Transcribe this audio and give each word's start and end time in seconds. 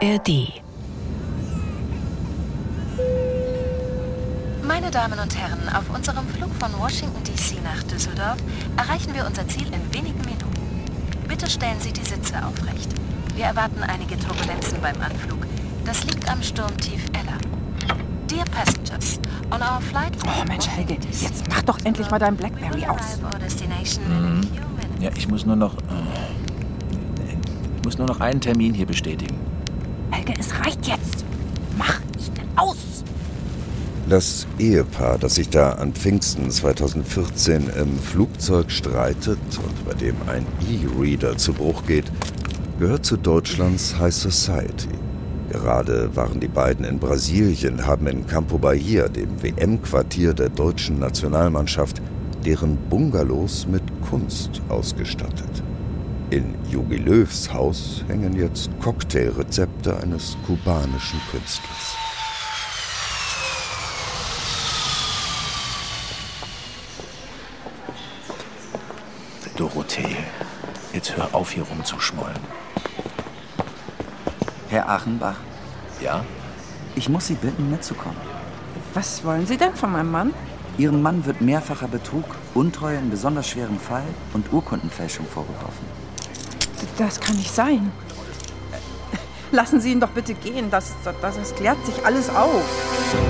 ARD. 0.00 0.62
Meine 4.62 4.92
Damen 4.92 5.18
und 5.18 5.36
Herren, 5.36 5.68
auf 5.74 5.92
unserem 5.92 6.24
Flug 6.28 6.54
von 6.54 6.72
Washington 6.78 7.24
DC 7.24 7.64
nach 7.64 7.82
Düsseldorf 7.82 8.36
erreichen 8.76 9.12
wir 9.14 9.26
unser 9.26 9.48
Ziel 9.48 9.66
in 9.66 9.92
wenigen 9.92 10.20
Minuten. 10.20 10.84
Bitte 11.26 11.50
stellen 11.50 11.80
Sie 11.80 11.92
die 11.92 12.04
Sitze 12.04 12.34
aufrecht. 12.46 12.90
Wir 13.34 13.46
erwarten 13.46 13.82
einige 13.82 14.16
Turbulenzen 14.16 14.80
beim 14.80 15.00
Anflug. 15.00 15.38
Das 15.84 16.04
liegt 16.04 16.30
am 16.30 16.44
Sturmtief 16.44 17.04
Ella. 17.14 17.36
Dear 18.30 18.44
passengers, 18.44 19.18
on 19.50 19.60
our 19.62 19.80
flight 19.80 20.12
Oh 20.24 20.44
Mensch, 20.46 20.68
Helge, 20.68 20.94
jetzt 20.94 21.48
mach 21.48 21.62
doch 21.62 21.78
endlich 21.82 22.08
mal 22.08 22.20
dein 22.20 22.36
Blackberry 22.36 22.86
aus. 22.86 23.18
Mhm. 24.06 24.42
Ja, 25.00 25.10
ich 25.16 25.26
muss 25.26 25.44
nur 25.44 25.56
noch. 25.56 25.74
Äh, 25.74 27.34
ich 27.78 27.84
muss 27.84 27.98
nur 27.98 28.06
noch 28.06 28.20
einen 28.20 28.40
Termin 28.40 28.74
hier 28.74 28.86
bestätigen. 28.86 29.47
Helge, 30.18 30.34
es 30.38 30.52
reicht 30.58 30.86
jetzt. 30.86 31.24
Mach 31.76 32.00
ihn 32.00 32.32
aus. 32.56 33.04
Das 34.08 34.46
Ehepaar, 34.58 35.18
das 35.18 35.36
sich 35.36 35.48
da 35.48 35.72
an 35.72 35.92
Pfingsten 35.92 36.50
2014 36.50 37.70
im 37.78 37.98
Flugzeug 37.98 38.70
streitet 38.70 39.38
und 39.64 39.86
bei 39.86 39.94
dem 39.94 40.16
ein 40.26 40.46
E-Reader 40.68 41.36
zu 41.36 41.52
Bruch 41.52 41.84
geht, 41.86 42.10
gehört 42.80 43.04
zu 43.04 43.16
Deutschlands 43.16 43.98
High 43.98 44.14
Society. 44.14 44.88
Gerade 45.50 46.14
waren 46.16 46.40
die 46.40 46.48
beiden 46.48 46.84
in 46.84 46.98
Brasilien, 46.98 47.86
haben 47.86 48.06
in 48.06 48.26
Campo 48.26 48.58
Bahia, 48.58 49.08
dem 49.08 49.42
WM-Quartier 49.42 50.34
der 50.34 50.48
deutschen 50.48 50.98
Nationalmannschaft, 50.98 52.02
deren 52.44 52.76
Bungalows 52.88 53.66
mit 53.68 53.82
Kunst 54.02 54.62
ausgestattet. 54.68 55.47
In 56.30 56.54
Jogi 56.70 56.96
Löws 56.96 57.50
Haus 57.50 58.04
hängen 58.06 58.36
jetzt 58.36 58.68
Cocktailrezepte 58.80 59.96
eines 59.96 60.36
kubanischen 60.46 61.18
Künstlers. 61.30 61.96
Dorothee, 69.56 70.16
jetzt 70.92 71.16
hör 71.16 71.34
auf, 71.34 71.50
hier 71.52 71.62
rumzuschmollen. 71.62 72.36
Herr 74.68 74.88
Achenbach, 74.88 75.36
Ja? 76.02 76.24
ich 76.94 77.08
muss 77.08 77.28
Sie 77.28 77.34
bitten, 77.34 77.70
mitzukommen. 77.70 78.18
Was 78.92 79.24
wollen 79.24 79.46
Sie 79.46 79.56
denn 79.56 79.74
von 79.74 79.92
meinem 79.92 80.10
Mann? 80.10 80.34
Ihrem 80.76 81.00
Mann 81.00 81.24
wird 81.24 81.40
mehrfacher 81.40 81.88
Betrug, 81.88 82.24
Untreue 82.54 82.98
in 82.98 83.10
besonders 83.10 83.48
schwerem 83.48 83.78
Fall 83.78 84.04
und 84.34 84.52
Urkundenfälschung 84.52 85.26
vorgeworfen. 85.26 86.07
Das 86.98 87.20
kann 87.20 87.36
nicht 87.36 87.54
sein. 87.54 87.92
Lassen 89.52 89.80
Sie 89.80 89.92
ihn 89.92 90.00
doch 90.00 90.10
bitte 90.10 90.34
gehen. 90.34 90.68
Das, 90.70 90.94
das, 91.04 91.14
das 91.22 91.54
klärt 91.54 91.84
sich 91.86 92.04
alles 92.04 92.28
auf. 92.28 92.64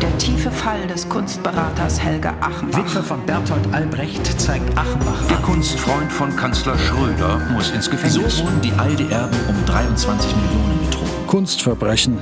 Der 0.00 0.16
tiefe 0.18 0.50
Fall 0.50 0.86
des 0.86 1.08
Kunstberaters 1.08 2.00
Helge 2.00 2.30
Achenbach. 2.40 2.78
Witwe 2.78 3.02
von 3.02 3.24
Berthold 3.26 3.72
Albrecht 3.72 4.40
zeigt 4.40 4.76
Achenbach 4.76 5.22
Der 5.28 5.36
Kunstfreund 5.38 6.10
von 6.10 6.34
Kanzler 6.34 6.76
Schröder 6.78 7.40
muss 7.52 7.70
ins 7.70 7.88
Gefängnis. 7.90 8.38
So 8.38 8.44
wurden 8.44 8.60
die 8.62 8.72
Alde-Erben 8.72 9.38
um 9.48 9.64
23 9.66 10.34
Millionen 10.34 10.80
betrogen. 10.86 11.26
Kunstverbrechen. 11.26 12.18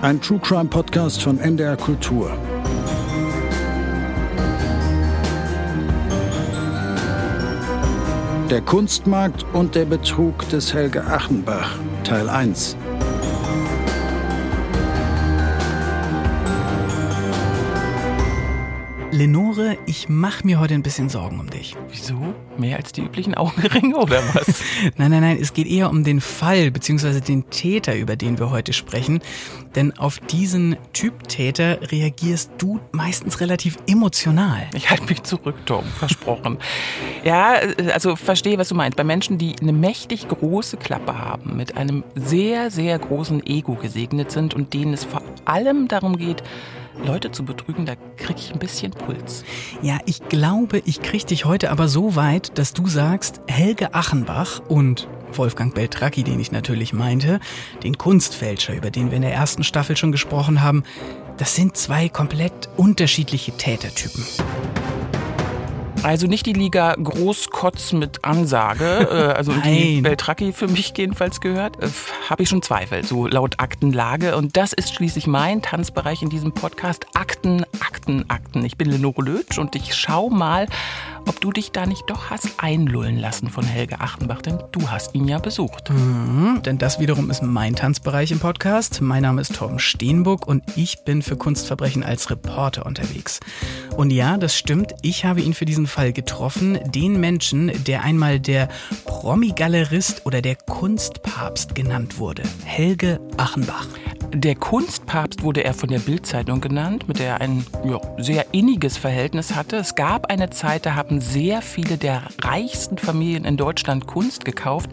Ein 0.00 0.20
True 0.20 0.40
Crime 0.40 0.70
Podcast 0.70 1.22
von 1.22 1.38
NDR 1.38 1.76
Kultur. 1.76 2.36
Der 8.50 8.60
Kunstmarkt 8.60 9.44
und 9.54 9.74
der 9.74 9.86
Betrug 9.86 10.48
des 10.50 10.72
Helge 10.72 11.04
Achenbach. 11.04 11.78
Teil 12.04 12.28
1. 12.28 12.76
Lenore, 19.16 19.78
ich 19.86 20.10
mach 20.10 20.44
mir 20.44 20.60
heute 20.60 20.74
ein 20.74 20.82
bisschen 20.82 21.08
Sorgen 21.08 21.40
um 21.40 21.48
dich. 21.48 21.74
Wieso? 21.88 22.34
Mehr 22.58 22.76
als 22.76 22.92
die 22.92 23.00
üblichen 23.00 23.34
Augenringe 23.34 23.96
oder 23.96 24.22
was? 24.34 24.62
Nein, 24.98 25.10
nein, 25.10 25.22
nein, 25.22 25.38
es 25.40 25.54
geht 25.54 25.66
eher 25.66 25.88
um 25.88 26.04
den 26.04 26.20
Fall 26.20 26.70
bzw. 26.70 27.20
den 27.20 27.48
Täter, 27.48 27.96
über 27.96 28.16
den 28.16 28.38
wir 28.38 28.50
heute 28.50 28.74
sprechen. 28.74 29.20
Denn 29.74 29.96
auf 29.96 30.18
diesen 30.18 30.76
Typ 30.92 31.28
Täter 31.28 31.78
reagierst 31.90 32.50
du 32.58 32.78
meistens 32.92 33.40
relativ 33.40 33.78
emotional. 33.86 34.68
Ich 34.74 34.90
halte 34.90 35.04
mich 35.04 35.22
zurück, 35.22 35.56
Tom, 35.64 35.86
versprochen. 35.86 36.58
ja, 37.24 37.54
also 37.94 38.16
verstehe, 38.16 38.58
was 38.58 38.68
du 38.68 38.74
meinst. 38.74 38.98
Bei 38.98 39.04
Menschen, 39.04 39.38
die 39.38 39.56
eine 39.58 39.72
mächtig 39.72 40.28
große 40.28 40.76
Klappe 40.76 41.16
haben, 41.16 41.56
mit 41.56 41.78
einem 41.78 42.04
sehr, 42.14 42.70
sehr 42.70 42.98
großen 42.98 43.46
Ego 43.46 43.76
gesegnet 43.76 44.30
sind 44.30 44.52
und 44.52 44.74
denen 44.74 44.92
es 44.92 45.04
vor 45.04 45.22
allem 45.46 45.88
darum 45.88 46.18
geht, 46.18 46.42
Leute 47.04 47.30
zu 47.30 47.44
betrügen, 47.44 47.86
da 47.86 47.94
krieg 48.16 48.36
ich 48.38 48.52
ein 48.52 48.58
bisschen 48.58 48.92
Puls. 48.92 49.44
Ja, 49.82 49.98
ich 50.06 50.28
glaube, 50.28 50.82
ich 50.84 51.02
krieg 51.02 51.26
dich 51.26 51.44
heute 51.44 51.70
aber 51.70 51.88
so 51.88 52.16
weit, 52.16 52.58
dass 52.58 52.72
du 52.72 52.86
sagst, 52.86 53.40
Helge 53.46 53.94
Achenbach 53.94 54.60
und 54.68 55.08
Wolfgang 55.32 55.74
Beltracchi, 55.74 56.22
den 56.22 56.40
ich 56.40 56.52
natürlich 56.52 56.92
meinte, 56.92 57.40
den 57.82 57.98
Kunstfälscher, 57.98 58.74
über 58.74 58.90
den 58.90 59.10
wir 59.10 59.16
in 59.16 59.22
der 59.22 59.34
ersten 59.34 59.64
Staffel 59.64 59.96
schon 59.96 60.12
gesprochen 60.12 60.62
haben, 60.62 60.84
das 61.36 61.54
sind 61.54 61.76
zwei 61.76 62.08
komplett 62.08 62.68
unterschiedliche 62.76 63.52
Tätertypen. 63.52 64.24
Also 66.02 66.26
nicht 66.26 66.46
die 66.46 66.52
Liga 66.52 66.94
Großkotz 66.94 67.92
mit 67.92 68.24
Ansage, 68.24 68.84
äh, 69.10 69.36
also 69.36 69.52
die. 69.52 70.00
Beltracchi 70.00 70.52
für 70.52 70.68
mich 70.68 70.92
jedenfalls 70.96 71.40
gehört, 71.40 71.82
äh, 71.82 71.88
habe 72.28 72.42
ich 72.42 72.48
schon 72.48 72.62
Zweifel, 72.62 73.04
so 73.04 73.26
laut 73.26 73.58
Aktenlage. 73.58 74.36
Und 74.36 74.56
das 74.56 74.72
ist 74.72 74.94
schließlich 74.94 75.26
mein 75.26 75.62
Tanzbereich 75.62 76.22
in 76.22 76.30
diesem 76.30 76.52
Podcast. 76.52 77.06
Akten, 77.14 77.64
Akten, 77.80 78.28
Akten. 78.28 78.64
Ich 78.64 78.76
bin 78.76 78.90
Lenore 78.90 79.22
Lötsch 79.22 79.58
und 79.58 79.74
ich 79.74 79.94
schau 79.94 80.30
mal, 80.30 80.66
ob 81.26 81.40
du 81.40 81.52
dich 81.52 81.72
da 81.72 81.86
nicht 81.86 82.04
doch 82.08 82.30
hast 82.30 82.54
einlullen 82.58 83.18
lassen 83.18 83.50
von 83.50 83.64
Helge 83.64 84.00
Achenbach, 84.00 84.42
denn 84.42 84.58
du 84.72 84.90
hast 84.90 85.14
ihn 85.14 85.28
ja 85.28 85.38
besucht. 85.38 85.90
Mhm, 85.90 86.62
denn 86.64 86.78
das 86.78 87.00
wiederum 87.00 87.30
ist 87.30 87.42
mein 87.42 87.74
Tanzbereich 87.74 88.30
im 88.30 88.38
Podcast. 88.38 89.00
Mein 89.00 89.22
Name 89.22 89.40
ist 89.40 89.54
Torben 89.54 89.78
Steenbuck 89.78 90.46
und 90.46 90.62
ich 90.76 91.04
bin 91.04 91.22
für 91.22 91.36
Kunstverbrechen 91.36 92.02
als 92.02 92.30
Reporter 92.30 92.86
unterwegs. 92.86 93.40
Und 93.96 94.10
ja, 94.10 94.36
das 94.36 94.56
stimmt, 94.56 94.94
ich 95.02 95.24
habe 95.24 95.40
ihn 95.40 95.54
für 95.54 95.64
diesen 95.64 95.86
Fall 95.86 96.12
getroffen, 96.12 96.78
den 96.86 97.18
Menschen, 97.20 97.72
der 97.84 98.02
einmal 98.02 98.40
der 98.40 98.68
Promi-Galerist 99.04 100.26
oder 100.26 100.42
der 100.42 100.56
Kunstpapst 100.56 101.74
genannt 101.74 102.18
wurde, 102.18 102.42
Helge 102.64 103.20
Achenbach. 103.36 103.86
Der 104.34 104.54
Kunstpapst 104.54 105.42
wurde 105.42 105.64
er 105.64 105.72
von 105.72 105.88
der 105.88 105.98
Bildzeitung 105.98 106.60
genannt, 106.60 107.08
mit 107.08 107.18
der 107.18 107.28
er 107.28 107.40
ein 107.40 107.64
ja, 107.84 108.00
sehr 108.18 108.46
inniges 108.52 108.96
Verhältnis 108.96 109.54
hatte. 109.54 109.76
Es 109.76 109.94
gab 109.94 110.30
eine 110.30 110.50
Zeit, 110.50 110.84
da 110.84 110.94
haben 110.94 111.15
sehr 111.20 111.62
viele 111.62 111.96
der 111.96 112.22
reichsten 112.42 112.98
Familien 112.98 113.44
in 113.44 113.56
Deutschland 113.56 114.06
Kunst 114.06 114.44
gekauft, 114.44 114.90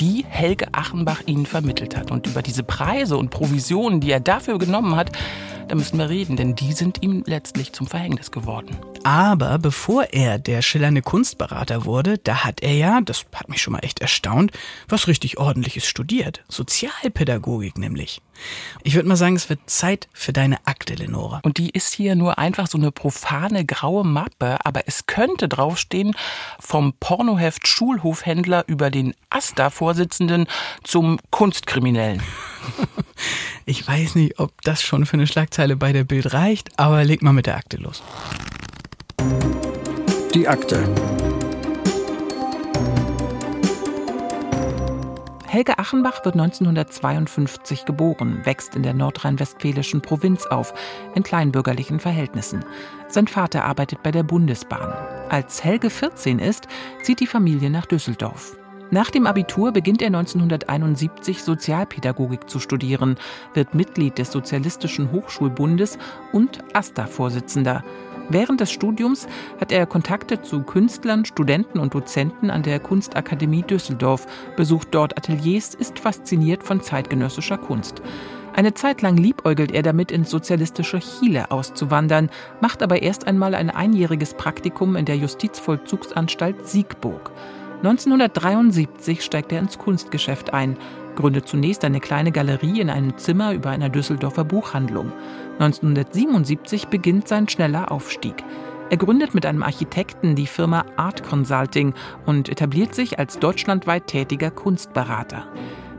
die 0.00 0.24
Helge 0.28 0.66
Achenbach 0.72 1.22
ihnen 1.26 1.46
vermittelt 1.46 1.96
hat. 1.96 2.10
Und 2.10 2.26
über 2.26 2.42
diese 2.42 2.62
Preise 2.62 3.16
und 3.16 3.30
Provisionen, 3.30 4.00
die 4.00 4.10
er 4.10 4.20
dafür 4.20 4.58
genommen 4.58 4.96
hat, 4.96 5.12
da 5.68 5.74
müssen 5.74 5.98
wir 5.98 6.08
reden, 6.08 6.36
denn 6.36 6.54
die 6.54 6.72
sind 6.72 7.02
ihm 7.02 7.22
letztlich 7.26 7.72
zum 7.72 7.86
Verhängnis 7.86 8.30
geworden. 8.30 8.76
Aber 9.04 9.58
bevor 9.58 10.04
er 10.12 10.38
der 10.38 10.62
schillernde 10.62 11.02
Kunstberater 11.02 11.84
wurde, 11.84 12.18
da 12.18 12.44
hat 12.44 12.62
er 12.62 12.72
ja, 12.72 13.00
das 13.02 13.26
hat 13.34 13.48
mich 13.48 13.60
schon 13.60 13.72
mal 13.72 13.80
echt 13.80 14.00
erstaunt, 14.00 14.52
was 14.88 15.08
richtig 15.08 15.38
ordentliches 15.38 15.86
studiert. 15.86 16.42
Sozialpädagogik 16.48 17.76
nämlich. 17.76 18.22
Ich 18.82 18.94
würde 18.94 19.08
mal 19.08 19.16
sagen, 19.16 19.36
es 19.36 19.50
wird 19.50 19.60
Zeit 19.66 20.08
für 20.12 20.32
deine 20.32 20.58
Akte, 20.66 20.94
Lenore. 20.94 21.40
Und 21.42 21.58
die 21.58 21.70
ist 21.70 21.92
hier 21.92 22.14
nur 22.14 22.38
einfach 22.38 22.66
so 22.66 22.78
eine 22.78 22.92
profane 22.92 23.64
graue 23.64 24.04
Mappe, 24.04 24.58
aber 24.64 24.82
es 24.86 25.06
könnte 25.06 25.48
draufstehen, 25.48 26.14
vom 26.60 26.94
Pornoheft 26.98 27.66
Schulhofhändler 27.66 28.64
über 28.68 28.90
den 28.90 29.14
AStA-Vorsitzenden 29.30 30.46
zum 30.82 31.18
Kunstkriminellen. 31.30 32.22
Ich 33.66 33.86
weiß 33.86 34.14
nicht, 34.14 34.38
ob 34.38 34.52
das 34.62 34.82
schon 34.82 35.06
für 35.06 35.14
eine 35.14 35.26
Schlagzeile 35.26 35.76
bei 35.76 35.92
der 35.92 36.04
Bild 36.04 36.32
reicht, 36.32 36.78
aber 36.78 37.04
leg 37.04 37.22
mal 37.22 37.32
mit 37.32 37.46
der 37.46 37.56
Akte 37.56 37.76
los. 37.76 38.02
Die 40.34 40.46
Akte. 40.46 40.88
Helge 45.48 45.78
Achenbach 45.78 46.26
wird 46.26 46.34
1952 46.34 47.86
geboren, 47.86 48.44
wächst 48.44 48.76
in 48.76 48.82
der 48.82 48.92
nordrhein-westfälischen 48.92 50.02
Provinz 50.02 50.44
auf, 50.44 50.74
in 51.14 51.22
kleinbürgerlichen 51.22 52.00
Verhältnissen. 52.00 52.66
Sein 53.08 53.26
Vater 53.28 53.64
arbeitet 53.64 54.02
bei 54.02 54.10
der 54.10 54.24
Bundesbahn. 54.24 54.92
Als 55.30 55.64
Helge 55.64 55.88
14 55.88 56.38
ist, 56.38 56.68
zieht 57.02 57.20
die 57.20 57.26
Familie 57.26 57.70
nach 57.70 57.86
Düsseldorf. 57.86 58.57
Nach 58.90 59.10
dem 59.10 59.26
Abitur 59.26 59.72
beginnt 59.72 60.00
er 60.00 60.06
1971 60.06 61.42
Sozialpädagogik 61.42 62.48
zu 62.48 62.58
studieren, 62.58 63.16
wird 63.52 63.74
Mitglied 63.74 64.16
des 64.16 64.32
Sozialistischen 64.32 65.12
Hochschulbundes 65.12 65.98
und 66.32 66.60
AStA-Vorsitzender. 66.72 67.84
Während 68.30 68.60
des 68.60 68.70
Studiums 68.70 69.26
hat 69.60 69.72
er 69.72 69.84
Kontakte 69.84 70.40
zu 70.40 70.62
Künstlern, 70.62 71.26
Studenten 71.26 71.78
und 71.78 71.94
Dozenten 71.94 72.50
an 72.50 72.62
der 72.62 72.80
Kunstakademie 72.80 73.62
Düsseldorf, 73.62 74.26
besucht 74.56 74.88
dort 74.92 75.18
Ateliers, 75.18 75.74
ist 75.74 75.98
fasziniert 75.98 76.62
von 76.62 76.80
zeitgenössischer 76.80 77.58
Kunst. 77.58 78.00
Eine 78.54 78.72
Zeit 78.74 79.02
lang 79.02 79.18
liebäugelt 79.18 79.70
er 79.70 79.82
damit, 79.82 80.10
ins 80.10 80.30
sozialistische 80.30 81.00
Chile 81.00 81.50
auszuwandern, 81.50 82.30
macht 82.60 82.82
aber 82.82 83.02
erst 83.02 83.26
einmal 83.26 83.54
ein 83.54 83.70
einjähriges 83.70 84.34
Praktikum 84.34 84.96
in 84.96 85.04
der 85.04 85.16
Justizvollzugsanstalt 85.16 86.66
Siegburg. 86.66 87.30
1973 87.78 89.22
steigt 89.22 89.52
er 89.52 89.60
ins 89.60 89.78
Kunstgeschäft 89.78 90.52
ein, 90.52 90.76
gründet 91.14 91.46
zunächst 91.46 91.84
eine 91.84 92.00
kleine 92.00 92.32
Galerie 92.32 92.80
in 92.80 92.90
einem 92.90 93.16
Zimmer 93.16 93.52
über 93.52 93.70
einer 93.70 93.88
Düsseldorfer 93.88 94.44
Buchhandlung. 94.44 95.12
1977 95.60 96.88
beginnt 96.88 97.28
sein 97.28 97.48
schneller 97.48 97.92
Aufstieg. 97.92 98.34
Er 98.90 98.96
gründet 98.96 99.34
mit 99.34 99.46
einem 99.46 99.62
Architekten 99.62 100.34
die 100.34 100.46
Firma 100.46 100.86
Art 100.96 101.22
Consulting 101.22 101.94
und 102.26 102.48
etabliert 102.48 102.94
sich 102.94 103.18
als 103.18 103.38
deutschlandweit 103.38 104.06
tätiger 104.06 104.50
Kunstberater. 104.50 105.46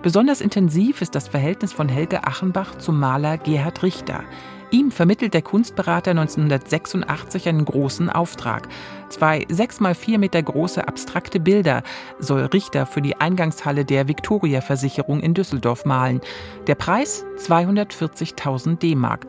Besonders 0.01 0.41
intensiv 0.41 1.01
ist 1.01 1.15
das 1.15 1.27
Verhältnis 1.27 1.71
von 1.71 1.87
Helge 1.87 2.25
Achenbach 2.25 2.77
zum 2.77 2.99
Maler 2.99 3.37
Gerhard 3.37 3.83
Richter. 3.83 4.23
Ihm 4.71 4.91
vermittelt 4.91 5.33
der 5.33 5.41
Kunstberater 5.41 6.11
1986 6.11 7.49
einen 7.49 7.65
großen 7.65 8.09
Auftrag. 8.09 8.67
Zwei 9.09 9.45
sechs 9.49 9.79
mal 9.79 9.95
vier 9.95 10.19
Meter 10.19 10.43
große 10.43 10.87
abstrakte 10.87 11.39
Bilder 11.39 11.81
soll 12.19 12.41
Richter 12.45 12.85
für 12.85 13.01
die 13.01 13.15
Eingangshalle 13.15 13.83
der 13.83 14.07
Viktoria-Versicherung 14.07 15.21
in 15.21 15.33
Düsseldorf 15.33 15.85
malen. 15.85 16.21
Der 16.67 16.75
Preis 16.75 17.25
240.000 17.39 18.77
D-Mark. 18.77 19.25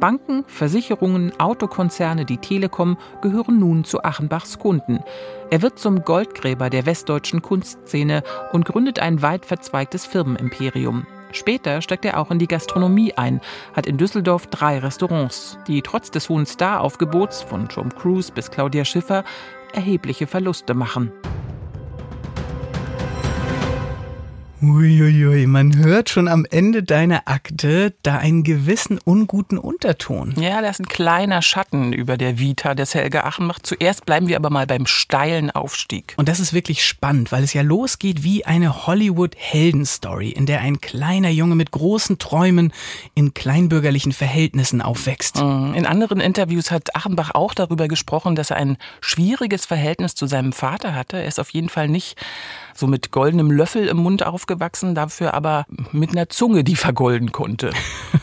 Banken, 0.00 0.44
Versicherungen, 0.46 1.38
Autokonzerne, 1.38 2.24
die 2.24 2.38
Telekom 2.38 2.96
gehören 3.20 3.58
nun 3.58 3.84
zu 3.84 4.04
Achenbachs 4.04 4.58
Kunden. 4.58 5.00
Er 5.50 5.60
wird 5.60 5.78
zum 5.78 6.04
Goldgräber 6.04 6.70
der 6.70 6.86
westdeutschen 6.86 7.42
Kunstszene 7.42 8.22
und 8.52 8.64
gründet 8.64 9.00
ein 9.00 9.20
weit 9.20 9.44
verzweigtes 9.44 10.06
Firmenimperium. 10.06 11.06
Später 11.32 11.82
steckt 11.82 12.04
er 12.04 12.18
auch 12.18 12.30
in 12.30 12.38
die 12.38 12.48
Gastronomie 12.48 13.14
ein, 13.14 13.40
hat 13.74 13.86
in 13.86 13.98
Düsseldorf 13.98 14.46
drei 14.46 14.78
Restaurants, 14.78 15.58
die 15.66 15.82
trotz 15.82 16.10
des 16.10 16.28
hohen 16.28 16.46
Staraufgebots 16.46 17.42
von 17.42 17.68
Tom 17.68 17.94
Cruise 17.94 18.32
bis 18.32 18.50
Claudia 18.50 18.84
Schiffer 18.84 19.24
erhebliche 19.72 20.26
Verluste 20.26 20.74
machen. 20.74 21.12
Uiuiui, 24.60 25.46
man 25.46 25.76
hört 25.76 26.10
schon 26.10 26.26
am 26.26 26.44
Ende 26.50 26.82
deiner 26.82 27.22
Akte 27.26 27.94
da 28.02 28.16
einen 28.18 28.42
gewissen 28.42 28.98
unguten 29.04 29.56
Unterton. 29.56 30.34
Ja, 30.36 30.60
da 30.60 30.68
ist 30.68 30.80
ein 30.80 30.88
kleiner 30.88 31.42
Schatten 31.42 31.92
über 31.92 32.16
der 32.16 32.40
Vita 32.40 32.74
des 32.74 32.92
Helge 32.92 33.22
Achenbach. 33.22 33.60
Zuerst 33.62 34.04
bleiben 34.04 34.26
wir 34.26 34.34
aber 34.34 34.50
mal 34.50 34.66
beim 34.66 34.86
steilen 34.86 35.52
Aufstieg. 35.52 36.14
Und 36.16 36.28
das 36.28 36.40
ist 36.40 36.52
wirklich 36.52 36.84
spannend, 36.84 37.30
weil 37.30 37.44
es 37.44 37.52
ja 37.52 37.62
losgeht 37.62 38.24
wie 38.24 38.46
eine 38.46 38.86
Hollywood-Heldenstory, 38.86 40.30
in 40.30 40.46
der 40.46 40.60
ein 40.60 40.80
kleiner 40.80 41.30
Junge 41.30 41.54
mit 41.54 41.70
großen 41.70 42.18
Träumen 42.18 42.72
in 43.14 43.34
kleinbürgerlichen 43.34 44.12
Verhältnissen 44.12 44.82
aufwächst. 44.82 45.40
Mhm. 45.40 45.74
In 45.74 45.86
anderen 45.86 46.18
Interviews 46.18 46.72
hat 46.72 46.96
Achenbach 46.96 47.30
auch 47.32 47.54
darüber 47.54 47.86
gesprochen, 47.86 48.34
dass 48.34 48.50
er 48.50 48.56
ein 48.56 48.76
schwieriges 49.00 49.66
Verhältnis 49.66 50.16
zu 50.16 50.26
seinem 50.26 50.52
Vater 50.52 50.96
hatte. 50.96 51.18
Er 51.18 51.28
ist 51.28 51.38
auf 51.38 51.50
jeden 51.50 51.68
Fall 51.68 51.88
nicht 51.88 52.16
so 52.78 52.86
mit 52.86 53.10
goldenem 53.10 53.50
Löffel 53.50 53.88
im 53.88 53.96
Mund 53.96 54.24
aufgewachsen, 54.24 54.94
dafür 54.94 55.34
aber 55.34 55.66
mit 55.90 56.10
einer 56.10 56.28
Zunge, 56.28 56.62
die 56.62 56.76
vergolden 56.76 57.32
konnte. 57.32 57.70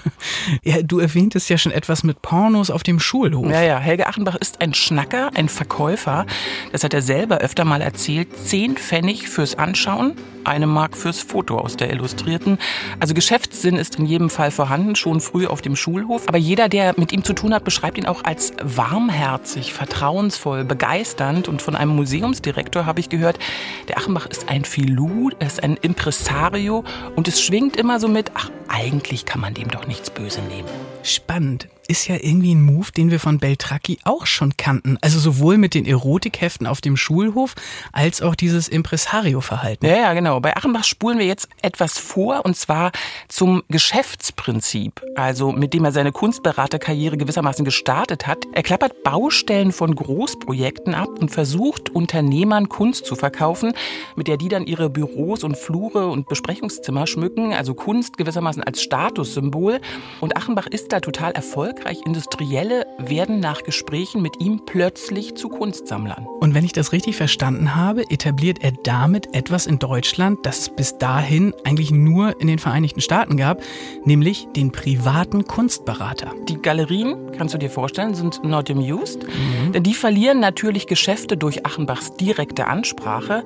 ja, 0.63 0.81
du 0.81 1.00
erwähntest 1.00 1.50
ja 1.50 1.57
schon 1.57 1.74
etwas 1.74 2.04
mit 2.04 2.22
Pornos 2.22 2.72
auf 2.72 2.81
dem 2.81 3.00
Schulhof. 3.00 3.50
Ja, 3.50 3.62
ja, 3.62 3.78
Helge 3.80 4.07
Achenbach 4.07 4.36
ist 4.36 4.62
ein 4.62 4.74
Schnacker, 4.74 5.31
ein 5.36 5.50
Verkäufer. 5.50 6.25
Das 6.72 6.86
hat 6.86 6.94
er 6.94 7.02
selber 7.02 7.40
öfter 7.40 7.66
mal 7.66 7.81
erzählt. 7.81 8.30
Zehn 8.46 8.78
Pfennig 8.78 9.28
fürs 9.28 9.56
Anschauen, 9.56 10.13
eine 10.47 10.68
Mark 10.68 10.95
fürs 10.95 11.19
Foto 11.19 11.57
aus 11.57 11.77
der 11.77 11.92
Illustrierten. 11.92 12.57
Also 13.00 13.13
Geschäftssinn 13.13 13.75
ist 13.75 13.97
in 13.97 14.06
jedem 14.06 14.30
Fall 14.30 14.51
vorhanden, 14.51 14.95
schon 14.95 15.21
früh 15.21 15.47
auf 15.47 15.62
dem 15.62 15.75
Schulhof. 15.75 16.27
Aber 16.27 16.38
jeder, 16.38 16.69
der 16.69 16.94
mit 16.97 17.12
ihm 17.12 17.24
zu 17.24 17.33
tun 17.33 17.53
hat, 17.53 17.63
beschreibt 17.63 17.97
ihn 17.97 18.06
auch 18.06 18.24
als 18.24 18.53
warmherzig, 18.62 19.74
vertrauensvoll, 19.74 20.63
begeisternd. 20.63 21.47
Und 21.47 21.62
von 21.62 21.75
einem 21.75 21.95
Museumsdirektor 21.95 22.86
habe 22.86 23.00
ich 23.00 23.09
gehört, 23.09 23.39
der 23.88 23.97
Achenbach 23.97 24.25
ist 24.25 24.50
ein 24.50 24.65
Filou, 24.65 25.30
er 25.39 25.47
ist 25.47 25.63
ein 25.63 25.77
Impresario 25.81 26.83
und 27.15 27.27
es 27.27 27.41
schwingt 27.41 27.75
immer 27.77 28.00
so 28.00 28.07
mit, 28.07 28.31
ach, 28.33 28.50
eigentlich 28.68 29.25
kann 29.25 29.41
man 29.41 29.53
dem 29.53 29.69
doch 29.69 29.88
nichts 29.88 30.09
böse 30.09 30.41
nehmen. 30.41 30.69
Spannend 31.03 31.68
ist 31.88 32.08
ja 32.08 32.16
irgendwie 32.20 32.54
ein 32.54 32.62
Move, 32.62 32.92
den 32.92 33.12
wir 33.12 33.20
von 33.20 33.40
Beltracchi 33.40 34.00
auch 34.04 34.26
schon 34.26 34.58
kannten. 34.58 34.98
Also 35.02 35.20
sowohl 35.20 35.58
mit 35.58 35.74
den 35.74 35.86
Erotikheften 35.86 36.68
auf 36.68 36.82
dem 36.82 36.98
Schulhof 36.98 37.56
als 37.92 38.22
auch 38.22 38.36
dieses 38.36 38.68
Impresario-Verhalten. 38.68 39.86
Ja, 39.86 39.96
ja, 39.96 40.14
genau. 40.14 40.40
Bei 40.40 40.56
Achenbach 40.56 40.84
spulen 40.84 41.20
wir 41.20 41.26
jetzt 41.26 41.48
etwas 41.62 41.98
vor 41.98 42.46
und 42.46 42.56
zwar 42.58 42.92
zum 43.28 43.64
Geschäftsprinzip, 43.70 45.02
also 45.16 45.52
mit 45.52 45.74
dem 45.74 45.86
er 45.86 45.92
seine 45.92 46.12
Kunstberaterkarriere 46.12 47.18
gewissermaßen 47.18 47.66
gestartet 47.66 48.28
hat. 48.28 48.46
Er 48.54 48.64
klappert 48.64 49.04
Baustellen 49.04 49.72
von 49.72 49.96
Großprojekten 49.96 50.96
ab 50.96 51.10
und 51.20 51.30
versucht 51.30 51.90
Unternehmern 51.90 52.70
Kunst 52.70 53.06
zu 53.06 53.16
verkaufen, 53.16 53.74
mit 54.16 54.28
der 54.28 54.38
die 54.38 54.50
dann 54.50 54.66
ihre 54.66 54.90
Büros 54.90 55.44
und 55.44 55.58
Flure 55.58 56.08
und 56.08 56.28
Besprechungszimmer 56.28 57.08
schmücken, 57.08 57.54
also 57.54 57.74
Kunst 57.74 58.18
gewissermaßen 58.18 58.64
als 58.64 58.82
Statussymbol. 58.82 59.80
Und 60.20 60.38
Achenbach 60.38 60.68
ist 60.68 60.92
da 60.92 61.00
total 61.00 61.32
erfolgreich 61.34 61.75
erfolgreich 61.75 62.06
Industrielle 62.06 62.86
werden 62.98 63.39
nach 63.39 63.63
Gesprächen 63.63 64.22
mit 64.22 64.39
ihm 64.39 64.62
plötzlich 64.66 65.36
zu 65.36 65.50
Kunstsammlern. 65.50 66.25
Und 66.39 66.54
wenn 66.54 66.63
ich 66.63 66.74
das 66.74 66.92
richtig 66.92 67.16
verstanden 67.16 67.75
habe, 67.75 68.04
etabliert 68.10 68.60
er 68.62 68.72
damit 68.72 69.36
etwas 69.36 69.68
in 69.68 69.80
Deutschland, 69.80 70.45
das 70.45 70.60
es 70.60 70.69
bis 70.69 70.98
dahin 70.98 71.54
eigentlich 71.63 71.92
nur 71.92 72.39
in 72.39 72.48
den 72.48 72.60
Vereinigten 72.60 73.01
Staaten 73.01 73.36
gab, 73.36 73.62
nämlich 74.06 74.48
den 74.56 74.72
privaten 74.72 75.45
Kunstberater. 75.45 76.31
Die 76.48 76.62
Galerien, 76.62 77.31
kannst 77.38 77.54
du 77.54 77.57
dir 77.57 77.69
vorstellen, 77.69 78.16
sind 78.16 78.44
not 78.44 78.69
amused, 78.72 79.24
mhm. 79.24 79.74
denn 79.74 79.83
die 79.83 79.94
verlieren 79.94 80.39
natürlich 80.39 80.88
Geschäfte 80.88 81.36
durch 81.36 81.66
Achenbachs 81.66 82.16
direkte 82.16 82.68
Ansprache. 82.68 83.44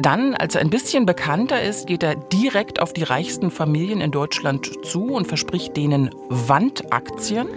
Dann, 0.00 0.34
als 0.34 0.54
er 0.54 0.60
ein 0.60 0.70
bisschen 0.70 1.04
bekannter 1.04 1.60
ist, 1.60 1.86
geht 1.86 2.02
er 2.02 2.14
direkt 2.14 2.80
auf 2.80 2.92
die 2.92 3.02
reichsten 3.02 3.50
Familien 3.50 4.00
in 4.00 4.12
Deutschland 4.12 4.70
zu 4.84 5.06
und 5.06 5.26
verspricht 5.26 5.76
denen 5.76 6.10
Wandaktien. 6.28 7.48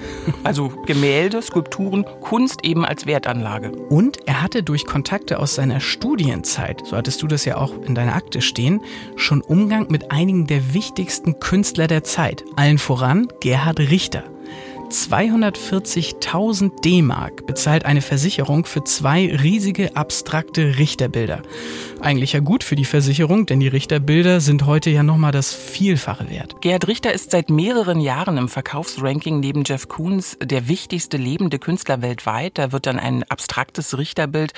Also 0.44 0.69
Gemälde, 0.85 1.41
Skulpturen, 1.41 2.06
Kunst 2.21 2.63
eben 2.63 2.85
als 2.85 3.06
Wertanlage. 3.06 3.71
Und 3.89 4.17
er 4.27 4.41
hatte 4.41 4.63
durch 4.63 4.85
Kontakte 4.85 5.39
aus 5.39 5.56
seiner 5.56 5.79
Studienzeit, 5.79 6.81
so 6.85 6.95
hattest 6.95 7.21
du 7.21 7.27
das 7.27 7.45
ja 7.45 7.57
auch 7.57 7.73
in 7.83 7.95
deiner 7.95 8.15
Akte 8.15 8.41
stehen, 8.41 8.81
schon 9.15 9.41
Umgang 9.41 9.88
mit 9.89 10.12
einigen 10.12 10.47
der 10.47 10.73
wichtigsten 10.73 11.39
Künstler 11.39 11.88
der 11.88 12.03
Zeit. 12.03 12.43
Allen 12.55 12.77
voran 12.77 13.27
Gerhard 13.39 13.79
Richter. 13.79 14.24
240.000 14.89 16.82
D-Mark 16.82 17.46
bezahlt 17.48 17.86
eine 17.86 18.01
Versicherung 18.01 18.65
für 18.65 18.84
zwei 18.84 19.36
riesige 19.36 19.96
abstrakte 19.96 20.77
Richterbilder. 20.77 21.42
Eigentlich 22.01 22.34
ja 22.34 22.39
gut 22.39 22.63
für 22.63 22.75
die 22.75 22.86
Versicherung, 22.86 23.46
denn 23.46 23.60
die 23.60 23.68
Richterbilder 23.68 24.42
sind 24.42 24.65
heute 24.65 24.89
ja 24.89 25.04
nochmal 25.04 25.32
das 25.32 25.54
Vielfache 25.54 26.30
wert. 26.30 26.62
Gerhard 26.62 26.88
Richter 26.88 27.13
ist 27.13 27.32
seit 27.32 27.50
mehreren 27.50 28.00
Jahren 28.00 28.38
im 28.38 28.48
Verkaufsranking 28.48 29.39
neben 29.39 29.63
Jeff 29.65 29.88
Koons 29.88 30.38
der 30.42 30.68
wichtigste 30.68 31.18
lebende 31.18 31.60
Künstler 31.60 32.01
weltweit. 32.01 32.58
Da 32.58 32.72
wird 32.72 32.86
dann 32.86 33.00
ein 33.00 33.24
abstraktes 33.24 33.98
Richterbild 33.98 34.54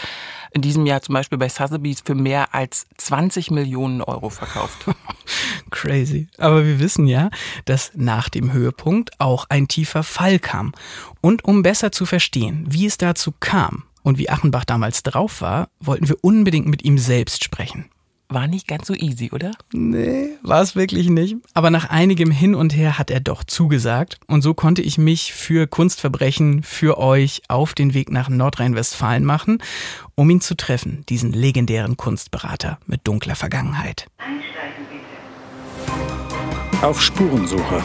in 0.52 0.62
diesem 0.62 0.86
Jahr 0.86 1.02
zum 1.02 1.14
Beispiel 1.14 1.38
bei 1.38 1.50
Sotheby's 1.50 2.02
für 2.02 2.16
mehr 2.16 2.54
als 2.54 2.86
20 2.98 3.52
Millionen 3.52 4.02
Euro 4.02 4.30
verkauft. 4.30 4.86
Crazy. 5.70 6.28
Aber 6.38 6.66
wir 6.66 6.80
wissen 6.80 7.08
ja, 7.08 7.30
dass 7.66 7.92
nach 7.96 8.30
dem 8.30 8.54
Höhepunkt 8.54 9.20
auch 9.20 9.46
ein 9.50 9.68
tiefer 9.68 10.04
Fall 10.04 10.40
kam. 10.40 10.74
Und 11.22 11.44
um 11.44 11.64
besser 11.64 11.92
zu 11.92 12.06
verstehen, 12.06 12.66
wie 12.68 12.86
es 12.86 12.98
dazu 12.98 13.34
kam 13.40 13.84
und 14.04 14.18
wie 14.18 14.30
Achenbach 14.30 14.66
damals 14.66 15.04
drauf 15.04 15.42
war, 15.42 15.70
wollten 15.80 16.08
wir 16.08 16.18
unbedingt 16.22 16.68
mit 16.68 16.84
ihm 16.84 16.98
selbst 16.98 17.44
sprechen. 17.44 17.90
War 18.30 18.48
nicht 18.48 18.68
ganz 18.68 18.88
so 18.88 18.94
easy, 18.94 19.32
oder? 19.32 19.52
Nee, 19.72 20.32
war 20.42 20.62
es 20.62 20.76
wirklich 20.76 21.08
nicht. 21.08 21.38
Aber 21.54 21.70
nach 21.70 21.90
einigem 21.90 22.30
Hin 22.30 22.56
und 22.56 22.76
Her 22.76 22.98
hat 23.00 23.10
er 23.10 23.22
doch 23.22 23.46
zugesagt. 23.46 24.20
Und 24.28 24.42
so 24.42 24.54
konnte 24.54 24.82
ich 24.82 24.98
mich 24.98 25.32
für 25.32 25.66
Kunstverbrechen 25.66 26.62
für 26.62 26.98
euch 26.98 27.42
auf 27.48 27.74
den 27.74 27.94
Weg 27.94 28.12
nach 28.12 28.28
Nordrhein-Westfalen 28.28 29.24
machen, 29.24 29.60
um 30.16 30.30
ihn 30.30 30.42
zu 30.42 30.58
treffen, 30.58 31.06
diesen 31.08 31.32
legendären 31.32 31.96
Kunstberater 31.96 32.80
mit 32.86 33.08
dunkler 33.08 33.36
Vergangenheit. 33.36 34.08
Einsteigen 34.18 34.86
bitte. 34.92 36.86
Auf 36.86 37.02
Spurensuche. 37.02 37.82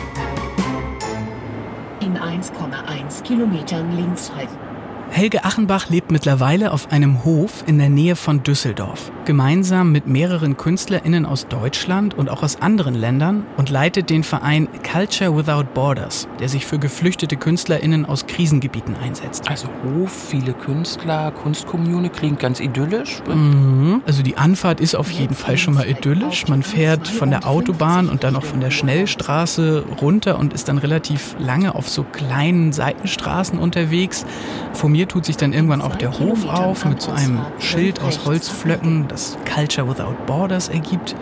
In 2.01 2.19
1,1 2.19 3.23
Kilometern 3.23 3.95
links 3.95 4.33
halten. 4.35 4.72
Helge 5.13 5.45
Achenbach 5.45 5.91
lebt 5.91 6.11
mittlerweile 6.11 6.73
auf 6.73 6.91
einem 6.91 7.23
Hof 7.23 7.65
in 7.67 7.79
der 7.79 7.91
Nähe 7.91 8.17
von 8.17 8.43
Düsseldorf, 8.43 9.13
gemeinsam 9.27 9.93
mit 9.93 10.07
mehreren 10.07 10.57
KünstlerInnen 10.57 11.27
aus 11.27 11.47
Deutschland 11.49 12.15
und 12.15 12.31
auch 12.31 12.43
aus 12.43 12.63
anderen 12.63 12.95
Ländern 12.95 13.45
und 13.59 13.69
leitet 13.69 14.09
den 14.09 14.25
Verein 14.25 14.69
Culture 14.91 15.37
Without 15.37 15.75
Borders, 15.75 16.29
der 16.41 16.49
sich 16.49 16.65
für 16.65 16.79
geflüchtete 16.79 17.37
KünstlerInnen 17.37 18.07
aus 18.07 18.22
Krisengebieten 18.33 18.97
einsetzt. 18.97 19.49
Also 19.51 19.69
Hof, 19.85 20.11
viele 20.11 20.55
Künstler, 20.55 21.33
Kunstkommune, 21.33 22.09
klingt 22.09 22.41
ganz 22.41 22.61
idyllisch. 22.61 23.23
Mhm. 23.29 24.03
Also 24.07 24.23
die 24.23 24.39
Anfahrt 24.39 24.81
ist 24.81 24.95
auf 24.95 25.11
jeden 25.11 25.35
Fall 25.35 25.59
schon 25.59 25.75
mal 25.75 25.87
idyllisch. 25.87 26.49
Man 26.49 26.63
fährt 26.63 27.09
von 27.09 27.31
der 27.31 27.47
Autobahn 27.47 28.09
und 28.09 28.25
dann 28.25 28.35
auch 28.37 28.45
von 28.45 28.61
der 28.61 28.71
Schnellstraße 28.71 29.85
runter 30.01 30.39
und 30.39 30.55
ist 30.55 30.69
dann 30.69 30.79
relativ 30.79 31.37
lange 31.39 31.75
auf 31.75 31.91
so 31.91 32.05
kleinen 32.05 32.73
Seitenstraßen 32.73 33.59
unterwegs. 33.59 34.25
Vor 34.73 34.89
mir 34.89 35.09
tut 35.09 35.27
sich 35.27 35.37
dann 35.37 35.53
irgendwann 35.53 35.83
auch 35.83 35.97
der 35.97 36.19
Hof 36.19 36.47
auf 36.47 36.87
mit 36.87 37.03
so 37.03 37.13
einem 37.13 37.41
Schild 37.59 38.01
aus 38.01 38.25
Holzflöcken, 38.25 39.09
das 39.09 39.37
Culture 39.45 39.87
Without 39.89 40.17
Borders 40.27 40.69
ergibt. 40.69 41.15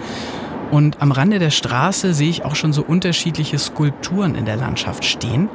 Und 0.70 1.02
am 1.02 1.10
Rande 1.10 1.40
der 1.40 1.50
Straße 1.50 2.14
sehe 2.14 2.30
ich 2.30 2.44
auch 2.44 2.54
schon 2.54 2.72
so 2.72 2.82
unterschiedliche 2.82 3.58
Skulpturen 3.58 4.36
in 4.36 4.44
der 4.44 4.54
Landschaft 4.54 5.04
stehen. 5.04 5.48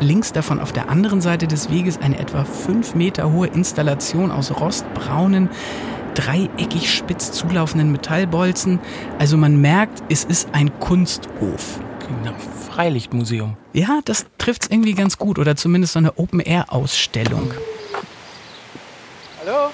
Links 0.00 0.32
davon 0.32 0.60
auf 0.60 0.72
der 0.72 0.88
anderen 0.88 1.20
Seite 1.20 1.48
des 1.48 1.70
Weges 1.70 1.98
eine 1.98 2.18
etwa 2.18 2.44
fünf 2.44 2.94
Meter 2.94 3.32
hohe 3.32 3.48
Installation 3.48 4.30
aus 4.30 4.52
rostbraunen, 4.60 5.50
dreieckig 6.14 6.94
spitz 6.94 7.32
zulaufenden 7.32 7.90
Metallbolzen. 7.90 8.78
Also 9.18 9.36
man 9.36 9.60
merkt, 9.60 10.02
es 10.08 10.24
ist 10.24 10.50
ein 10.52 10.78
Kunsthof. 10.78 11.80
Genau, 12.06 12.36
Freilichtmuseum. 12.70 13.56
Ja, 13.72 14.00
das 14.04 14.26
trifft's 14.38 14.68
irgendwie 14.70 14.94
ganz 14.94 15.18
gut. 15.18 15.38
Oder 15.38 15.56
zumindest 15.56 15.94
so 15.94 15.98
eine 15.98 16.16
Open-Air-Ausstellung. 16.16 17.52
Hallo? 19.40 19.70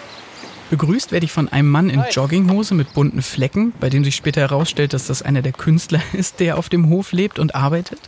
Begrüßt 0.71 1.13
werde 1.13 1.27
ich 1.27 1.33
von 1.33 1.51
einem 1.51 1.71
Mann 1.71 1.91
in 1.91 2.03
Jogginghose 2.11 2.75
mit 2.75 2.95
bunten 2.95 3.21
Flecken, 3.21 3.75
bei 3.79 3.91
dem 3.91 4.05
sich 4.05 4.17
später 4.17 4.41
herausstellt, 4.41 4.95
dass 4.95 5.07
das 5.07 5.23
einer 5.23 5.43
der 5.43 5.53
Künstler 5.53 6.01
ist, 6.15 6.41
der 6.41 6.57
auf 6.57 6.71
dem 6.71 6.89
Hof 6.89 7.13
lebt 7.13 7.39
und 7.39 7.55
arbeitet. 7.55 8.01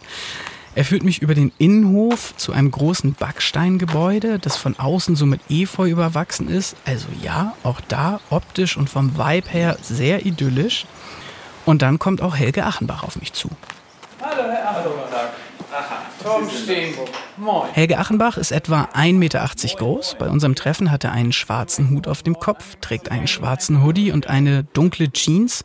Er 0.77 0.85
führt 0.85 1.05
mich 1.05 1.23
über 1.23 1.35
den 1.35 1.53
Innenhof 1.57 2.37
zu 2.37 2.53
einem 2.53 2.71
großen 2.71 3.15
Backsteingebäude, 3.15 4.39
das 4.39 4.59
von 4.59 4.79
außen 4.79 5.17
so 5.17 5.25
mit 5.25 5.41
Efeu 5.49 5.89
überwachsen 5.89 6.51
ist. 6.51 6.77
Also 6.85 7.07
ja, 7.23 7.55
auch 7.63 7.81
da 7.81 8.21
optisch 8.29 8.77
und 8.77 8.91
vom 8.91 9.17
Vibe 9.17 9.49
her 9.49 9.79
sehr 9.81 10.27
idyllisch. 10.27 10.85
Und 11.65 11.81
dann 11.81 11.99
kommt 11.99 12.21
auch 12.21 12.37
Helge 12.37 12.67
Achenbach 12.67 13.05
auf 13.05 13.19
mich 13.19 13.33
zu. 13.33 13.49
Hallo, 14.21 14.43
Herr 14.51 14.69
Achenbach. 14.69 15.31
Aha, 15.73 16.03
Tom 16.27 16.51
Steenburg. 16.51 17.09
Moin. 17.37 17.71
Helge 17.73 17.99
Achenbach 17.99 18.37
ist 18.37 18.51
etwa 18.51 18.89
1,80 18.93 19.15
Meter 19.15 19.49
groß. 19.77 20.17
Bei 20.19 20.29
unserem 20.29 20.57
Treffen 20.57 20.91
hat 20.91 21.05
er 21.05 21.13
einen 21.13 21.31
schwarzen 21.31 21.91
Hut 21.91 22.09
auf 22.09 22.25
dem 22.25 22.41
Kopf, 22.41 22.75
trägt 22.81 23.13
einen 23.13 23.29
schwarzen 23.29 23.85
Hoodie 23.85 24.11
und 24.11 24.27
eine 24.27 24.65
dunkle 24.65 25.13
Jeans 25.13 25.65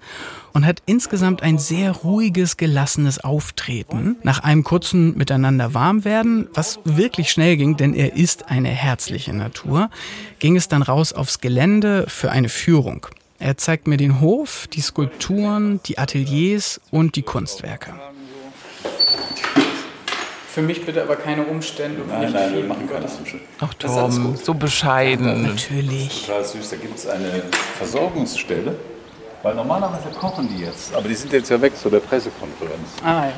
und 0.53 0.67
hat 0.67 0.83
insgesamt 0.85 1.41
ein 1.41 1.57
sehr 1.57 1.91
ruhiges, 1.91 2.57
gelassenes 2.57 3.23
Auftreten. 3.23 4.17
Nach 4.21 4.43
einem 4.43 4.63
kurzen 4.63 5.17
Miteinander 5.17 5.73
warm 5.73 6.05
werden, 6.05 6.47
was 6.53 6.79
wirklich 6.83 7.31
schnell 7.31 7.57
ging, 7.57 7.75
denn 7.75 7.95
er 7.95 8.15
ist 8.15 8.51
eine 8.51 8.69
herzliche 8.69 9.33
Natur, 9.33 9.89
ging 10.37 10.55
es 10.55 10.67
dann 10.67 10.83
raus 10.83 11.11
aufs 11.11 11.41
Gelände 11.41 12.05
für 12.07 12.29
eine 12.29 12.49
Führung. 12.49 13.07
Er 13.39 13.57
zeigt 13.57 13.87
mir 13.87 13.97
den 13.97 14.21
Hof, 14.21 14.67
die 14.71 14.81
Skulpturen, 14.81 15.79
die 15.87 15.97
Ateliers 15.97 16.79
und 16.91 17.15
die 17.15 17.23
Kunstwerke. 17.23 17.95
Für 20.53 20.61
mich 20.61 20.85
bitte 20.85 21.01
aber 21.01 21.15
keine 21.15 21.43
Umstände. 21.43 22.01
Nein, 22.07 22.31
nein, 22.33 22.53
wir 22.53 22.63
machen 22.65 22.89
keine 22.89 23.05
Umstände. 23.05 23.45
Ach 23.61 23.73
Tom, 23.75 24.35
so 24.35 24.53
bescheiden. 24.53 25.43
Natürlich. 25.43 26.25
Total 26.25 26.43
süß. 26.43 26.69
Da 26.71 26.75
gibt 26.75 26.97
es 26.97 27.07
eine 27.07 27.43
Versorgungsstelle. 27.77 28.75
Weil 29.43 29.55
normalerweise 29.55 30.09
kochen 30.19 30.49
die 30.49 30.63
jetzt. 30.63 30.93
Aber 30.93 31.07
die 31.07 31.15
sind 31.15 31.33
jetzt 31.33 31.49
ja 31.49 31.59
weg 31.61 31.75
zu 31.75 31.89
der 31.89 31.99
Pressekonferenz. 31.99 32.89
Ah 33.03 33.25
ja. 33.25 33.33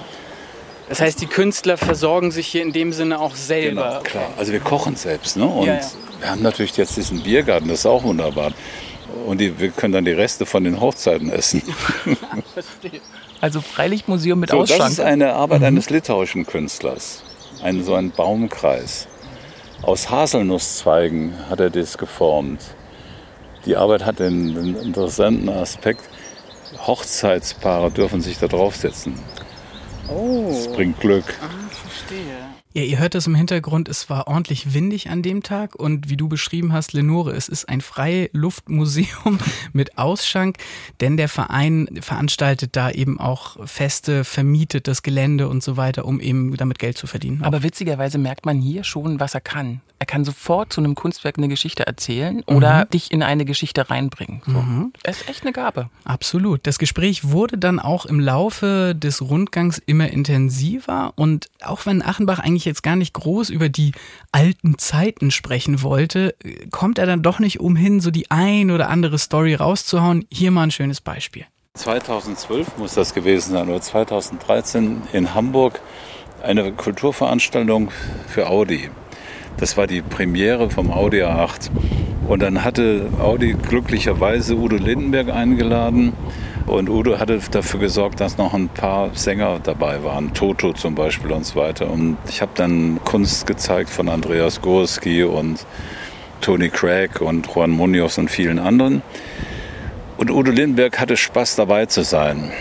Das 0.89 0.99
heißt, 0.99 1.21
die 1.21 1.27
Künstler 1.27 1.77
versorgen 1.77 2.31
sich 2.31 2.47
hier 2.47 2.61
in 2.61 2.73
dem 2.73 2.91
Sinne 2.91 3.19
auch 3.19 3.35
selber. 3.35 3.87
Genau, 3.89 4.01
klar. 4.01 4.29
Also 4.37 4.51
wir 4.51 4.59
kochen 4.59 4.95
selbst. 4.95 5.37
Ne? 5.37 5.45
Und 5.45 5.65
Ja, 5.67 5.75
ja. 5.75 5.81
wir 6.19 6.31
haben 6.31 6.41
natürlich 6.41 6.75
jetzt 6.75 6.97
diesen 6.97 7.23
Biergarten, 7.23 7.69
das 7.69 7.79
ist 7.79 7.85
auch 7.85 8.03
wunderbar. 8.03 8.51
Und 9.25 9.39
die, 9.39 9.57
wir 9.57 9.69
können 9.69 9.93
dann 9.93 10.05
die 10.05 10.11
Reste 10.11 10.45
von 10.45 10.63
den 10.65 10.81
Hochzeiten 10.81 11.31
essen. 11.31 11.61
Verstehe. 12.53 12.99
Also 13.43 13.59
Freilichtmuseum 13.59 14.39
mit 14.39 14.51
So, 14.51 14.61
das 14.61 14.71
Ausschank. 14.71 14.91
ist 14.91 14.99
eine 15.01 15.33
Arbeit 15.33 15.63
eines 15.63 15.89
litauischen 15.89 16.45
Künstlers. 16.45 17.23
Ein, 17.61 17.83
so 17.83 17.93
ein 17.93 18.11
Baumkreis. 18.11 19.09
Aus 19.81 20.09
Haselnusszweigen 20.09 21.33
hat 21.49 21.59
er 21.59 21.69
das 21.69 21.97
geformt. 21.97 22.61
Die 23.65 23.75
Arbeit 23.75 24.05
hat 24.05 24.19
den, 24.19 24.55
den 24.55 24.75
interessanten 24.77 25.49
Aspekt, 25.49 26.09
Hochzeitspaare 26.87 27.91
dürfen 27.91 28.21
sich 28.21 28.39
da 28.39 28.47
draufsetzen. 28.47 29.19
Oh. 30.07 30.45
Das 30.47 30.71
bringt 30.71 31.01
Glück. 31.01 31.25
Ah, 31.41 31.62
verstehe. 31.77 32.37
Ja, 32.73 32.81
ihr 32.83 32.97
hört 32.97 33.13
das 33.13 33.27
im 33.27 33.35
Hintergrund, 33.35 33.87
es 33.87 34.09
war 34.09 34.27
ordentlich 34.27 34.73
windig 34.73 35.09
an 35.09 35.21
dem 35.21 35.43
Tag 35.43 35.75
und 35.75 36.09
wie 36.09 36.17
du 36.17 36.27
beschrieben 36.27 36.73
hast, 36.73 36.93
Lenore, 36.93 37.31
es 37.33 37.47
ist 37.47 37.69
ein 37.69 37.81
Freiluftmuseum 37.81 39.37
mit 39.73 39.97
Ausschank, 39.97 40.57
denn 41.01 41.17
der 41.17 41.29
Verein 41.29 41.87
veranstaltet 42.01 42.75
da 42.75 42.89
eben 42.89 43.19
auch 43.19 43.57
Feste, 43.67 44.23
vermietet 44.23 44.87
das 44.87 45.03
Gelände 45.03 45.47
und 45.49 45.63
so 45.63 45.77
weiter, 45.77 46.05
um 46.05 46.19
eben 46.19 46.55
damit 46.57 46.79
Geld 46.79 46.97
zu 46.97 47.07
verdienen. 47.07 47.43
Aber 47.43 47.63
witzigerweise 47.63 48.17
merkt 48.17 48.45
man 48.45 48.59
hier 48.59 48.83
schon, 48.83 49.19
was 49.19 49.33
er 49.35 49.41
kann. 49.41 49.81
Er 49.99 50.05
kann 50.05 50.25
sofort 50.25 50.73
zu 50.73 50.81
einem 50.81 50.95
Kunstwerk 50.95 51.37
eine 51.37 51.47
Geschichte 51.47 51.87
erzählen 51.87 52.43
oder 52.47 52.83
Mhm. 52.85 52.89
dich 52.89 53.11
in 53.11 53.23
eine 53.23 53.45
Geschichte 53.45 53.89
reinbringen. 53.89 54.41
So. 54.45 54.63
Er 55.03 55.11
ist 55.11 55.29
echt 55.29 55.43
eine 55.43 55.53
Gabe. 55.53 55.89
Absolut. 56.03 56.67
Das 56.67 56.77
Gespräch 56.77 57.29
wurde 57.29 57.57
dann 57.57 57.79
auch 57.79 58.05
im 58.05 58.19
Laufe 58.19 58.95
des 58.95 59.21
Rundgangs 59.21 59.77
immer 59.85 60.09
intensiver 60.09 61.13
und 61.15 61.49
auch 61.65 61.85
wenn 61.85 62.01
Achenbach 62.01 62.39
eigentlich 62.39 62.65
jetzt 62.65 62.83
gar 62.83 62.95
nicht 62.95 63.13
groß 63.13 63.49
über 63.49 63.69
die 63.69 63.91
alten 64.31 64.77
Zeiten 64.77 65.31
sprechen 65.31 65.81
wollte, 65.81 66.35
kommt 66.71 66.97
er 66.97 67.05
dann 67.05 67.23
doch 67.23 67.39
nicht 67.39 67.59
umhin, 67.59 67.99
so 67.99 68.11
die 68.11 68.29
ein 68.31 68.71
oder 68.71 68.89
andere 68.89 69.17
Story 69.17 69.55
rauszuhauen. 69.55 70.25
Hier 70.31 70.51
mal 70.51 70.63
ein 70.63 70.71
schönes 70.71 71.01
Beispiel. 71.01 71.45
2012 71.75 72.77
muss 72.77 72.93
das 72.93 73.13
gewesen 73.13 73.53
sein 73.53 73.67
oder 73.67 73.81
2013 73.81 75.01
in 75.11 75.33
Hamburg 75.33 75.81
eine 76.43 76.71
Kulturveranstaltung 76.71 77.89
für 78.27 78.49
Audi. 78.49 78.89
Das 79.57 79.77
war 79.77 79.87
die 79.87 80.01
Premiere 80.01 80.69
vom 80.69 80.91
Audi 80.91 81.23
A8. 81.23 81.69
Und 82.27 82.41
dann 82.41 82.63
hatte 82.63 83.09
Audi 83.19 83.53
glücklicherweise 83.53 84.55
Udo 84.55 84.75
Lindenberg 84.75 85.29
eingeladen. 85.29 86.13
Und 86.65 86.89
Udo 86.89 87.19
hatte 87.19 87.39
dafür 87.51 87.79
gesorgt, 87.81 88.21
dass 88.21 88.37
noch 88.37 88.53
ein 88.53 88.69
paar 88.69 89.13
Sänger 89.13 89.59
dabei 89.61 90.03
waren, 90.03 90.33
Toto 90.33 90.71
zum 90.73 90.95
Beispiel 90.95 91.31
und 91.31 91.45
so 91.45 91.59
weiter. 91.59 91.89
Und 91.89 92.17
ich 92.29 92.41
habe 92.41 92.51
dann 92.55 92.99
Kunst 93.03 93.45
gezeigt 93.45 93.89
von 93.89 94.07
Andreas 94.07 94.61
Gorski 94.61 95.23
und 95.23 95.65
Tony 96.39 96.69
Craig 96.69 97.21
und 97.21 97.47
Juan 97.47 97.69
Munoz 97.69 98.17
und 98.17 98.31
vielen 98.31 98.59
anderen. 98.59 99.01
Und 100.17 100.31
Udo 100.31 100.51
Lindenberg 100.51 100.99
hatte 100.99 101.17
Spaß 101.17 101.57
dabei 101.57 101.85
zu 101.85 102.03
sein. 102.03 102.51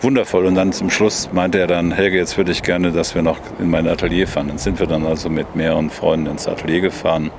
Wundervoll. 0.00 0.46
Und 0.46 0.54
dann 0.54 0.72
zum 0.72 0.88
Schluss 0.88 1.30
meinte 1.32 1.58
er 1.58 1.66
dann, 1.66 1.92
Helge, 1.92 2.16
jetzt 2.16 2.36
würde 2.38 2.52
ich 2.52 2.62
gerne, 2.62 2.92
dass 2.92 3.14
wir 3.14 3.22
noch 3.22 3.38
in 3.58 3.70
mein 3.70 3.88
Atelier 3.88 4.28
fahren. 4.28 4.48
Dann 4.48 4.58
sind 4.58 4.78
wir 4.78 4.86
dann 4.86 5.04
also 5.04 5.28
mit 5.28 5.56
mehreren 5.56 5.90
Freunden 5.90 6.26
ins 6.26 6.46
Atelier 6.46 6.80
gefahren. 6.80 7.30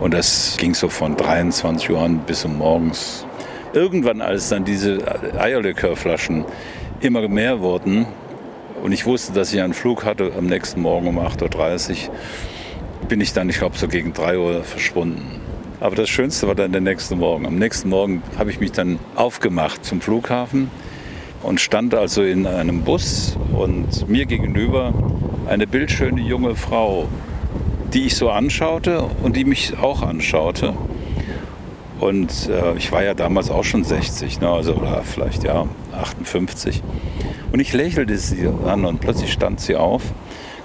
Und 0.00 0.14
das 0.14 0.56
ging 0.58 0.74
so 0.74 0.88
von 0.88 1.16
23 1.16 1.90
Uhr 1.90 2.00
an 2.00 2.18
bis 2.20 2.44
um 2.44 2.58
morgens. 2.58 3.26
Irgendwann, 3.72 4.20
als 4.20 4.48
dann 4.48 4.64
diese 4.64 4.98
Eierlikörflaschen 5.38 6.44
immer 7.00 7.26
mehr 7.28 7.60
wurden 7.60 8.06
und 8.82 8.92
ich 8.92 9.06
wusste, 9.06 9.32
dass 9.32 9.52
ich 9.52 9.60
einen 9.60 9.74
Flug 9.74 10.04
hatte 10.04 10.32
am 10.36 10.46
nächsten 10.46 10.80
Morgen 10.80 11.08
um 11.08 11.18
8.30 11.18 12.08
Uhr, 12.08 12.14
bin 13.08 13.20
ich 13.20 13.32
dann, 13.32 13.48
ich 13.48 13.58
glaube, 13.58 13.76
so 13.76 13.88
gegen 13.88 14.12
3 14.12 14.38
Uhr 14.38 14.64
verschwunden. 14.64 15.40
Aber 15.78 15.94
das 15.94 16.08
Schönste 16.08 16.48
war 16.48 16.54
dann 16.54 16.72
der 16.72 16.80
nächste 16.80 17.16
Morgen. 17.16 17.46
Am 17.46 17.56
nächsten 17.56 17.90
Morgen 17.90 18.22
habe 18.38 18.50
ich 18.50 18.60
mich 18.60 18.72
dann 18.72 18.98
aufgemacht 19.14 19.84
zum 19.84 20.00
Flughafen 20.00 20.70
und 21.42 21.60
stand 21.60 21.94
also 21.94 22.22
in 22.22 22.46
einem 22.46 22.82
Bus 22.82 23.36
und 23.52 24.08
mir 24.08 24.26
gegenüber 24.26 24.94
eine 25.48 25.66
bildschöne 25.66 26.20
junge 26.22 26.56
Frau, 26.56 27.08
die 27.92 28.06
ich 28.06 28.16
so 28.16 28.30
anschaute 28.30 29.04
und 29.22 29.36
die 29.36 29.44
mich 29.44 29.78
auch 29.78 30.02
anschaute. 30.02 30.74
Und 32.00 32.48
äh, 32.48 32.76
ich 32.76 32.92
war 32.92 33.02
ja 33.02 33.14
damals 33.14 33.50
auch 33.50 33.64
schon 33.64 33.84
60, 33.84 34.40
ne? 34.40 34.48
also 34.48 34.74
oder 34.74 35.02
vielleicht 35.02 35.44
ja 35.44 35.66
58. 35.98 36.82
Und 37.52 37.60
ich 37.60 37.72
lächelte 37.72 38.16
sie 38.18 38.48
an 38.66 38.84
und 38.84 39.00
plötzlich 39.00 39.32
stand 39.32 39.60
sie 39.60 39.76
auf, 39.76 40.02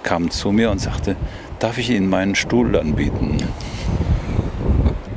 kam 0.03 0.29
zu 0.29 0.51
mir 0.51 0.71
und 0.71 0.79
sagte, 0.79 1.15
darf 1.59 1.77
ich 1.77 1.89
Ihnen 1.89 2.09
meinen 2.09 2.35
Stuhl 2.35 2.75
anbieten? 2.77 3.37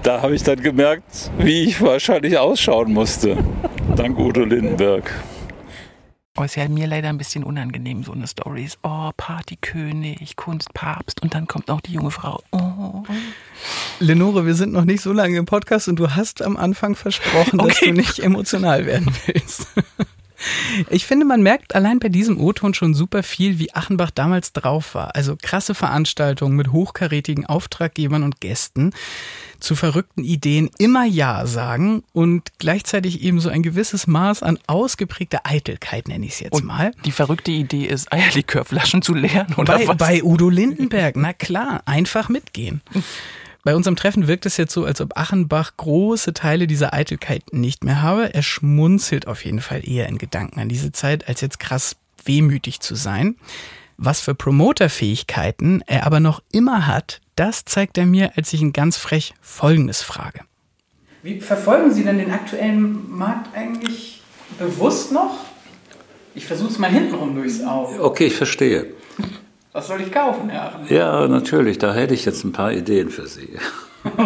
Da 0.02 0.21
habe 0.21 0.35
ich 0.35 0.42
dann 0.42 0.61
gemerkt, 0.61 1.30
wie 1.38 1.64
ich 1.64 1.80
wahrscheinlich 1.80 2.38
ausschauen 2.38 2.92
musste. 2.92 3.38
Dank 3.97 4.18
Udo 4.18 4.44
Lindenberg. 4.44 5.11
Oh, 6.36 6.42
ist 6.42 6.56
ja 6.56 6.68
mir 6.68 6.88
leider 6.88 7.10
ein 7.10 7.18
bisschen 7.18 7.44
unangenehm, 7.44 8.02
so 8.02 8.10
eine 8.10 8.26
Story. 8.26 8.68
Oh, 8.82 9.12
Partykönig, 9.16 10.34
Kunstpapst 10.34 11.22
und 11.22 11.32
dann 11.32 11.46
kommt 11.46 11.70
auch 11.70 11.80
die 11.80 11.92
junge 11.92 12.10
Frau. 12.10 12.42
Oh. 12.50 13.04
Lenore, 14.00 14.44
wir 14.44 14.56
sind 14.56 14.72
noch 14.72 14.84
nicht 14.84 15.00
so 15.00 15.12
lange 15.12 15.38
im 15.38 15.46
Podcast 15.46 15.86
und 15.86 15.96
du 15.96 16.10
hast 16.10 16.42
am 16.42 16.56
Anfang 16.56 16.96
versprochen, 16.96 17.60
okay. 17.60 17.68
dass 17.68 17.78
du 17.78 17.92
nicht 17.92 18.18
emotional 18.18 18.84
werden 18.84 19.14
willst. 19.26 19.68
Ich 20.90 21.06
finde, 21.06 21.24
man 21.24 21.42
merkt 21.42 21.76
allein 21.76 22.00
bei 22.00 22.08
diesem 22.08 22.40
O-Ton 22.40 22.74
schon 22.74 22.94
super 22.94 23.22
viel, 23.22 23.60
wie 23.60 23.72
Achenbach 23.72 24.10
damals 24.10 24.52
drauf 24.52 24.94
war. 24.94 25.14
Also 25.14 25.36
krasse 25.40 25.74
Veranstaltungen 25.74 26.56
mit 26.56 26.72
hochkarätigen 26.72 27.46
Auftraggebern 27.46 28.24
und 28.24 28.40
Gästen, 28.40 28.92
zu 29.64 29.75
verrückten 29.75 30.23
Ideen 30.23 30.71
immer 30.78 31.04
Ja 31.04 31.47
sagen 31.47 32.04
und 32.12 32.52
gleichzeitig 32.59 33.23
eben 33.23 33.40
so 33.40 33.49
ein 33.49 33.62
gewisses 33.62 34.06
Maß 34.06 34.42
an 34.42 34.59
ausgeprägter 34.66 35.40
Eitelkeit, 35.44 36.06
nenne 36.06 36.26
ich 36.26 36.35
es 36.35 36.40
jetzt 36.40 36.52
und 36.52 36.64
mal. 36.64 36.92
Die 37.04 37.12
verrückte 37.12 37.50
Idee 37.50 37.87
ist, 37.87 38.12
Eierlikörflaschen 38.12 39.02
zu 39.02 39.14
leeren 39.14 39.54
oder 39.56 39.78
bei, 39.78 39.88
was? 39.88 39.97
Bei 39.97 40.23
Udo 40.23 40.50
Lindenberg, 40.50 41.16
na 41.16 41.33
klar, 41.33 41.83
einfach 41.87 42.28
mitgehen. 42.28 42.83
Bei 43.64 43.75
unserem 43.75 43.97
Treffen 43.97 44.26
wirkt 44.26 44.44
es 44.44 44.59
jetzt 44.59 44.75
so, 44.75 44.85
als 44.85 45.00
ob 45.00 45.16
Achenbach 45.16 45.73
große 45.78 46.35
Teile 46.35 46.66
dieser 46.66 46.92
Eitelkeit 46.92 47.52
nicht 47.52 47.83
mehr 47.83 48.02
habe. 48.02 48.35
Er 48.35 48.42
schmunzelt 48.42 49.26
auf 49.26 49.44
jeden 49.44 49.61
Fall 49.61 49.88
eher 49.88 50.06
in 50.09 50.18
Gedanken 50.18 50.61
an 50.61 50.68
diese 50.68 50.92
Zeit, 50.92 51.26
als 51.26 51.40
jetzt 51.40 51.59
krass 51.59 51.97
wehmütig 52.25 52.80
zu 52.80 52.94
sein. 52.94 53.37
Was 53.96 54.20
für 54.20 54.34
Promoterfähigkeiten 54.34 55.82
er 55.86 56.06
aber 56.06 56.20
noch 56.20 56.42
immer 56.52 56.86
hat, 56.86 57.20
das 57.36 57.64
zeigt 57.64 57.98
er 57.98 58.06
mir, 58.06 58.32
als 58.36 58.52
ich 58.52 58.62
ihn 58.62 58.72
ganz 58.72 58.96
frech 58.96 59.34
Folgendes 59.40 60.02
frage. 60.02 60.40
Wie 61.22 61.40
verfolgen 61.40 61.92
Sie 61.92 62.04
denn 62.04 62.18
den 62.18 62.30
aktuellen 62.30 63.10
Markt 63.10 63.56
eigentlich 63.56 64.22
bewusst 64.58 65.12
noch? 65.12 65.44
Ich 66.34 66.46
versuche 66.46 66.70
es 66.70 66.78
mal 66.78 66.90
hintenrum 66.90 67.34
durchs 67.34 67.62
Auge. 67.62 68.02
Okay, 68.02 68.26
ich 68.26 68.36
verstehe. 68.36 68.86
Was 69.72 69.86
soll 69.86 70.00
ich 70.00 70.12
kaufen, 70.12 70.50
Herr 70.50 70.80
Ja, 70.88 71.26
natürlich. 71.26 71.78
Da 71.78 71.94
hätte 71.94 72.14
ich 72.14 72.24
jetzt 72.24 72.44
ein 72.44 72.52
paar 72.52 72.72
Ideen 72.72 73.10
für 73.10 73.26
Sie. 73.26 73.50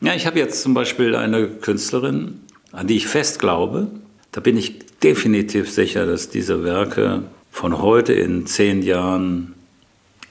ja, 0.00 0.14
ich 0.14 0.26
habe 0.26 0.38
jetzt 0.38 0.62
zum 0.62 0.74
Beispiel 0.74 1.16
eine 1.16 1.48
Künstlerin, 1.48 2.40
an 2.72 2.86
die 2.86 2.96
ich 2.96 3.06
fest 3.06 3.38
glaube. 3.38 3.88
Da 4.32 4.40
bin 4.40 4.56
ich 4.56 4.78
definitiv 5.02 5.70
sicher, 5.70 6.06
dass 6.06 6.28
diese 6.28 6.62
Werke 6.62 7.24
von 7.58 7.82
heute 7.82 8.12
in 8.12 8.46
zehn 8.46 8.82
Jahren, 8.82 9.52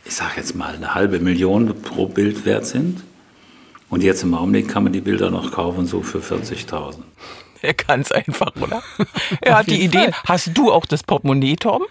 ich 0.05 0.15
sage 0.15 0.36
jetzt 0.38 0.55
mal, 0.55 0.75
eine 0.75 0.96
halbe 0.96 1.19
Million 1.19 1.81
pro 1.81 2.05
Bild 2.05 2.46
wert 2.46 2.65
sind. 2.65 3.03
Und 3.89 4.01
jetzt 4.01 4.24
im 4.24 4.34
Augenblick 4.34 4.69
kann 4.69 4.86
man 4.86 4.93
die 4.93 5.01
Bilder 5.01 5.29
noch 5.29 5.51
kaufen, 5.51 5.88
so 5.88 6.01
für 6.03 6.19
40.000. 6.19 7.00
Er 7.62 7.74
kann 7.74 8.00
es 8.00 8.13
einfach, 8.13 8.55
oder? 8.55 8.81
Er 9.41 9.57
hat 9.57 9.67
die 9.67 9.81
Idee. 9.81 10.12
Hast 10.24 10.51
du 10.53 10.72
auch 10.72 10.86
das 10.86 11.03
Portemonnaie, 11.03 11.57
Tom? 11.57 11.84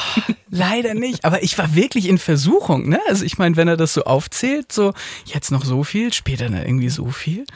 Leider 0.50 0.94
nicht, 0.94 1.24
aber 1.24 1.42
ich 1.42 1.58
war 1.58 1.74
wirklich 1.74 2.08
in 2.08 2.18
Versuchung. 2.18 2.88
Ne? 2.88 3.00
Also 3.08 3.24
ich 3.24 3.36
meine, 3.36 3.56
wenn 3.56 3.66
er 3.66 3.76
das 3.76 3.94
so 3.94 4.04
aufzählt, 4.04 4.70
so 4.70 4.94
jetzt 5.24 5.50
noch 5.50 5.64
so 5.64 5.82
viel, 5.82 6.12
später 6.12 6.44
dann 6.44 6.64
irgendwie 6.64 6.88
so 6.88 7.06
viel. 7.06 7.46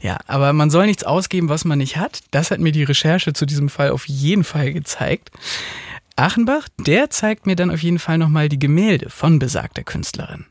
Ja, 0.00 0.18
aber 0.26 0.52
man 0.52 0.70
soll 0.70 0.86
nichts 0.86 1.04
ausgeben, 1.04 1.48
was 1.48 1.64
man 1.64 1.78
nicht 1.78 1.96
hat. 1.96 2.22
Das 2.32 2.50
hat 2.50 2.58
mir 2.58 2.72
die 2.72 2.82
Recherche 2.82 3.34
zu 3.34 3.46
diesem 3.46 3.68
Fall 3.68 3.90
auf 3.90 4.08
jeden 4.08 4.42
Fall 4.42 4.72
gezeigt. 4.72 5.30
Achenbach, 6.16 6.68
der 6.78 7.10
zeigt 7.10 7.46
mir 7.46 7.56
dann 7.56 7.70
auf 7.70 7.82
jeden 7.82 7.98
Fall 7.98 8.18
nochmal 8.18 8.48
die 8.48 8.58
Gemälde 8.58 9.08
von 9.10 9.38
besagter 9.38 9.82
Künstlerin. 9.82 10.46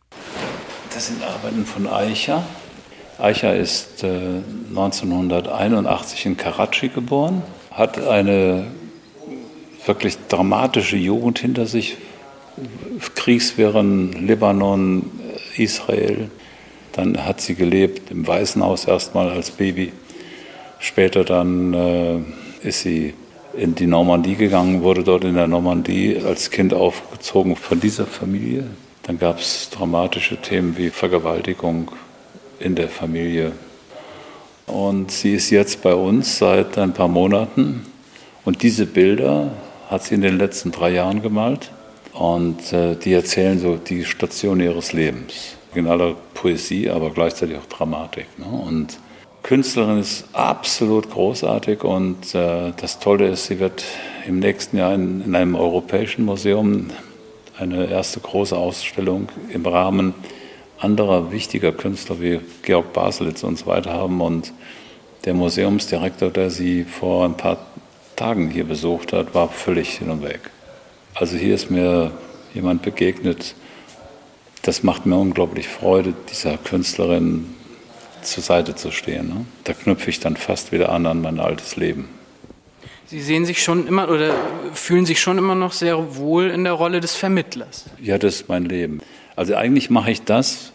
Das 0.94 1.08
sind 1.08 1.24
Arbeiten 1.24 1.66
von 1.66 1.88
Eicher. 1.88 2.44
Eicher 3.20 3.56
ist 3.56 4.04
äh, 4.04 4.42
1981 4.70 6.26
in 6.26 6.38
Karachi 6.38 6.90
geboren, 6.90 7.44
hat 7.72 8.00
eine 8.00 8.68
wirklich 9.86 10.18
dramatische 10.28 10.98
Jugend 10.98 11.40
hinter 11.40 11.66
sich. 11.66 11.98
Kriegswirren, 13.16 14.12
Libanon, 14.28 15.10
Israel. 15.58 16.30
Dann 16.92 17.26
hat 17.26 17.40
sie 17.42 17.56
gelebt 17.56 18.12
im 18.12 18.28
Waisenhaus 18.28 18.86
erstmal 18.86 19.30
als 19.30 19.52
Baby. 19.52 19.94
Später 20.80 21.24
dann 21.24 21.74
äh, 21.74 22.20
ist 22.68 22.82
sie 22.82 23.14
in 23.54 23.76
die 23.76 23.88
Normandie 23.88 24.36
gegangen, 24.36 24.82
wurde 24.82 25.04
dort 25.04 25.24
in 25.24 25.36
der 25.36 25.48
Normandie 25.48 26.22
als 26.26 26.52
Kind 26.52 26.74
aufgezogen 26.74 27.56
von 27.56 27.80
dieser 27.80 28.06
Familie. 28.06 28.66
Dann 29.04 29.20
gab 29.20 29.40
es 29.40 29.70
dramatische 29.70 30.38
Themen 30.38 30.78
wie 30.78 30.90
Vergewaltigung, 30.90 31.92
in 32.62 32.76
der 32.76 32.90
Familie. 32.90 33.52
Und 34.68 35.12
sie 35.12 35.34
ist 35.34 35.50
jetzt 35.50 35.82
bei 35.82 35.94
uns 35.94 36.38
seit 36.38 36.78
ein 36.78 36.94
paar 36.94 37.08
Monaten. 37.08 37.86
Und 38.46 38.64
diese 38.64 38.86
Bilder 38.86 39.52
hat 39.90 40.04
sie 40.04 40.16
in 40.16 40.22
den 40.22 40.38
letzten 40.38 40.72
drei 40.72 40.92
Jahren 40.92 41.22
gemalt. 41.22 41.72
Und 42.14 42.72
äh, 42.74 42.96
die 42.96 43.14
erzählen 43.14 43.60
so 43.60 43.78
die 43.78 44.06
Station 44.06 44.60
ihres 44.60 44.94
Lebens. 44.94 45.58
In 45.74 45.88
aller 45.88 46.16
Poesie, 46.34 46.90
aber 46.90 47.10
gleichzeitig 47.10 47.58
auch 47.58 47.66
Dramatik. 47.66 48.28
Ne? 48.38 48.46
Und 48.46 49.00
Künstlerin 49.44 50.00
ist 50.00 50.26
absolut 50.34 51.10
großartig. 51.10 51.84
Und 51.84 52.36
äh, 52.36 52.74
das 52.78 53.00
Tolle 53.00 53.28
ist, 53.30 53.48
sie 53.48 53.60
wird 53.60 53.84
im 54.28 54.40
nächsten 54.40 54.78
Jahr 54.78 54.94
in, 54.94 55.22
in 55.22 55.36
einem 55.36 55.56
europäischen 55.56 56.26
Museum 56.26 56.90
eine 57.58 57.88
erste 57.88 58.20
große 58.20 58.56
Ausstellung 58.56 59.30
im 59.50 59.66
Rahmen 59.66 60.14
anderer 60.80 61.32
wichtiger 61.32 61.72
Künstler 61.72 62.20
wie 62.20 62.40
Georg 62.64 62.94
Baselitz 62.94 63.44
und 63.44 63.58
so 63.58 63.68
weiter 63.68 63.94
haben. 63.94 64.22
Und 64.22 64.54
der 65.26 65.34
Museumsdirektor, 65.34 66.30
der 66.30 66.50
sie 66.50 66.84
vor 66.84 67.26
ein 67.26 67.38
paar 67.38 67.58
Tagen 68.16 68.50
hier 68.50 68.64
besucht 68.64 69.14
hat, 69.14 69.34
war 69.34 69.50
völlig 69.50 69.98
hin 69.98 70.10
und 70.10 70.24
weg. 70.24 70.40
Also 71.14 71.38
hier 71.38 71.56
ist 71.56 71.70
mir 71.70 72.12
jemand 72.54 72.82
begegnet, 72.82 73.56
das 74.64 74.84
macht 74.84 75.06
mir 75.06 75.18
unglaublich 75.18 75.68
Freude, 75.68 76.14
dieser 76.30 76.58
Künstlerin 76.58 77.56
zur 78.22 78.44
Seite 78.44 78.76
zu 78.76 78.92
stehen. 78.92 79.28
Ne? 79.28 79.46
Da 79.64 79.74
knüpfe 79.74 80.10
ich 80.10 80.20
dann 80.20 80.36
fast 80.36 80.72
wieder 80.72 80.92
an 80.92 81.06
an 81.06 81.22
mein 81.22 81.40
altes 81.40 81.76
Leben. 81.76 82.10
Sie 83.06 83.22
sehen 83.22 83.46
sich 83.46 83.62
schon 83.62 83.88
immer 83.88 84.10
oder 84.10 84.34
fühlen 84.74 85.06
sich 85.06 85.20
schon 85.20 85.38
immer 85.38 85.56
noch 85.56 85.74
sehr 85.74 86.16
wohl 86.16 86.50
in 86.50 86.64
der 86.64 86.74
Rolle 86.74 87.02
des 87.02 87.16
Vermittlers. 87.16 87.86
Ja, 88.02 88.18
das 88.18 88.36
ist 88.36 88.50
mein 88.50 88.64
Leben. 88.66 89.02
Also 89.36 89.56
eigentlich 89.56 89.90
mache 89.90 90.12
ich 90.12 90.24
das, 90.24 90.72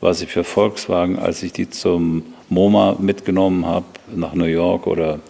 was 0.00 0.20
ich 0.20 0.30
für 0.30 0.42
Volkswagen, 0.42 1.18
als 1.18 1.42
ich 1.42 1.52
die 1.52 1.70
zum 1.70 2.24
MoMA 2.48 2.96
mitgenommen 2.98 3.66
habe, 3.66 3.86
nach 4.14 4.34
New 4.34 4.46
York 4.46 4.86
oder 4.86 5.20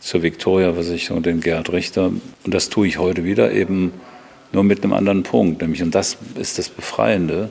zur 0.00 0.22
Victoria-Versicherung, 0.22 1.22
den 1.22 1.40
Gerhard 1.40 1.72
Richter. 1.72 2.06
Und 2.06 2.54
das 2.54 2.68
tue 2.68 2.86
ich 2.86 2.98
heute 2.98 3.24
wieder 3.24 3.50
eben 3.52 3.92
nur 4.52 4.62
mit 4.62 4.84
einem 4.84 4.92
anderen 4.92 5.22
Punkt. 5.22 5.62
Nämlich, 5.62 5.82
und 5.82 5.94
das 5.94 6.18
ist 6.38 6.58
das 6.58 6.68
Befreiende, 6.68 7.50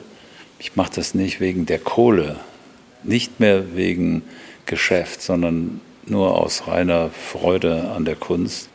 ich 0.58 0.76
mache 0.76 0.92
das 0.94 1.14
nicht 1.14 1.40
wegen 1.40 1.66
der 1.66 1.78
Kohle, 1.78 2.36
nicht 3.02 3.40
mehr 3.40 3.76
wegen 3.76 4.22
Geschäft, 4.66 5.22
sondern 5.22 5.80
nur 6.06 6.36
aus 6.36 6.66
reiner 6.66 7.10
Freude 7.10 7.90
an 7.90 8.04
der 8.04 8.16
Kunst. 8.16 8.68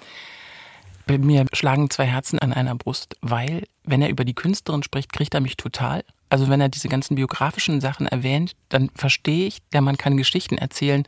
Bei 1.07 1.17
mir 1.17 1.45
schlagen 1.53 1.89
zwei 1.89 2.05
Herzen 2.05 2.39
an 2.39 2.53
einer 2.53 2.75
Brust, 2.75 3.17
weil, 3.21 3.63
wenn 3.83 4.01
er 4.01 4.09
über 4.09 4.23
die 4.23 4.35
Künstlerin 4.35 4.83
spricht, 4.83 5.11
kriegt 5.11 5.33
er 5.33 5.41
mich 5.41 5.57
total. 5.57 6.03
Also 6.29 6.47
wenn 6.49 6.61
er 6.61 6.69
diese 6.69 6.87
ganzen 6.87 7.15
biografischen 7.15 7.81
Sachen 7.81 8.07
erwähnt, 8.07 8.53
dann 8.69 8.89
verstehe 8.95 9.47
ich, 9.47 9.57
der 9.73 9.81
Mann 9.81 9.97
kann 9.97 10.15
Geschichten 10.15 10.57
erzählen. 10.57 11.03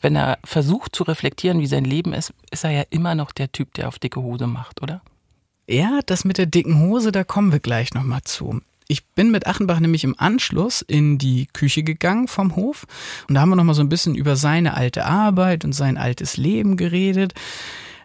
Wenn 0.00 0.14
er 0.14 0.38
versucht 0.44 0.94
zu 0.94 1.02
reflektieren, 1.02 1.60
wie 1.60 1.66
sein 1.66 1.84
Leben 1.84 2.12
ist, 2.12 2.32
ist 2.52 2.62
er 2.62 2.70
ja 2.70 2.84
immer 2.90 3.16
noch 3.16 3.32
der 3.32 3.50
Typ, 3.50 3.74
der 3.74 3.88
auf 3.88 3.98
dicke 3.98 4.22
Hose 4.22 4.46
macht, 4.46 4.80
oder? 4.80 5.02
Ja, 5.66 5.98
das 6.06 6.24
mit 6.24 6.38
der 6.38 6.46
dicken 6.46 6.80
Hose, 6.80 7.10
da 7.10 7.24
kommen 7.24 7.50
wir 7.50 7.58
gleich 7.58 7.92
nochmal 7.92 8.22
zu. 8.22 8.60
Ich 8.90 9.04
bin 9.04 9.30
mit 9.30 9.46
Achenbach 9.46 9.80
nämlich 9.80 10.02
im 10.02 10.18
Anschluss 10.18 10.80
in 10.80 11.18
die 11.18 11.46
Küche 11.52 11.82
gegangen 11.82 12.26
vom 12.26 12.56
Hof 12.56 12.86
und 13.28 13.34
da 13.34 13.42
haben 13.42 13.50
wir 13.50 13.56
nochmal 13.56 13.74
so 13.74 13.82
ein 13.82 13.90
bisschen 13.90 14.14
über 14.14 14.34
seine 14.34 14.72
alte 14.72 15.04
Arbeit 15.04 15.66
und 15.66 15.74
sein 15.74 15.98
altes 15.98 16.38
Leben 16.38 16.78
geredet. 16.78 17.34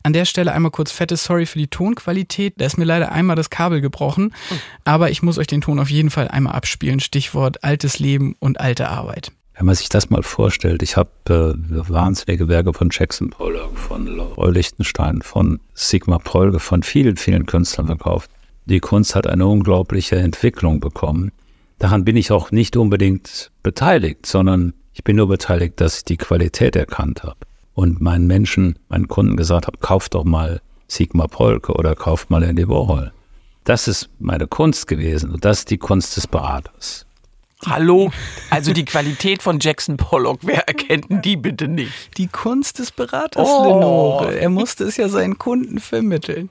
An 0.03 0.11
der 0.11 0.25
Stelle 0.25 0.51
einmal 0.51 0.71
kurz 0.71 0.91
fettes 0.91 1.23
Sorry 1.23 1.45
für 1.45 1.57
die 1.57 1.69
Tonqualität. 1.69 2.55
Da 2.57 2.65
ist 2.65 2.77
mir 2.77 2.83
leider 2.83 3.13
einmal 3.13 3.37
das 3.37 3.49
Kabel 3.49 3.79
gebrochen. 3.79 4.33
Aber 4.83 5.09
ich 5.09 5.23
muss 5.23 5.37
euch 5.37 5.47
den 5.47 5.61
Ton 5.61 5.79
auf 5.79 5.89
jeden 5.89 6.09
Fall 6.09 6.27
einmal 6.27 6.55
abspielen. 6.55 6.99
Stichwort 6.99 7.63
altes 7.63 7.99
Leben 7.99 8.35
und 8.39 8.59
alte 8.59 8.89
Arbeit. 8.89 9.31
Wenn 9.55 9.67
man 9.67 9.75
sich 9.75 9.87
das 9.87 10.09
mal 10.09 10.21
vorstellt, 10.21 10.83
ich 10.83 10.97
habe 10.97 11.09
äh, 11.29 11.89
wahnsinnige 11.89 12.49
Werke 12.49 12.73
von 12.73 12.89
Jackson 12.91 13.29
Pollock, 13.29 13.77
von 13.77 14.19
Roy 14.19 14.51
Lichtenstein, 14.51 15.21
von 15.21 15.61
Sigmar 15.73 16.19
Polge, 16.19 16.59
von 16.59 16.83
vielen, 16.83 17.15
vielen 17.15 17.45
Künstlern 17.45 17.87
verkauft. 17.87 18.29
Die 18.65 18.79
Kunst 18.79 19.15
hat 19.15 19.27
eine 19.27 19.45
unglaubliche 19.45 20.15
Entwicklung 20.15 20.79
bekommen. 20.79 21.31
Daran 21.79 22.05
bin 22.05 22.15
ich 22.15 22.31
auch 22.31 22.51
nicht 22.51 22.77
unbedingt 22.77 23.51
beteiligt, 23.61 24.25
sondern 24.25 24.73
ich 24.93 25.03
bin 25.03 25.17
nur 25.17 25.27
beteiligt, 25.27 25.81
dass 25.81 25.97
ich 25.97 26.05
die 26.05 26.17
Qualität 26.17 26.75
erkannt 26.75 27.23
habe 27.23 27.37
und 27.73 27.99
meinen 27.99 28.27
Menschen, 28.27 28.79
meinen 28.89 29.07
Kunden 29.07 29.35
gesagt 29.35 29.67
habe, 29.67 29.77
kauft 29.79 30.13
doch 30.13 30.23
mal 30.23 30.61
Sigmar 30.87 31.27
Polke 31.27 31.73
oder 31.73 31.95
kauft 31.95 32.29
mal 32.29 32.43
Andy 32.43 32.67
Warhol. 32.69 33.11
Das 33.63 33.87
ist 33.87 34.09
meine 34.19 34.47
Kunst 34.47 34.87
gewesen 34.87 35.31
und 35.31 35.43
das 35.43 35.59
ist 35.59 35.71
die 35.71 35.77
Kunst 35.77 36.15
des 36.15 36.27
Beraters. 36.27 37.05
Hallo, 37.65 38.11
also 38.49 38.73
die 38.73 38.85
Qualität 38.85 39.41
von 39.41 39.59
Jackson 39.59 39.97
Pollock, 39.97 40.39
wer 40.43 40.67
erkennt 40.67 41.09
denn 41.09 41.21
die 41.21 41.37
bitte 41.37 41.67
nicht? 41.67 42.17
Die 42.17 42.27
Kunst 42.27 42.79
des 42.79 42.91
Beraters, 42.91 43.47
Oh. 43.49 43.63
Lenore. 43.65 44.37
Er 44.39 44.49
musste 44.49 44.83
es 44.83 44.97
ja 44.97 45.07
seinen 45.09 45.37
Kunden 45.37 45.79
vermitteln. 45.79 46.49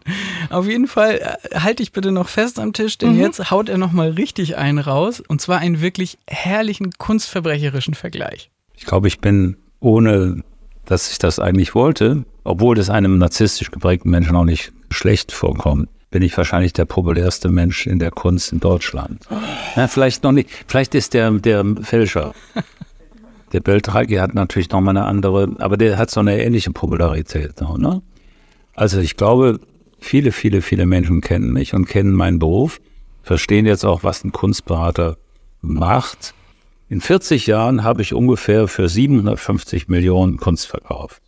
Auf 0.50 0.66
jeden 0.66 0.86
Fall 0.86 1.18
äh, 1.52 1.58
halte 1.58 1.82
ich 1.82 1.92
bitte 1.92 2.12
noch 2.12 2.28
fest 2.28 2.58
am 2.58 2.72
Tisch, 2.72 2.98
denn 2.98 3.14
Mhm. 3.14 3.20
jetzt 3.20 3.50
haut 3.50 3.68
er 3.68 3.78
noch 3.78 3.92
mal 3.92 4.10
richtig 4.10 4.56
einen 4.56 4.78
raus 4.78 5.20
und 5.26 5.40
zwar 5.40 5.58
einen 5.58 5.80
wirklich 5.80 6.18
herrlichen 6.26 6.92
kunstverbrecherischen 6.98 7.94
Vergleich. 7.94 8.50
Ich 8.76 8.84
glaube, 8.86 9.08
ich 9.08 9.20
bin, 9.20 9.56
ohne 9.80 10.42
dass 10.86 11.10
ich 11.12 11.18
das 11.18 11.38
eigentlich 11.38 11.74
wollte, 11.74 12.24
obwohl 12.44 12.74
das 12.74 12.90
einem 12.90 13.18
narzisstisch 13.18 13.70
geprägten 13.70 14.10
Menschen 14.10 14.34
auch 14.34 14.44
nicht 14.44 14.72
schlecht 14.90 15.30
vorkommt, 15.32 15.88
bin 16.12 16.22
ich 16.22 16.36
wahrscheinlich 16.36 16.72
der 16.72 16.84
populärste 16.84 17.48
Mensch 17.48 17.86
in 17.86 17.98
der 17.98 18.12
Kunst 18.12 18.52
in 18.52 18.60
Deutschland. 18.60 19.26
Ja, 19.74 19.88
vielleicht 19.88 20.22
noch 20.22 20.30
nicht. 20.30 20.48
Vielleicht 20.68 20.94
ist 20.94 21.14
der, 21.14 21.30
der 21.32 21.64
Fälscher. 21.82 22.34
Der 23.52 23.60
Beltraki 23.60 24.14
hat 24.14 24.34
natürlich 24.34 24.70
noch 24.70 24.80
mal 24.80 24.90
eine 24.90 25.04
andere, 25.04 25.56
aber 25.58 25.76
der 25.76 25.98
hat 25.98 26.10
so 26.10 26.20
eine 26.20 26.42
ähnliche 26.42 26.70
Popularität. 26.70 27.60
Ne? 27.60 28.02
Also 28.74 29.00
ich 29.00 29.16
glaube, 29.16 29.60
viele, 29.98 30.32
viele, 30.32 30.62
viele 30.62 30.86
Menschen 30.86 31.20
kennen 31.20 31.52
mich 31.52 31.74
und 31.74 31.86
kennen 31.86 32.12
meinen 32.12 32.38
Beruf, 32.38 32.80
verstehen 33.22 33.66
jetzt 33.66 33.84
auch, 33.84 34.04
was 34.04 34.24
ein 34.24 34.32
Kunstberater 34.32 35.16
macht. 35.60 36.34
In 36.88 37.00
40 37.00 37.46
Jahren 37.46 37.84
habe 37.84 38.02
ich 38.02 38.14
ungefähr 38.14 38.68
für 38.68 38.88
750 38.88 39.88
Millionen 39.88 40.36
Kunst 40.36 40.66
verkauft. 40.66 41.22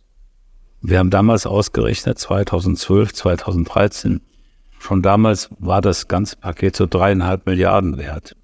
Wir 0.81 0.99
haben 0.99 1.09
damals 1.09 1.47
ausgerechnet, 1.47 2.19
2012, 2.19 3.13
2013, 3.13 4.21
schon 4.79 5.01
damals 5.01 5.49
war 5.59 5.81
das 5.81 6.07
ganze 6.07 6.37
Paket 6.37 6.75
so 6.75 6.85
dreieinhalb 6.85 7.45
Milliarden 7.45 7.97
wert. 7.97 8.35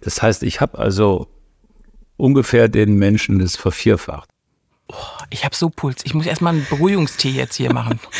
Das 0.00 0.22
heißt, 0.22 0.42
ich 0.42 0.60
habe 0.60 0.78
also 0.78 1.28
ungefähr 2.16 2.68
den 2.68 2.96
Menschen 2.96 3.38
das 3.38 3.56
vervierfacht. 3.56 4.31
Ich 5.30 5.44
habe 5.44 5.56
so 5.56 5.70
Puls. 5.70 6.02
Ich 6.04 6.12
muss 6.12 6.26
erstmal 6.26 6.54
einen 6.54 6.66
Beruhigungstee 6.68 7.30
jetzt 7.30 7.56
hier 7.56 7.72
machen. 7.72 7.98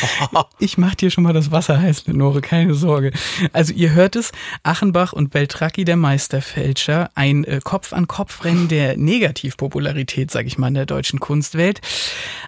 Ich 0.58 0.78
mach 0.78 0.94
dir 0.94 1.10
schon 1.10 1.24
mal 1.24 1.32
das 1.32 1.50
Wasser 1.50 1.80
heiß, 1.80 2.06
Lenore, 2.06 2.40
keine 2.40 2.74
Sorge. 2.74 3.12
Also 3.52 3.72
ihr 3.72 3.90
hört 3.90 4.16
es, 4.16 4.32
Achenbach 4.62 5.12
und 5.12 5.30
Beltracchi, 5.30 5.84
der 5.84 5.96
Meisterfälscher, 5.96 7.10
ein 7.14 7.44
äh, 7.44 7.60
Kopf-an-Kopf-Rennen 7.62 8.68
der 8.68 8.96
Negativpopularität, 8.96 10.30
sag 10.30 10.46
ich 10.46 10.58
mal, 10.58 10.68
in 10.68 10.74
der 10.74 10.86
deutschen 10.86 11.18
Kunstwelt. 11.20 11.80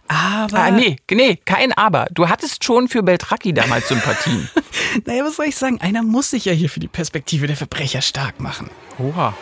Aber... 0.07 0.59
Ah, 0.59 0.71
nee, 0.71 0.97
nee, 1.11 1.37
kein 1.45 1.73
Aber. 1.73 2.07
Du 2.13 2.29
hattest 2.29 2.65
schon 2.65 2.89
für 2.89 3.03
Beltracchi 3.03 3.53
damals 3.53 3.89
Sympathien. 3.89 4.49
Naja, 5.07 5.25
was 5.25 5.37
soll 5.37 5.47
ich 5.47 5.57
sagen? 5.57 5.81
Einer 5.81 6.03
muss 6.03 6.31
sich 6.31 6.45
ja 6.45 6.53
hier 6.53 6.71
für 6.71 6.81
die 6.81 6.89
Perspektive 6.89 7.47
der 7.47 7.57
Verbrecher 7.57 8.03
stark 8.03 8.41
machen. 8.41 8.71
Oha. 8.99 9.35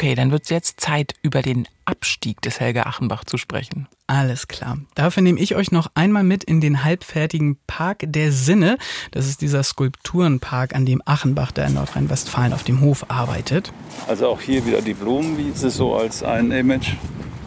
Okay, 0.00 0.14
dann 0.14 0.30
wird 0.30 0.44
es 0.44 0.50
jetzt 0.50 0.80
Zeit, 0.80 1.16
über 1.22 1.42
den 1.42 1.66
Abstieg 1.84 2.40
des 2.42 2.60
Helga 2.60 2.84
Achenbach 2.84 3.24
zu 3.24 3.36
sprechen. 3.36 3.88
Alles 4.06 4.46
klar. 4.46 4.78
Dafür 4.94 5.24
nehme 5.24 5.40
ich 5.40 5.56
euch 5.56 5.72
noch 5.72 5.90
einmal 5.96 6.22
mit 6.22 6.44
in 6.44 6.60
den 6.60 6.84
halbfertigen 6.84 7.58
Park 7.66 8.04
der 8.06 8.30
Sinne. 8.30 8.78
Das 9.10 9.26
ist 9.26 9.42
dieser 9.42 9.64
Skulpturenpark, 9.64 10.76
an 10.76 10.86
dem 10.86 11.02
Achenbach, 11.04 11.50
der 11.50 11.66
in 11.66 11.74
Nordrhein-Westfalen 11.74 12.52
auf 12.52 12.62
dem 12.62 12.80
Hof 12.80 13.06
arbeitet. 13.10 13.72
Also 14.06 14.28
auch 14.28 14.40
hier 14.40 14.64
wieder 14.64 14.82
die 14.82 14.94
Blumenwiese 14.94 15.68
so 15.68 15.96
als 15.96 16.22
ein 16.22 16.52
Image. 16.52 16.92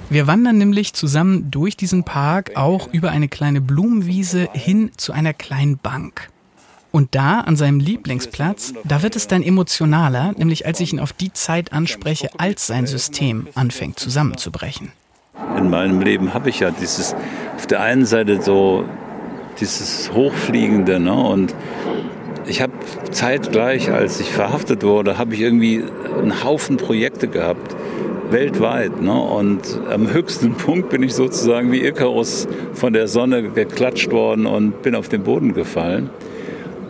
Wir 0.09 0.27
wandern 0.27 0.57
nämlich 0.57 0.91
zusammen 0.91 1.51
durch 1.51 1.77
diesen 1.77 2.03
Park 2.03 2.57
auch 2.57 2.89
über 2.91 3.11
eine 3.11 3.29
kleine 3.29 3.61
Blumenwiese 3.61 4.49
hin 4.51 4.91
zu 4.97 5.13
einer 5.13 5.33
kleinen 5.33 5.77
Bank. 5.77 6.29
Und 6.91 7.15
da, 7.15 7.39
an 7.39 7.55
seinem 7.55 7.79
Lieblingsplatz, 7.79 8.73
da 8.83 9.01
wird 9.01 9.15
es 9.15 9.27
dann 9.27 9.43
emotionaler, 9.43 10.33
nämlich 10.37 10.65
als 10.65 10.79
ich 10.81 10.91
ihn 10.91 10.99
auf 10.99 11.13
die 11.13 11.31
Zeit 11.31 11.71
anspreche, 11.71 12.29
als 12.37 12.67
sein 12.67 12.85
System 12.85 13.47
anfängt 13.55 13.97
zusammenzubrechen. 13.97 14.91
In 15.57 15.69
meinem 15.69 16.01
Leben 16.01 16.33
habe 16.33 16.49
ich 16.49 16.59
ja 16.59 16.71
dieses, 16.71 17.15
auf 17.55 17.65
der 17.65 17.81
einen 17.81 18.05
Seite 18.05 18.41
so 18.41 18.83
dieses 19.59 20.11
Hochfliegende, 20.13 20.99
ne? 20.99 21.13
Und 21.13 21.55
ich 22.45 22.61
habe 22.61 22.73
zeitgleich, 23.11 23.89
als 23.91 24.19
ich 24.19 24.29
verhaftet 24.31 24.83
wurde, 24.83 25.17
habe 25.17 25.33
ich 25.33 25.41
irgendwie 25.41 25.83
einen 26.17 26.43
Haufen 26.43 26.75
Projekte 26.75 27.29
gehabt, 27.29 27.75
weltweit, 28.31 29.01
ne? 29.01 29.13
Und 29.13 29.79
am 29.89 30.11
höchsten 30.11 30.53
Punkt 30.57 30.89
bin 30.89 31.03
ich 31.03 31.13
sozusagen 31.13 31.71
wie 31.71 31.85
Icarus 31.85 32.49
von 32.73 32.91
der 32.91 33.07
Sonne 33.07 33.43
geklatscht 33.43 34.11
worden 34.11 34.45
und 34.45 34.81
bin 34.81 34.93
auf 34.93 35.07
den 35.07 35.23
Boden 35.23 35.53
gefallen 35.53 36.09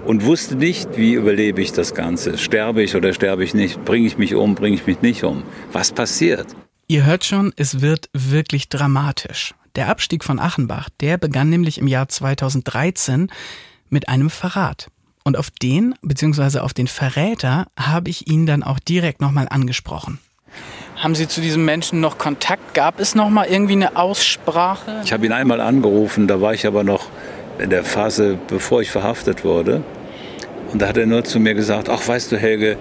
und 0.05 0.25
wusste 0.25 0.55
nicht, 0.55 0.97
wie 0.97 1.13
überlebe 1.13 1.61
ich 1.61 1.71
das 1.71 1.93
Ganze. 1.93 2.37
Sterbe 2.37 2.83
ich 2.83 2.95
oder 2.95 3.13
sterbe 3.13 3.43
ich 3.43 3.53
nicht? 3.53 3.83
Bringe 3.85 4.07
ich 4.07 4.17
mich 4.17 4.35
um? 4.35 4.55
Bringe 4.55 4.75
ich 4.75 4.87
mich 4.87 5.01
nicht 5.01 5.23
um? 5.23 5.43
Was 5.71 5.91
passiert? 5.91 6.47
Ihr 6.87 7.05
hört 7.05 7.23
schon, 7.23 7.53
es 7.55 7.81
wird 7.81 8.09
wirklich 8.13 8.69
dramatisch. 8.69 9.53
Der 9.75 9.87
Abstieg 9.87 10.23
von 10.23 10.39
Achenbach, 10.39 10.89
der 10.99 11.17
begann 11.17 11.49
nämlich 11.49 11.77
im 11.77 11.87
Jahr 11.87 12.09
2013 12.09 13.31
mit 13.89 14.09
einem 14.09 14.29
Verrat. 14.29 14.87
Und 15.23 15.37
auf 15.37 15.49
den, 15.49 15.95
beziehungsweise 16.01 16.63
auf 16.63 16.73
den 16.73 16.87
Verräter, 16.87 17.67
habe 17.77 18.09
ich 18.09 18.27
ihn 18.27 18.45
dann 18.45 18.63
auch 18.63 18.79
direkt 18.79 19.21
nochmal 19.21 19.47
angesprochen. 19.49 20.19
Haben 20.97 21.15
Sie 21.15 21.27
zu 21.27 21.41
diesem 21.41 21.63
Menschen 21.63 22.01
noch 22.01 22.17
Kontakt? 22.17 22.73
Gab 22.73 22.99
es 22.99 23.15
noch 23.15 23.29
mal 23.29 23.45
irgendwie 23.45 23.73
eine 23.73 23.95
Aussprache? 23.95 25.01
Ich 25.05 25.13
habe 25.13 25.25
ihn 25.25 25.31
einmal 25.31 25.61
angerufen, 25.61 26.27
da 26.27 26.41
war 26.41 26.53
ich 26.53 26.67
aber 26.67 26.83
noch 26.83 27.07
in 27.59 27.69
der 27.69 27.83
Phase, 27.83 28.37
bevor 28.47 28.81
ich 28.81 28.91
verhaftet 28.91 29.43
wurde. 29.43 29.83
Und 30.71 30.81
da 30.81 30.87
hat 30.87 30.97
er 30.97 31.05
nur 31.05 31.23
zu 31.23 31.39
mir 31.39 31.53
gesagt, 31.53 31.89
ach 31.89 32.07
weißt 32.07 32.31
du 32.31 32.37
Helge, 32.37 32.77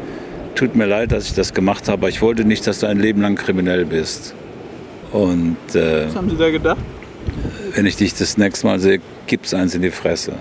tut 0.55 0.75
mir 0.77 0.87
leid, 0.87 1.13
dass 1.13 1.27
ich 1.27 1.35
das 1.35 1.55
gemacht 1.55 1.89
habe, 1.89 1.95
aber 2.03 2.09
ich 2.09 2.23
wollte 2.23 2.45
nicht, 2.45 2.67
dass 2.67 2.81
du 2.81 2.87
ein 2.87 2.99
Leben 2.99 3.21
lang 3.21 3.35
kriminell 3.37 3.85
bist. 3.85 4.35
Und 5.13 5.57
äh, 5.75 6.07
Was 6.07 6.15
haben 6.17 6.31
Sie 6.31 6.37
da 6.37 6.51
gedacht? 6.51 6.79
wenn 7.75 7.87
ich 7.87 7.97
dich 7.97 8.15
das 8.15 8.37
nächste 8.37 8.67
Mal 8.67 8.81
sehe, 8.81 9.01
gibt's 9.27 9.55
eins 9.55 9.75
in 9.75 9.83
die 9.83 9.91
Fresse. 9.91 10.35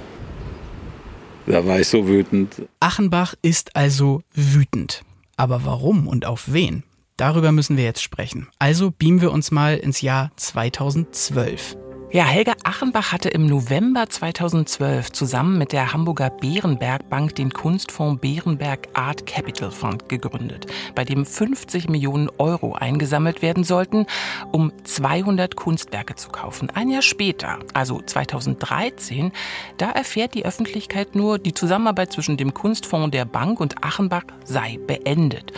Da 1.45 1.65
war 1.65 1.79
ich 1.79 1.87
so 1.87 2.07
wütend. 2.07 2.55
Achenbach 2.79 3.33
ist 3.41 3.75
also 3.75 4.21
wütend. 4.33 5.03
Aber 5.37 5.65
warum 5.65 6.07
und 6.07 6.25
auf 6.25 6.51
wen? 6.53 6.83
Darüber 7.17 7.51
müssen 7.51 7.77
wir 7.77 7.83
jetzt 7.83 8.01
sprechen. 8.01 8.47
Also 8.59 8.91
beamen 8.91 9.21
wir 9.21 9.31
uns 9.31 9.51
mal 9.51 9.77
ins 9.77 10.01
Jahr 10.01 10.31
2012. 10.37 11.75
Ja, 12.11 12.23
Helga 12.23 12.53
Achenbach 12.63 13.11
hatte 13.11 13.29
im 13.29 13.45
November 13.45 14.09
2012 14.09 15.11
zusammen 15.11 15.59
mit 15.59 15.73
der 15.73 15.93
Hamburger 15.93 16.31
Bärenberg 16.31 17.07
Bank 17.07 17.35
den 17.35 17.53
Kunstfonds 17.53 18.19
Bärenberg 18.19 18.87
Art 18.93 19.27
Capital 19.27 19.69
Fund 19.69 20.09
gegründet, 20.09 20.65
bei 20.95 21.05
dem 21.05 21.23
50 21.23 21.87
Millionen 21.87 22.27
Euro 22.39 22.73
eingesammelt 22.73 23.43
werden 23.43 23.63
sollten, 23.63 24.07
um 24.51 24.71
200 24.85 25.55
Kunstwerke 25.55 26.15
zu 26.15 26.29
kaufen. 26.29 26.71
Ein 26.73 26.89
Jahr 26.89 27.03
später, 27.03 27.59
also 27.75 28.01
2013, 28.01 29.31
da 29.77 29.91
erfährt 29.91 30.33
die 30.33 30.45
Öffentlichkeit 30.45 31.13
nur, 31.13 31.37
die 31.37 31.53
Zusammenarbeit 31.53 32.11
zwischen 32.11 32.37
dem 32.37 32.55
Kunstfonds 32.55 33.11
der 33.11 33.25
Bank 33.25 33.59
und 33.59 33.83
Achenbach 33.83 34.25
sei 34.43 34.79
beendet. 34.87 35.53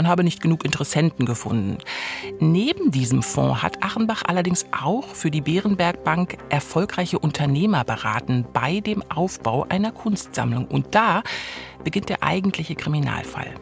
Man 0.00 0.08
habe 0.08 0.24
nicht 0.24 0.40
genug 0.40 0.64
Interessenten 0.64 1.26
gefunden. 1.26 1.76
Neben 2.38 2.90
diesem 2.90 3.22
Fonds 3.22 3.62
hat 3.62 3.84
Achenbach 3.84 4.22
allerdings 4.26 4.64
auch 4.72 5.06
für 5.06 5.30
die 5.30 5.42
Bärenberg 5.42 6.04
Bank 6.04 6.38
erfolgreiche 6.48 7.18
Unternehmer 7.18 7.84
beraten 7.84 8.46
bei 8.50 8.80
dem 8.80 9.02
Aufbau 9.10 9.66
einer 9.68 9.92
Kunstsammlung. 9.92 10.64
Und 10.68 10.94
da 10.94 11.22
beginnt 11.84 12.08
der 12.08 12.22
eigentliche 12.22 12.76
Kriminalfall. 12.76 13.52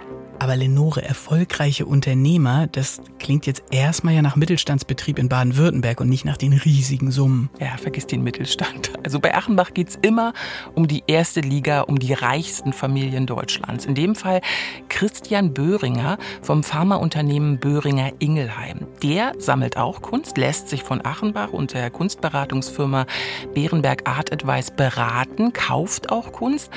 Aber 0.40 0.56
Lenore, 0.56 1.04
erfolgreiche 1.04 1.84
Unternehmer, 1.84 2.68
das 2.68 3.00
klingt 3.18 3.46
jetzt 3.46 3.64
erstmal 3.72 4.14
ja 4.14 4.22
nach 4.22 4.36
Mittelstandsbetrieb 4.36 5.18
in 5.18 5.28
Baden-Württemberg 5.28 6.00
und 6.00 6.08
nicht 6.08 6.24
nach 6.24 6.36
den 6.36 6.52
riesigen 6.52 7.10
Summen. 7.10 7.50
Ja, 7.58 7.76
vergiss 7.76 8.06
den 8.06 8.22
Mittelstand. 8.22 8.92
Also 9.02 9.18
bei 9.18 9.34
Achenbach 9.34 9.74
geht's 9.74 9.98
immer 10.00 10.32
um 10.76 10.86
die 10.86 11.02
erste 11.08 11.40
Liga, 11.40 11.80
um 11.80 11.98
die 11.98 12.12
reichsten 12.12 12.72
Familien 12.72 13.26
Deutschlands. 13.26 13.84
In 13.84 13.96
dem 13.96 14.14
Fall 14.14 14.40
Christian 14.88 15.54
Böhringer 15.54 16.18
vom 16.40 16.62
Pharmaunternehmen 16.62 17.58
Böhringer 17.58 18.12
Ingelheim. 18.20 18.86
Der 19.02 19.32
sammelt 19.38 19.76
auch 19.76 20.02
Kunst, 20.02 20.38
lässt 20.38 20.68
sich 20.68 20.84
von 20.84 21.04
Achenbach 21.04 21.52
und 21.52 21.74
der 21.74 21.90
Kunstberatungsfirma 21.90 23.06
Bärenberg 23.54 24.08
Art 24.08 24.32
Advice 24.32 24.70
beraten, 24.70 25.52
kauft 25.52 26.12
auch 26.12 26.30
Kunst. 26.30 26.70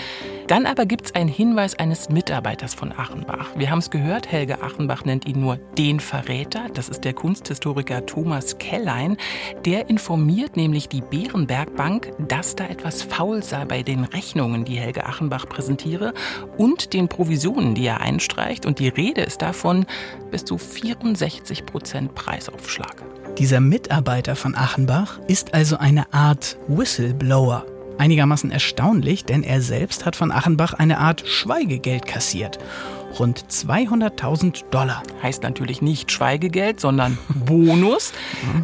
Dann 0.48 0.66
aber 0.66 0.86
gibt's 0.86 1.14
einen 1.14 1.30
Hinweis 1.30 1.76
eines 1.76 2.10
Mitarbeiters 2.10 2.74
von 2.74 2.92
Achenbach. 2.92 3.51
Wir 3.56 3.70
haben 3.70 3.80
es 3.80 3.90
gehört, 3.90 4.32
Helge 4.32 4.64
Achenbach 4.64 5.04
nennt 5.04 5.28
ihn 5.28 5.42
nur 5.42 5.58
den 5.78 6.00
Verräter. 6.00 6.68
Das 6.74 6.88
ist 6.88 7.04
der 7.04 7.14
Kunsthistoriker 7.14 8.06
Thomas 8.06 8.58
Kellein. 8.60 9.18
Der 9.66 9.90
informiert 9.90 10.56
nämlich 10.56 10.88
die 10.88 11.02
Bärenberg 11.02 11.76
Bank, 11.76 12.14
dass 12.30 12.56
da 12.56 12.66
etwas 12.66 13.04
faul 13.04 13.44
sei 13.44 13.66
bei 13.66 13.84
den 13.84 14.06
Rechnungen, 14.06 14.64
die 14.64 14.80
Helge 14.80 15.06
Achenbach 15.06 15.50
präsentiere 15.50 16.14
und 16.58 16.94
den 16.94 17.10
Provisionen, 17.10 17.76
die 17.76 17.86
er 17.86 18.00
einstreicht. 18.00 18.66
Und 18.66 18.80
die 18.80 18.88
Rede 18.88 19.22
ist 19.22 19.42
davon 19.42 19.86
bis 20.32 20.46
zu 20.46 20.58
64 20.58 21.66
Prozent 21.66 22.16
Preisaufschlag. 22.16 23.04
Dieser 23.38 23.60
Mitarbeiter 23.60 24.38
von 24.38 24.56
Achenbach 24.56 25.20
ist 25.28 25.54
also 25.54 25.76
eine 25.78 26.14
Art 26.14 26.58
Whistleblower. 26.68 27.66
Einigermaßen 27.98 28.50
erstaunlich, 28.50 29.26
denn 29.26 29.44
er 29.44 29.62
selbst 29.62 30.06
hat 30.06 30.16
von 30.16 30.32
Achenbach 30.32 30.74
eine 30.74 31.00
Art 31.00 31.28
Schweigegeld 31.28 32.08
kassiert 32.08 32.58
rund 33.20 33.46
200.000 33.50 34.66
Dollar. 34.70 35.04
Heißt 35.22 35.44
natürlich 35.44 35.82
nicht 35.82 36.12
Schweigegeld, 36.12 36.80
sondern 36.80 37.18
Bonus. 37.46 38.14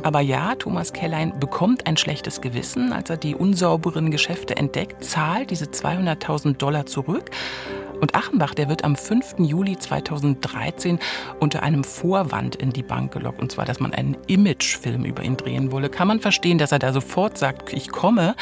Aber 0.04 0.22
ja, 0.22 0.56
Thomas 0.56 0.94
Kellein 0.94 1.40
bekommt 1.40 1.88
ein 1.88 1.98
schlechtes 1.98 2.42
Gewissen, 2.42 2.94
als 2.94 3.10
er 3.10 3.18
die 3.18 3.36
unsauberen 3.36 4.12
Geschäfte 4.12 4.58
entdeckt, 4.58 5.04
zahlt 5.04 5.52
diese 5.52 5.66
200.000 5.66 6.58
Dollar 6.58 6.86
zurück. 6.86 7.32
Und 8.00 8.16
Achenbach, 8.16 8.54
der 8.54 8.70
wird 8.70 8.84
am 8.84 8.96
5. 8.96 9.36
Juli 9.40 9.78
2013 9.78 11.00
unter 11.40 11.64
einem 11.64 11.84
Vorwand 11.84 12.56
in 12.56 12.72
die 12.72 12.84
Bank 12.84 13.12
gelockt. 13.12 13.42
Und 13.42 13.52
zwar, 13.52 13.66
dass 13.66 13.80
man 13.80 13.94
einen 13.94 14.16
Imagefilm 14.28 15.04
über 15.04 15.24
ihn 15.24 15.36
drehen 15.36 15.72
wolle. 15.72 15.90
Kann 15.90 16.08
man 16.08 16.20
verstehen, 16.20 16.58
dass 16.58 16.72
er 16.72 16.80
da 16.80 16.94
sofort 16.94 17.38
sagt, 17.38 17.74
ich 17.74 17.90
komme. 17.90 18.36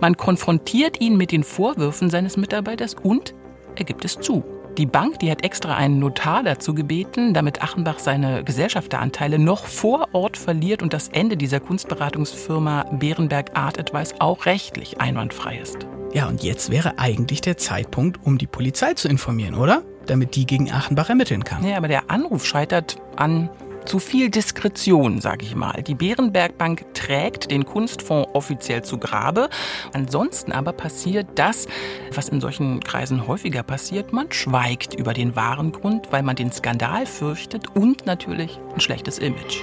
Man 0.00 0.16
konfrontiert 0.16 1.00
ihn 1.00 1.16
mit 1.16 1.30
den 1.30 1.44
Vorwürfen 1.44 2.08
seines 2.08 2.36
Mitarbeiters 2.36 2.94
und 3.02 3.34
er 3.76 3.84
gibt 3.84 4.04
es 4.04 4.18
zu. 4.18 4.44
Die 4.78 4.86
Bank, 4.86 5.18
die 5.18 5.30
hat 5.30 5.44
extra 5.44 5.76
einen 5.76 5.98
Notar 5.98 6.42
dazu 6.42 6.72
gebeten, 6.72 7.34
damit 7.34 7.62
Achenbach 7.62 7.98
seine 7.98 8.42
Gesellschafteranteile 8.42 9.38
noch 9.38 9.66
vor 9.66 10.08
Ort 10.12 10.38
verliert 10.38 10.82
und 10.82 10.94
das 10.94 11.08
Ende 11.08 11.36
dieser 11.36 11.60
Kunstberatungsfirma 11.60 12.86
Bärenberg 12.92 13.50
Art 13.54 13.78
Advice 13.78 14.14
auch 14.18 14.46
rechtlich 14.46 14.98
einwandfrei 14.98 15.58
ist. 15.58 15.86
Ja, 16.14 16.26
und 16.26 16.42
jetzt 16.42 16.70
wäre 16.70 16.98
eigentlich 16.98 17.42
der 17.42 17.58
Zeitpunkt, 17.58 18.20
um 18.24 18.38
die 18.38 18.46
Polizei 18.46 18.94
zu 18.94 19.08
informieren, 19.08 19.56
oder? 19.56 19.82
Damit 20.06 20.36
die 20.36 20.46
gegen 20.46 20.72
Achenbach 20.72 21.10
ermitteln 21.10 21.44
kann. 21.44 21.66
Ja, 21.66 21.76
aber 21.76 21.88
der 21.88 22.10
Anruf 22.10 22.46
scheitert 22.46 22.96
an 23.16 23.50
zu 23.84 23.98
viel 23.98 24.30
Diskretion, 24.30 25.20
sage 25.20 25.44
ich 25.44 25.54
mal. 25.54 25.82
Die 25.82 25.94
Bärenberg 25.94 26.58
Bank 26.58 26.84
trägt 26.94 27.50
den 27.50 27.64
Kunstfonds 27.64 28.30
offiziell 28.34 28.82
zu 28.82 28.98
Grabe. 28.98 29.48
Ansonsten 29.92 30.52
aber 30.52 30.72
passiert 30.72 31.26
das, 31.34 31.66
was 32.14 32.28
in 32.28 32.40
solchen 32.40 32.80
Kreisen 32.80 33.26
häufiger 33.26 33.62
passiert. 33.62 34.12
Man 34.12 34.30
schweigt 34.32 34.94
über 34.94 35.14
den 35.14 35.36
wahren 35.36 35.72
Grund, 35.72 36.10
weil 36.10 36.22
man 36.22 36.36
den 36.36 36.52
Skandal 36.52 37.06
fürchtet 37.06 37.74
und 37.74 38.06
natürlich 38.06 38.58
ein 38.74 38.80
schlechtes 38.80 39.18
Image. 39.18 39.60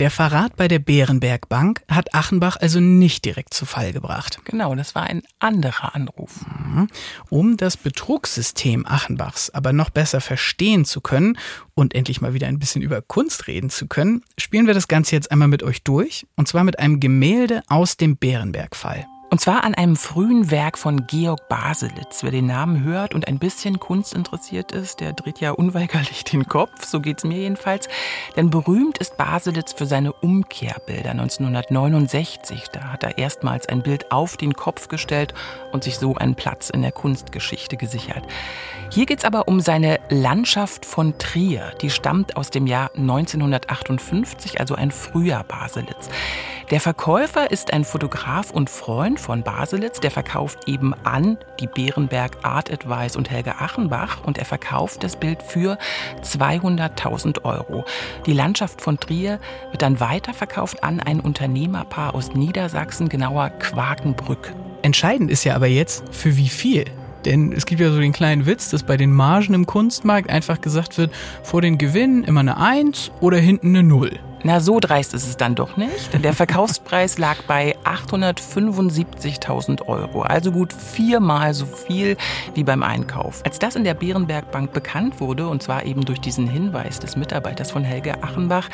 Der 0.00 0.10
Verrat 0.10 0.56
bei 0.56 0.66
der 0.66 0.80
Bärenberg 0.80 1.48
Bank 1.48 1.84
hat 1.88 2.14
Achenbach 2.14 2.56
also 2.56 2.80
nicht 2.80 3.24
direkt 3.24 3.54
zu 3.54 3.64
Fall 3.64 3.92
gebracht. 3.92 4.40
Genau, 4.44 4.74
das 4.74 4.96
war 4.96 5.04
ein 5.04 5.22
anderer 5.38 5.94
Anruf. 5.94 6.44
Mhm. 6.48 6.88
Um 7.30 7.56
das 7.56 7.76
Betrugssystem 7.76 8.86
Achenbachs 8.86 9.50
aber 9.50 9.72
noch 9.72 9.90
besser 9.90 10.20
verstehen 10.20 10.84
zu 10.84 11.00
können 11.00 11.38
und 11.74 11.94
endlich 11.94 12.20
mal 12.20 12.34
wieder 12.34 12.48
ein 12.48 12.58
bisschen 12.58 12.82
über 12.82 13.02
Kunst 13.02 13.46
reden 13.46 13.70
zu 13.70 13.86
können, 13.86 14.22
spielen 14.36 14.66
wir 14.66 14.74
das 14.74 14.88
Ganze 14.88 15.14
jetzt 15.14 15.30
einmal 15.30 15.46
mit 15.46 15.62
euch 15.62 15.84
durch. 15.84 16.26
Und 16.34 16.48
zwar 16.48 16.64
mit 16.64 16.80
einem 16.80 16.98
Gemälde 16.98 17.62
aus 17.68 17.96
dem 17.96 18.16
Bärenberg-Fall. 18.16 19.06
Und 19.30 19.40
zwar 19.40 19.64
an 19.64 19.74
einem 19.74 19.96
frühen 19.96 20.50
Werk 20.50 20.78
von 20.78 21.06
Georg 21.06 21.48
Baselitz. 21.48 22.22
Wer 22.22 22.30
den 22.30 22.46
Namen 22.46 22.84
hört 22.84 23.14
und 23.14 23.26
ein 23.26 23.38
bisschen 23.38 23.80
Kunst 23.80 24.14
interessiert 24.14 24.70
ist, 24.70 25.00
der 25.00 25.12
dreht 25.12 25.40
ja 25.40 25.50
unweigerlich 25.50 26.22
den 26.24 26.46
Kopf, 26.46 26.84
so 26.84 27.00
geht's 27.00 27.24
mir 27.24 27.38
jedenfalls. 27.38 27.88
Denn 28.36 28.50
berühmt 28.50 28.98
ist 28.98 29.16
Baselitz 29.16 29.72
für 29.72 29.86
seine 29.86 30.12
Umkehrbilder 30.12 31.10
1969. 31.10 32.66
Da 32.72 32.92
hat 32.92 33.02
er 33.02 33.18
erstmals 33.18 33.68
ein 33.68 33.82
Bild 33.82 34.12
auf 34.12 34.36
den 34.36 34.54
Kopf 34.54 34.86
gestellt 34.88 35.34
und 35.72 35.82
sich 35.82 35.98
so 35.98 36.14
einen 36.14 36.36
Platz 36.36 36.70
in 36.70 36.82
der 36.82 36.92
Kunstgeschichte 36.92 37.76
gesichert. 37.76 38.24
Hier 38.90 39.06
geht's 39.06 39.24
aber 39.24 39.48
um 39.48 39.58
seine 39.58 39.98
Landschaft 40.10 40.86
von 40.86 41.18
Trier. 41.18 41.72
Die 41.80 41.90
stammt 41.90 42.36
aus 42.36 42.50
dem 42.50 42.68
Jahr 42.68 42.90
1958, 42.94 44.60
also 44.60 44.76
ein 44.76 44.92
früher 44.92 45.42
Baselitz. 45.42 46.08
Der 46.70 46.80
Verkäufer 46.80 47.50
ist 47.50 47.72
ein 47.72 47.84
Fotograf 47.84 48.50
und 48.50 48.70
Freund 49.14 49.20
von 49.20 49.42
Baselitz. 49.42 50.00
Der 50.00 50.10
verkauft 50.10 50.68
eben 50.68 50.94
an 51.04 51.38
die 51.60 51.66
Bärenberg 51.66 52.38
Art 52.42 52.72
Advice 52.72 53.16
und 53.16 53.30
Helge 53.30 53.60
Achenbach 53.60 54.24
und 54.24 54.38
er 54.38 54.44
verkauft 54.44 55.02
das 55.02 55.16
Bild 55.16 55.42
für 55.42 55.78
200.000 56.22 57.44
Euro. 57.44 57.84
Die 58.26 58.32
Landschaft 58.32 58.80
von 58.80 58.98
Trier 58.98 59.40
wird 59.70 59.82
dann 59.82 60.00
weiterverkauft 60.00 60.82
an 60.82 61.00
ein 61.00 61.20
Unternehmerpaar 61.20 62.14
aus 62.14 62.34
Niedersachsen, 62.34 63.08
genauer 63.08 63.50
Quakenbrück. 63.50 64.52
Entscheidend 64.82 65.30
ist 65.30 65.44
ja 65.44 65.54
aber 65.54 65.68
jetzt, 65.68 66.04
für 66.10 66.36
wie 66.36 66.48
viel. 66.48 66.84
Denn 67.24 67.52
es 67.52 67.64
gibt 67.66 67.80
ja 67.80 67.90
so 67.90 68.00
den 68.00 68.12
kleinen 68.12 68.46
Witz, 68.46 68.68
dass 68.70 68.82
bei 68.82 68.96
den 68.96 69.12
Margen 69.12 69.54
im 69.54 69.66
Kunstmarkt 69.66 70.28
einfach 70.28 70.60
gesagt 70.60 70.98
wird, 70.98 71.12
vor 71.42 71.62
den 71.62 71.78
Gewinnen 71.78 72.24
immer 72.24 72.40
eine 72.40 72.58
1 72.58 73.12
oder 73.20 73.38
hinten 73.38 73.68
eine 73.68 73.82
0. 73.82 74.18
Na, 74.46 74.60
so 74.60 74.78
dreist 74.78 75.14
ist 75.14 75.26
es 75.26 75.38
dann 75.38 75.54
doch 75.54 75.78
nicht. 75.78 76.22
Der 76.22 76.34
Verkaufspreis 76.34 77.16
lag 77.24 77.38
bei 77.46 77.78
875.000 77.84 79.88
Euro, 79.88 80.20
also 80.20 80.52
gut 80.52 80.74
viermal 80.74 81.54
so 81.54 81.64
viel 81.64 82.18
wie 82.52 82.62
beim 82.62 82.82
Einkauf. 82.82 83.40
Als 83.46 83.58
das 83.58 83.74
in 83.74 83.84
der 83.84 83.94
Bärenberg 83.94 84.50
Bank 84.50 84.74
bekannt 84.74 85.18
wurde, 85.18 85.48
und 85.48 85.62
zwar 85.62 85.86
eben 85.86 86.04
durch 86.04 86.20
diesen 86.20 86.46
Hinweis 86.46 86.98
des 86.98 87.16
Mitarbeiters 87.16 87.70
von 87.70 87.84
Helge 87.84 88.22
Achenbach, 88.22 88.68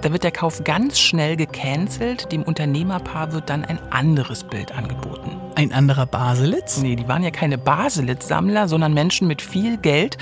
da 0.00 0.10
wird 0.10 0.24
der 0.24 0.32
Kauf 0.32 0.64
ganz 0.64 0.98
schnell 0.98 1.36
gecancelt. 1.36 2.32
Dem 2.32 2.42
Unternehmerpaar 2.42 3.34
wird 3.34 3.50
dann 3.50 3.66
ein 3.66 3.78
anderes 3.90 4.44
Bild 4.44 4.72
angeboten. 4.72 5.36
Ein 5.54 5.74
anderer 5.74 6.06
Baselitz? 6.06 6.78
Nee, 6.78 6.96
die 6.96 7.08
waren 7.08 7.22
ja 7.22 7.30
keine 7.30 7.58
Baselitz-Sammler, 7.58 8.68
sondern 8.68 8.94
Menschen 8.94 9.28
mit 9.28 9.42
viel 9.42 9.76
Geld 9.76 10.16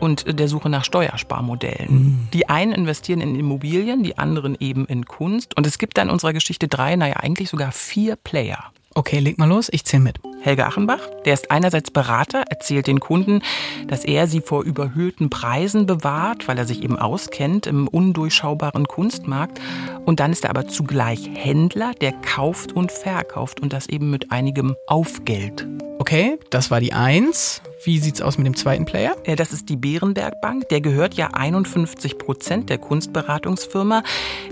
und 0.00 0.38
der 0.38 0.48
Suche 0.48 0.68
nach 0.68 0.84
Steuersparmodellen. 0.84 1.94
Mhm. 1.94 2.28
Die 2.32 2.48
einen 2.48 2.72
investieren 2.72 3.20
in 3.20 3.34
Immobilien, 3.34 4.02
die 4.02 4.18
anderen 4.18 4.56
eben 4.58 4.86
in 4.86 5.06
Kunst. 5.06 5.56
Und 5.56 5.66
es 5.66 5.78
gibt 5.78 5.96
da 5.98 6.02
in 6.02 6.10
unserer 6.10 6.32
Geschichte 6.32 6.68
drei, 6.68 6.96
naja, 6.96 7.16
eigentlich 7.16 7.50
sogar 7.50 7.72
vier 7.72 8.16
Player. 8.16 8.72
Okay, 8.96 9.18
leg 9.18 9.38
mal 9.38 9.48
los, 9.48 9.68
ich 9.72 9.84
zähl 9.84 9.98
mit. 9.98 10.20
Helge 10.40 10.66
Achenbach, 10.66 11.00
der 11.24 11.34
ist 11.34 11.50
einerseits 11.50 11.90
Berater, 11.90 12.44
erzählt 12.48 12.86
den 12.86 13.00
Kunden, 13.00 13.42
dass 13.88 14.04
er 14.04 14.28
sie 14.28 14.40
vor 14.40 14.62
überhöhten 14.62 15.30
Preisen 15.30 15.86
bewahrt, 15.86 16.46
weil 16.46 16.58
er 16.58 16.64
sich 16.64 16.82
eben 16.84 16.96
auskennt 16.96 17.66
im 17.66 17.88
undurchschaubaren 17.88 18.86
Kunstmarkt. 18.86 19.60
Und 20.04 20.20
dann 20.20 20.30
ist 20.30 20.44
er 20.44 20.50
aber 20.50 20.68
zugleich 20.68 21.28
Händler, 21.34 21.92
der 22.00 22.12
kauft 22.12 22.72
und 22.72 22.92
verkauft 22.92 23.60
und 23.60 23.72
das 23.72 23.88
eben 23.88 24.10
mit 24.10 24.30
einigem 24.30 24.76
Aufgeld. 24.86 25.66
Okay, 25.98 26.38
das 26.50 26.70
war 26.70 26.78
die 26.80 26.92
Eins. 26.92 27.62
Wie 27.84 27.98
sieht's 27.98 28.22
aus 28.22 28.38
mit 28.38 28.46
dem 28.46 28.56
zweiten 28.56 28.86
Player? 28.86 29.14
Das 29.36 29.52
ist 29.52 29.68
die 29.68 29.76
Bärenberg 29.76 30.40
Bank. 30.40 30.70
Der 30.70 30.80
gehört 30.80 31.14
ja 31.14 31.28
51 31.34 32.16
Prozent 32.16 32.70
der 32.70 32.78
Kunstberatungsfirma. 32.78 34.02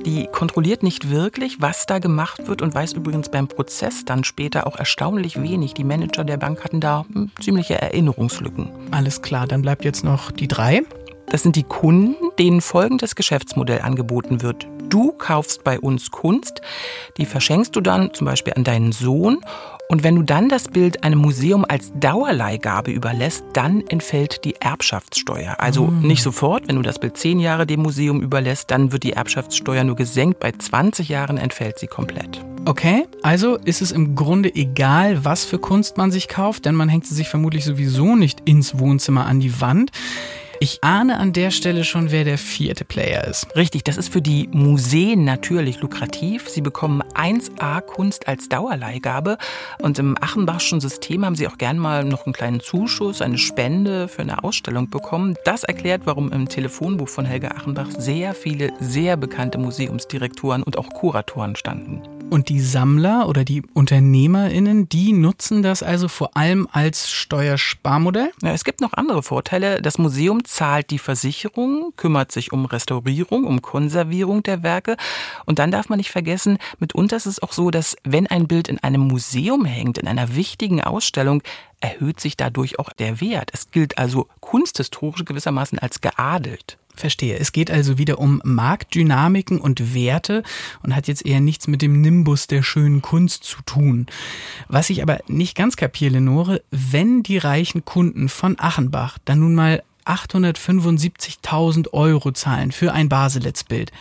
Die 0.05 0.27
kontrolliert 0.27 0.83
nicht 0.83 1.09
wirklich, 1.09 1.61
was 1.61 1.87
da 1.87 1.99
gemacht 1.99 2.47
wird 2.47 2.61
und 2.61 2.75
weiß 2.75 2.93
übrigens 2.93 3.31
beim 3.31 3.49
Prozess 3.49 4.05
dann 4.05 4.25
später 4.25 4.67
auch 4.67 4.77
erstaunlich 4.77 5.41
wenig. 5.41 5.73
Die 5.73 5.85
Manager 5.85 6.25
der 6.25 6.37
Bank 6.37 6.63
hatten 6.63 6.81
da 6.81 7.07
hm, 7.11 7.31
ziemliche 7.41 7.81
Erinnerungslücken. 7.81 8.69
Alles 8.91 9.23
klar, 9.23 9.47
dann 9.47 9.63
bleibt 9.63 9.85
jetzt 9.85 10.05
noch 10.05 10.31
die 10.31 10.49
drei. 10.49 10.83
Das 11.33 11.43
sind 11.43 11.57
die 11.57 11.63
Kunden, 11.63 12.15
denen 12.39 12.61
folgendes 12.61 13.17
Geschäftsmodell 13.17 13.81
angeboten 13.81 14.43
wird. 14.43 14.67
Du 14.91 15.13
kaufst 15.13 15.65
bei 15.65 15.81
uns 15.81 16.11
Kunst, 16.11 16.61
die 17.17 17.25
verschenkst 17.25 17.75
du 17.75 17.81
dann 17.81 18.13
zum 18.13 18.27
Beispiel 18.27 18.53
an 18.53 18.65
deinen 18.65 18.93
Sohn 18.93 19.39
und 19.89 20.03
wenn 20.05 20.15
du 20.15 20.23
dann 20.23 20.51
das 20.51 20.69
Bild 20.69 21.05
einem 21.05 21.21
Museum 21.21 21.65
als 21.67 21.91
Dauerleihgabe 21.99 22.91
überlässt, 22.91 23.45
dann 23.55 23.83
entfällt 23.89 24.45
die 24.45 24.57
Erbschaftssteuer. 24.61 25.57
Also 25.59 25.87
mhm. 25.87 26.07
nicht 26.07 26.23
sofort, 26.23 26.69
wenn 26.69 26.77
du 26.77 26.83
das 26.83 26.99
Bild 26.99 27.17
zehn 27.17 27.41
Jahre 27.41 27.67
dem 27.67 27.81
Museum 27.81 28.21
überlässt, 28.21 28.71
dann 28.71 28.93
wird 28.93 29.03
die 29.03 29.15
Erbschaftssteuer 29.15 29.85
nur 29.85 29.97
gesenkt. 29.97 30.39
Bei 30.39 30.53
20 30.53 31.09
Jahren 31.09 31.39
entfällt 31.39 31.79
sie 31.79 31.87
komplett. 31.87 32.45
Okay, 32.67 33.07
also 33.23 33.57
ist 33.57 33.81
es 33.81 33.91
im 33.91 34.15
Grunde 34.15 34.55
egal, 34.55 35.25
was 35.25 35.47
für 35.47 35.59
Kunst 35.59 35.97
man 35.97 36.11
sich 36.11 36.29
kauft, 36.29 36.67
denn 36.67 36.75
man 36.75 36.91
hängt 36.91 37.07
sie 37.07 37.15
sich 37.15 37.31
vermutlich 37.31 37.65
sowieso 37.65 38.17
nicht 38.17 38.41
ins 38.45 38.79
Wohnzimmer 38.79 39.25
an 39.25 39.41
die 39.41 39.63
Wand. 39.63 39.93
Ich 40.63 40.79
ahne 40.85 41.19
an 41.19 41.33
der 41.33 41.51
Stelle 41.51 41.83
schon, 41.83 42.13
wer 42.13 42.23
der 42.23 42.39
vierte 42.39 42.85
Player 42.85 43.27
ist. 43.27 43.49
Richtig, 43.57 43.83
das 43.83 43.97
ist 43.97 44.13
für 44.13 44.23
die 44.23 44.49
Museen 44.53 45.25
natürlich 45.25 45.81
lukrativ. 45.81 46.49
Sie 46.49 46.61
bekommen 46.61 47.03
1A 47.17 47.81
Kunst 47.81 48.29
als 48.29 48.49
Dauerleihgabe 48.49 49.39
und 49.81 49.99
im 49.99 50.17
Achenbachschen 50.21 50.81
System 50.81 51.27
haben 51.27 51.35
sie 51.35 51.49
auch 51.49 51.59
gern 51.59 51.79
mal 51.79 52.05
noch 52.05 52.27
einen 52.27 52.33
kleinen 52.33 52.61
Zuschuss, 52.61 53.23
eine 53.23 53.39
Spende 53.39 54.07
für 54.07 54.23
eine 54.23 54.45
Ausstellung 54.45 54.89
bekommen. 54.89 55.35
Das 55.45 55.65
erklärt, 55.65 56.03
warum 56.05 56.31
im 56.31 56.49
Telefonbuch 56.49 57.09
von 57.09 57.25
Helge 57.25 57.51
Achenbach 57.51 57.89
sehr 57.99 58.33
viele 58.33 58.73
sehr 58.79 59.17
bekannte 59.17 59.59
Museumsdirektoren 59.59 60.63
und 60.63 60.79
auch 60.79 60.91
Kuratoren 60.91 61.57
standen. 61.57 62.03
Und 62.33 62.49
die 62.49 62.63
Sammler 62.63 63.29
oder 63.29 63.45
die 63.45 63.63
UnternehmerInnen, 63.75 64.89
die 64.89 65.13
nutzen 65.13 65.63
das 65.63 65.83
also 65.83 66.09
vor 66.09 66.35
allem 66.35 66.67
als 66.73 67.11
Steuersparmodell? 67.11 68.31
Ja, 68.41 68.53
es 68.53 68.65
gibt 68.65 68.81
noch 68.81 68.95
andere 68.95 69.23
Vorteile. 69.23 69.83
Das 69.83 69.99
Museum 69.99 70.43
zahlt 70.43 70.89
die 70.89 70.99
Versicherung, 70.99 71.93
kümmert 71.99 72.33
sich 72.33 72.51
um 72.51 72.65
Restaurierung, 72.65 73.45
um 73.45 73.61
Konservierung 73.61 74.43
der 74.43 74.63
Werke. 74.63 74.97
Und 75.45 75.59
dann 75.59 75.71
darf 75.71 75.91
man 75.91 75.99
nicht 75.99 76.11
vergessen, 76.11 76.57
mitunter 76.79 77.19
ist 77.19 77.27
es 77.27 77.43
auch 77.43 77.53
so, 77.53 77.71
dass 77.71 77.97
wenn 78.03 78.27
ein 78.27 78.49
Bild 78.49 78.69
in 78.69 78.79
einem 78.79 79.03
Museum 79.03 79.67
hängt, 79.67 79.99
in 79.99 80.09
einer 80.09 80.35
wichtigen 80.35 80.81
Ausstellung, 80.81 81.43
erhöht 81.81 82.19
sich 82.19 82.39
dadurch 82.39 82.79
auch 82.79 82.95
der 82.95 83.21
Wert. 83.21 83.51
Es 83.53 83.71
gilt 83.71 83.99
also 83.99 84.29
kunsthistorisch 84.41 85.27
gewissermaßen 85.27 85.79
als 85.79 86.01
geadelt. 86.01 86.79
Verstehe. 86.95 87.39
Es 87.39 87.53
geht 87.53 87.71
also 87.71 87.97
wieder 87.99 88.19
um 88.19 88.41
Marktdynamiken 88.45 89.61
und 89.61 89.95
Werte 89.95 90.43
und 90.83 90.95
hat 90.95 91.09
jetzt 91.09 91.25
eher 91.25 91.41
nichts 91.41 91.67
mit 91.67 91.81
dem 91.81 92.01
Nimbus 92.01 92.47
der 92.47 92.63
schönen 92.63 93.01
Kunst 93.01 93.45
zu 93.45 93.63
tun. 93.63 94.07
Was 94.69 94.91
ich 94.91 95.03
aber 95.03 95.21
nicht 95.27 95.57
ganz 95.57 95.77
kapiere, 95.77 96.15
Lenore, 96.15 96.63
wenn 96.71 97.23
die 97.23 97.39
reichen 97.39 97.85
Kunden 97.85 98.29
von 98.29 98.59
Achenbach 98.59 99.19
dann 99.25 99.41
nun 99.41 99.55
mal 99.55 99.83
875.000 100.05 101.93
Euro 101.93 102.33
zahlen 102.33 102.73
für 102.73 102.93
ein 102.93 103.09
Baselitz-Bild, 103.09 103.93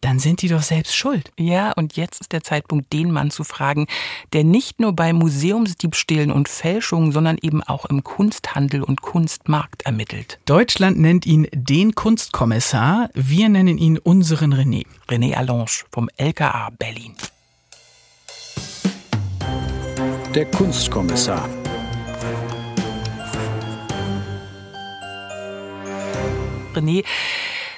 dann 0.00 0.18
sind 0.18 0.42
die 0.42 0.48
doch 0.48 0.62
selbst 0.62 0.94
schuld. 0.94 1.30
Ja, 1.38 1.72
und 1.72 1.96
jetzt 1.96 2.20
ist 2.20 2.32
der 2.32 2.42
Zeitpunkt, 2.42 2.92
den 2.92 3.10
Mann 3.10 3.30
zu 3.30 3.44
fragen, 3.44 3.86
der 4.32 4.44
nicht 4.44 4.80
nur 4.80 4.92
bei 4.92 5.12
Museumsdiebstählen 5.12 6.30
und 6.30 6.48
Fälschungen, 6.48 7.12
sondern 7.12 7.38
eben 7.40 7.62
auch 7.62 7.86
im 7.86 8.04
Kunsthandel 8.04 8.82
und 8.82 9.02
Kunstmarkt 9.02 9.82
ermittelt. 9.82 10.38
Deutschland 10.44 10.98
nennt 10.98 11.26
ihn 11.26 11.48
den 11.52 11.94
Kunstkommissar, 11.94 13.10
wir 13.14 13.48
nennen 13.48 13.78
ihn 13.78 13.98
unseren 13.98 14.54
René. 14.54 14.86
René 15.08 15.34
Allange 15.34 15.66
vom 15.90 16.08
LKA 16.16 16.70
Berlin. 16.78 17.14
Der 20.34 20.44
Kunstkommissar. 20.50 21.48
René, 26.74 27.04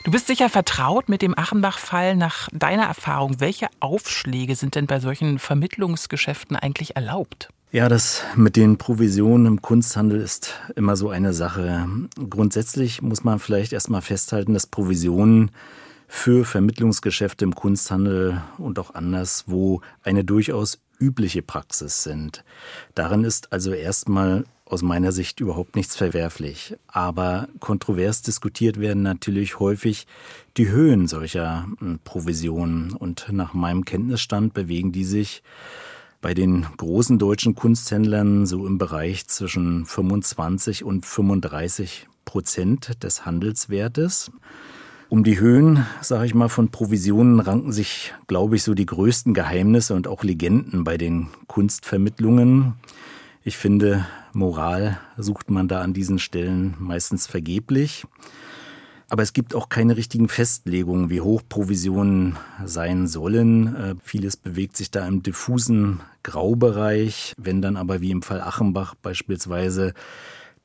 Du 0.09 0.13
bist 0.13 0.27
sicher 0.27 0.49
vertraut 0.49 1.11
mit 1.11 1.21
dem 1.21 1.37
Achenbach-Fall. 1.39 2.17
Nach 2.17 2.49
deiner 2.55 2.85
Erfahrung, 2.85 3.41
welche 3.41 3.69
Aufschläge 3.79 4.57
sind 4.57 4.75
denn 4.75 4.87
bei 4.87 5.01
solchen 5.01 5.39
Vermittlungsgeschäften 5.39 6.57
eigentlich 6.57 6.97
erlaubt? 6.97 7.51
Ja, 7.73 7.91
das 7.91 8.23
mit 8.35 8.57
den 8.57 8.79
Provisionen 8.79 9.45
im 9.45 9.61
Kunsthandel 9.61 10.19
ist 10.19 10.55
immer 10.77 10.97
so 10.97 11.11
eine 11.11 11.35
Sache. 11.35 11.87
Grundsätzlich 12.31 13.03
muss 13.03 13.23
man 13.23 13.39
vielleicht 13.39 13.75
erstmal 13.75 14.01
festhalten, 14.01 14.55
dass 14.55 14.67
Provisionen 14.67 15.51
für 16.07 16.47
Vermittlungsgeschäfte 16.47 17.45
im 17.45 17.55
Kunsthandel 17.55 18.41
und 18.57 18.79
auch 18.79 18.95
anderswo 18.95 19.83
eine 20.03 20.25
durchaus 20.25 20.81
übliche 20.99 21.43
Praxis 21.43 22.03
sind. 22.03 22.45
Darin 22.95 23.25
ist 23.25 23.53
also 23.53 23.73
erstmal 23.73 24.47
aus 24.69 24.83
meiner 24.83 25.13
Sicht 25.13 25.41
überhaupt 25.41 25.77
nichts 25.77 25.97
verwerflich. 25.97 26.77
Aber 26.87 27.49
kontrovers 27.59 28.23
diskutiert 28.23 28.79
werden 28.79 29.03
natürlich 29.03 29.59
häufig 29.59 30.07
die 30.57 30.69
Höhen 30.69 31.09
solcher 31.09 31.67
hm, 31.79 32.01
Provisionen. 32.05 32.93
Und 32.93 33.29
nach 33.31 33.55
meinem 33.55 33.85
Kenntnisstand 33.85 34.55
bewegen 34.55 34.93
die 34.93 35.05
sich 35.05 35.43
bei 36.21 36.35
den 36.35 36.67
großen 36.77 37.19
deutschen 37.19 37.55
Kunsthändlern 37.55 38.45
so 38.45 38.67
im 38.67 38.79
Bereich 38.79 39.27
zwischen 39.29 39.87
25 39.87 40.85
und 40.85 41.07
35 41.07 42.07
Prozent 42.25 43.03
des 43.03 43.25
Handelswertes. 43.25 44.31
Um 45.09 45.25
die 45.25 45.41
Höhen, 45.41 45.87
sage 46.03 46.27
ich 46.27 46.35
mal, 46.35 46.51
von 46.51 46.71
Provisionen 46.71 47.41
ranken 47.41 47.73
sich, 47.73 48.13
glaube 48.27 48.57
ich, 48.57 48.63
so 48.63 48.75
die 48.75 48.85
größten 48.85 49.33
Geheimnisse 49.33 49.95
und 49.95 50.07
auch 50.07 50.23
Legenden 50.23 50.85
bei 50.85 50.99
den 50.99 51.29
Kunstvermittlungen. 51.47 52.75
Ich 53.43 53.57
finde, 53.57 54.07
Moral 54.39 55.01
sucht 55.17 55.51
man 55.51 55.67
da 55.69 55.83
an 55.83 55.93
diesen 55.93 56.19
Stellen 56.19 56.77
meistens 56.79 57.27
vergeblich. 57.27 58.07
Aber 59.11 59.23
es 59.23 59.33
gibt 59.33 59.55
auch 59.55 59.69
keine 59.69 59.97
richtigen 59.97 60.29
Festlegungen, 60.29 61.11
wie 61.11 61.23
hoch 61.23 61.43
Provisionen 61.49 62.37
sein 62.65 63.07
sollen. 63.07 63.75
Äh, 63.75 63.95
vieles 64.03 64.37
bewegt 64.37 64.77
sich 64.77 64.91
da 64.91 65.07
im 65.09 65.23
diffusen 65.23 66.01
Graubereich. 66.23 67.35
Wenn 67.39 67.63
dann 67.63 67.77
aber 67.77 68.01
wie 68.01 68.11
im 68.11 68.23
Fall 68.23 68.41
Achenbach 68.41 68.95
beispielsweise 68.95 69.95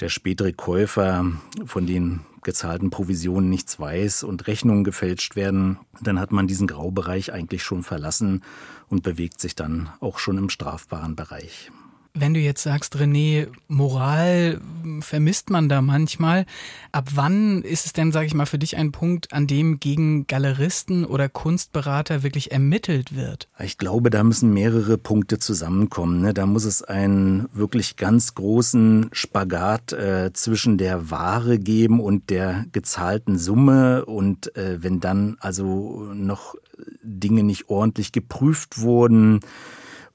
der 0.02 0.10
spätere 0.10 0.52
Käufer 0.52 1.26
von 1.66 1.88
den 1.88 2.22
gezahlten 2.44 2.90
Provisionen 2.90 3.50
nichts 3.50 3.80
weiß 3.80 4.24
und 4.24 4.48
Rechnungen 4.48 4.84
gefälscht 4.84 5.38
werden, 5.38 5.80
dann 6.02 6.20
hat 6.20 6.32
man 6.32 6.46
diesen 6.46 6.68
Graubereich 6.68 7.32
eigentlich 7.32 7.64
schon 7.64 7.84
verlassen 7.84 8.44
und 8.90 9.04
bewegt 9.04 9.40
sich 9.40 9.56
dann 9.56 9.90
auch 10.02 10.20
schon 10.20 10.38
im 10.38 10.50
strafbaren 10.50 11.16
Bereich. 11.16 11.72
Wenn 12.16 12.36
du 12.36 12.40
jetzt 12.40 12.62
sagst, 12.62 12.96
René, 12.96 13.48
Moral 13.68 14.62
vermisst 15.00 15.50
man 15.50 15.68
da 15.68 15.82
manchmal. 15.82 16.46
Ab 16.92 17.10
wann 17.16 17.64
ist 17.64 17.88
es 17.88 17.94
denn, 17.94 18.12
sage 18.12 18.28
ich 18.28 18.36
mal, 18.36 18.46
für 18.46 18.60
dich 18.60 18.78
ein 18.78 18.92
Punkt, 18.92 19.34
an 19.34 19.48
dem 19.48 19.80
gegen 19.80 20.28
Galeristen 20.28 21.06
oder 21.06 21.28
Kunstberater 21.28 22.22
wirklich 22.22 22.52
ermittelt 22.52 23.16
wird? 23.16 23.48
Ich 23.58 23.80
glaube, 23.80 24.12
da 24.12 24.24
müssen 24.24 24.54
mehrere 24.54 25.00
Punkte 25.00 25.40
zusammenkommen. 25.40 26.22
Ne? 26.22 26.36
Da 26.36 26.46
muss 26.46 26.66
es 26.66 26.84
einen 26.84 27.50
wirklich 27.52 27.96
ganz 27.96 28.36
großen 28.36 29.10
Spagat 29.12 29.94
äh, 29.94 30.32
zwischen 30.34 30.78
der 30.78 31.10
Ware 31.10 31.58
geben 31.58 32.00
und 32.00 32.30
der 32.30 32.66
gezahlten 32.72 33.40
Summe. 33.40 34.06
Und 34.06 34.56
äh, 34.56 34.84
wenn 34.84 35.00
dann 35.00 35.38
also 35.40 36.12
noch 36.14 36.54
Dinge 37.02 37.42
nicht 37.42 37.70
ordentlich 37.70 38.12
geprüft 38.12 38.82
wurden, 38.82 39.40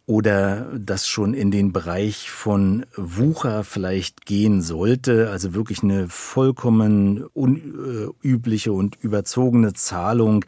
oder 0.09 0.67
das 0.75 1.07
schon 1.07 1.35
in 1.35 1.51
den 1.51 1.75
Bereich 1.75 2.31
von 2.31 2.87
Wucher 2.97 3.63
vielleicht 3.63 4.25
gehen 4.25 4.63
sollte, 4.63 5.29
also 5.29 5.53
wirklich 5.53 5.83
eine 5.83 6.09
vollkommen 6.09 7.25
unübliche 7.35 8.73
und 8.73 8.97
überzogene 9.03 9.75
Zahlung, 9.75 10.47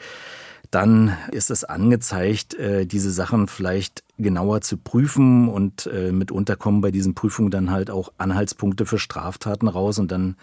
dann 0.70 1.14
ist 1.31 1.51
es 1.51 1.64
angezeigt, 1.64 2.55
äh, 2.55 2.87
diese 2.87 3.11
Sachen 3.11 3.49
vielleicht 3.49 4.03
genauer 4.16 4.62
zu 4.62 4.79
prüfen 4.79 5.51
und 5.51 5.87
äh, 5.92 6.11
mitunter 6.11 6.57
kommen 6.57 6.81
bei 6.81 6.90
diesen 6.90 7.14
Prüfungen 7.14 7.51
dann 7.51 7.70
halt 7.70 7.90
auch 7.90 8.12
Anhaltspunkte 8.16 8.87
für 8.87 8.99
Straftaten 8.99 9.68
raus 9.68 9.99
und 9.99 10.11
dann 10.11 10.37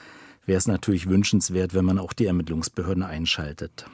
wäre 0.45 0.59
es 0.59 0.67
natürlich 0.67 1.09
wünschenswert, 1.09 1.73
wenn 1.73 1.85
man 1.85 1.97
auch 1.97 2.13
die 2.13 2.27
Ermittlungsbehörden 2.27 3.01
einschaltet. 3.01 3.87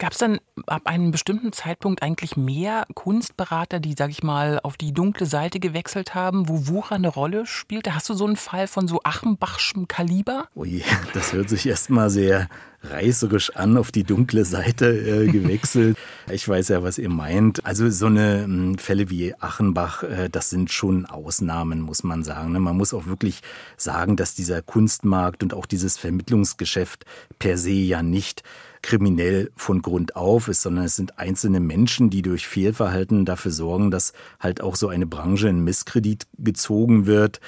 Gab 0.00 0.12
es 0.12 0.18
dann 0.18 0.40
ab 0.66 0.86
einem 0.86 1.10
bestimmten 1.10 1.52
Zeitpunkt 1.52 2.02
eigentlich 2.02 2.34
mehr 2.34 2.86
Kunstberater, 2.94 3.80
die, 3.80 3.94
sag 3.96 4.08
ich 4.08 4.22
mal, 4.22 4.58
auf 4.62 4.78
die 4.78 4.94
dunkle 4.94 5.26
Seite 5.26 5.60
gewechselt 5.60 6.14
haben, 6.14 6.48
wo 6.48 6.68
Wucher 6.68 6.94
eine 6.94 7.08
Rolle 7.08 7.44
spielte? 7.44 7.94
Hast 7.94 8.08
du 8.08 8.14
so 8.14 8.24
einen 8.24 8.36
Fall 8.36 8.66
von 8.66 8.88
so 8.88 9.02
Achenbachschem 9.04 9.88
Kaliber? 9.88 10.48
Je, 10.54 10.82
das 11.12 11.34
hört 11.34 11.50
sich 11.50 11.66
erstmal 11.66 12.08
sehr 12.08 12.48
reißerisch 12.82 13.56
an, 13.56 13.76
auf 13.76 13.92
die 13.92 14.04
dunkle 14.04 14.44
Seite 14.44 14.86
äh, 14.86 15.26
gewechselt. 15.30 15.96
ich 16.30 16.48
weiß 16.48 16.68
ja, 16.68 16.82
was 16.82 16.98
ihr 16.98 17.10
meint. 17.10 17.64
Also 17.64 17.90
so 17.90 18.06
eine 18.06 18.44
äh, 18.44 18.80
Fälle 18.80 19.10
wie 19.10 19.34
Achenbach, 19.34 20.02
äh, 20.02 20.28
das 20.30 20.50
sind 20.50 20.72
schon 20.72 21.06
Ausnahmen, 21.06 21.80
muss 21.80 22.02
man 22.02 22.22
sagen. 22.22 22.52
Ne? 22.52 22.60
Man 22.60 22.76
muss 22.76 22.94
auch 22.94 23.06
wirklich 23.06 23.40
sagen, 23.76 24.16
dass 24.16 24.34
dieser 24.34 24.62
Kunstmarkt 24.62 25.42
und 25.42 25.54
auch 25.54 25.66
dieses 25.66 25.98
Vermittlungsgeschäft 25.98 27.04
per 27.38 27.58
se 27.58 27.70
ja 27.70 28.02
nicht 28.02 28.42
kriminell 28.82 29.50
von 29.56 29.82
Grund 29.82 30.16
auf 30.16 30.48
ist, 30.48 30.62
sondern 30.62 30.86
es 30.86 30.96
sind 30.96 31.18
einzelne 31.18 31.60
Menschen, 31.60 32.10
die 32.10 32.22
durch 32.22 32.46
Fehlverhalten 32.46 33.24
dafür 33.24 33.52
sorgen, 33.52 33.90
dass 33.90 34.12
halt 34.38 34.60
auch 34.60 34.76
so 34.76 34.88
eine 34.88 35.06
Branche 35.06 35.48
in 35.48 35.62
Misskredit 35.62 36.26
gezogen 36.38 37.06
wird. 37.06 37.40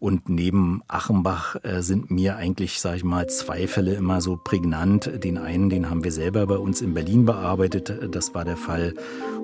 Und 0.00 0.30
neben 0.30 0.82
Achenbach 0.88 1.56
äh, 1.62 1.82
sind 1.82 2.10
mir 2.10 2.36
eigentlich, 2.36 2.80
sage 2.80 2.96
ich 2.96 3.04
mal, 3.04 3.28
zwei 3.28 3.68
Fälle 3.68 3.94
immer 3.94 4.22
so 4.22 4.40
prägnant. 4.42 5.10
Den 5.22 5.36
einen, 5.36 5.68
den 5.68 5.90
haben 5.90 6.02
wir 6.02 6.10
selber 6.10 6.46
bei 6.46 6.56
uns 6.56 6.80
in 6.80 6.94
Berlin 6.94 7.26
bearbeitet. 7.26 7.92
Das 8.10 8.34
war 8.34 8.46
der 8.46 8.56
Fall 8.56 8.94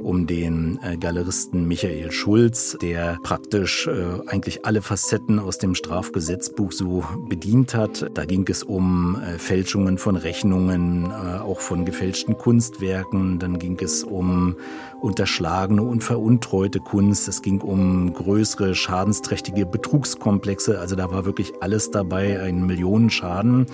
um 0.02 0.26
den 0.26 0.78
äh, 0.82 0.96
Galeristen 0.96 1.66
Michael 1.66 2.10
Schulz, 2.12 2.76
der 2.80 3.18
praktisch 3.22 3.86
äh, 3.86 3.92
eigentlich 4.26 4.64
alle 4.64 4.82
Facetten 4.82 5.38
aus 5.38 5.58
dem 5.58 5.74
Strafgesetzbuch 5.74 6.72
so 6.72 7.04
bedient 7.28 7.74
hat. 7.74 8.10
Da 8.14 8.24
ging 8.24 8.46
es 8.48 8.62
um 8.62 9.20
äh, 9.20 9.38
Fälschungen 9.38 9.98
von 9.98 10.16
Rechnungen, 10.16 11.12
auch 11.12 11.60
von 11.60 11.84
gefälschten 11.84 12.36
Kunstwerken. 12.36 13.38
Dann 13.38 13.58
ging 13.58 13.78
es 13.80 14.04
um 14.04 14.56
unterschlagene 15.00 15.82
und 15.82 16.02
veruntreute 16.02 16.80
Kunst. 16.80 17.28
Es 17.28 17.42
ging 17.42 17.60
um 17.60 18.12
größere 18.12 18.74
schadensträchtige 18.74 19.66
Betrugskomplexe. 19.66 20.78
Also 20.78 20.96
da 20.96 21.10
war 21.10 21.24
wirklich 21.24 21.52
alles 21.60 21.90
dabei, 21.90 22.40
ein 22.40 22.66
Millionenschaden 22.66 23.66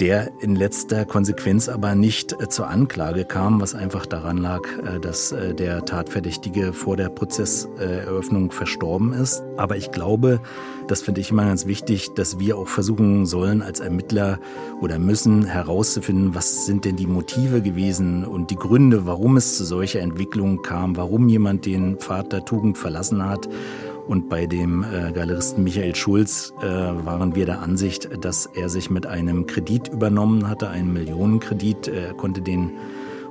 der 0.00 0.32
in 0.40 0.56
letzter 0.56 1.04
Konsequenz 1.04 1.68
aber 1.68 1.94
nicht 1.94 2.32
äh, 2.40 2.48
zur 2.48 2.68
Anklage 2.68 3.24
kam, 3.24 3.60
was 3.60 3.74
einfach 3.74 4.06
daran 4.06 4.38
lag, 4.38 4.62
äh, 4.82 4.98
dass 4.98 5.32
äh, 5.32 5.54
der 5.54 5.84
Tatverdächtige 5.84 6.72
vor 6.72 6.96
der 6.96 7.10
Prozesseröffnung 7.10 8.50
verstorben 8.50 9.12
ist. 9.12 9.42
Aber 9.58 9.76
ich 9.76 9.90
glaube, 9.90 10.40
das 10.88 11.02
finde 11.02 11.20
ich 11.20 11.30
immer 11.30 11.44
ganz 11.44 11.66
wichtig, 11.66 12.14
dass 12.14 12.38
wir 12.38 12.56
auch 12.56 12.68
versuchen 12.68 13.26
sollen, 13.26 13.60
als 13.60 13.80
Ermittler 13.80 14.40
oder 14.80 14.98
müssen 14.98 15.44
herauszufinden, 15.44 16.34
was 16.34 16.64
sind 16.64 16.86
denn 16.86 16.96
die 16.96 17.06
Motive 17.06 17.60
gewesen 17.60 18.24
und 18.24 18.50
die 18.50 18.56
Gründe, 18.56 19.04
warum 19.06 19.36
es 19.36 19.58
zu 19.58 19.64
solcher 19.64 20.00
Entwicklung 20.00 20.62
kam, 20.62 20.96
warum 20.96 21.28
jemand 21.28 21.66
den 21.66 21.98
Pfad 21.98 22.32
der 22.32 22.44
Tugend 22.44 22.78
verlassen 22.78 23.28
hat 23.28 23.48
und 24.06 24.28
bei 24.28 24.46
dem 24.46 24.84
äh, 24.84 25.12
Galeristen 25.12 25.64
Michael 25.64 25.94
Schulz 25.94 26.52
äh, 26.60 26.64
waren 26.64 27.34
wir 27.34 27.46
der 27.46 27.62
Ansicht, 27.62 28.08
dass 28.24 28.46
er 28.46 28.68
sich 28.68 28.90
mit 28.90 29.06
einem 29.06 29.46
Kredit 29.46 29.88
übernommen 29.88 30.48
hatte, 30.48 30.68
einen 30.68 30.92
Millionenkredit. 30.92 31.88
Er 31.88 32.14
konnte 32.14 32.42
den 32.42 32.72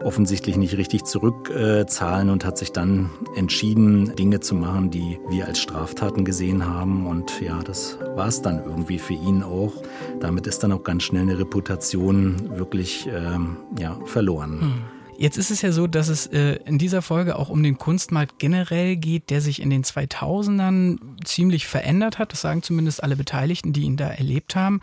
offensichtlich 0.04 0.58
nicht 0.58 0.78
richtig 0.78 1.04
zurückzahlen 1.04 2.30
und 2.30 2.46
hat 2.46 2.58
sich 2.58 2.72
dann 2.72 3.10
entschieden, 3.36 4.16
Dinge 4.16 4.40
zu 4.40 4.56
machen, 4.56 4.90
die 4.90 5.20
wir 5.30 5.46
als 5.46 5.60
Straftaten 5.60 6.26
gesehen 6.26 6.66
haben. 6.66 7.08
Und 7.08 7.42
ja, 7.42 7.60
das 7.64 7.98
war 8.16 8.28
es 8.28 8.42
dann 8.42 8.64
irgendwie 8.64 9.00
für 9.00 9.14
ihn 9.14 9.44
auch. 9.44 9.74
Damit 10.20 10.48
ist 10.48 10.64
dann 10.64 10.72
auch 10.72 10.84
ganz 10.84 11.04
schnell 11.04 11.24
eine 11.24 11.40
Reputation 11.40 12.58
wirklich 12.58 13.10
ähm, 13.12 13.58
ja, 13.78 13.98
verloren. 14.06 14.62
Hm. 14.62 14.99
Jetzt 15.20 15.38
ist 15.38 15.52
es 15.52 15.62
ja 15.62 15.74
so, 15.74 15.86
dass 15.86 16.08
es 16.08 16.28
äh, 16.28 16.60
in 16.64 16.78
dieser 16.78 17.02
Folge 17.02 17.36
auch 17.36 17.50
um 17.50 17.62
den 17.62 17.78
Kunstmarkt 17.78 18.40
generell 18.40 18.96
geht, 18.96 19.30
der 19.30 19.42
sich 19.42 19.62
in 19.62 19.70
den 19.70 19.84
2000ern 19.84 20.98
ziemlich 21.26 21.68
verändert 21.68 22.20
hat. 22.20 22.32
Das 22.32 22.40
sagen 22.40 22.64
zumindest 22.64 23.04
alle 23.04 23.18
Beteiligten, 23.18 23.74
die 23.74 23.82
ihn 23.82 23.98
da 23.98 24.08
erlebt 24.08 24.56
haben. 24.56 24.80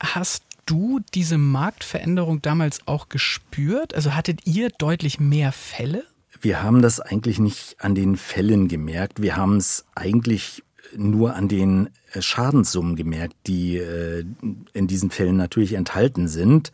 Hast 0.00 0.42
du 0.66 0.98
diese 1.14 1.38
Marktveränderung 1.38 2.42
damals 2.42 2.88
auch 2.88 3.08
gespürt? 3.08 3.94
Also 3.94 4.16
hattet 4.16 4.48
ihr 4.48 4.68
deutlich 4.70 5.20
mehr 5.20 5.52
Fälle? 5.52 6.02
Wir 6.40 6.60
haben 6.60 6.82
das 6.82 6.98
eigentlich 6.98 7.38
nicht 7.38 7.76
an 7.78 7.94
den 7.94 8.16
Fällen 8.16 8.66
gemerkt. 8.66 9.22
Wir 9.22 9.36
haben 9.36 9.58
es 9.58 9.84
eigentlich 9.94 10.64
nur 10.96 11.34
an 11.34 11.48
den 11.48 11.88
äh, 12.12 12.22
Schadenssummen 12.22 12.96
gemerkt, 12.96 13.34
die 13.46 13.78
äh, 13.78 14.24
in 14.72 14.86
diesen 14.86 15.10
Fällen 15.10 15.36
natürlich 15.36 15.74
enthalten 15.74 16.28
sind. 16.28 16.72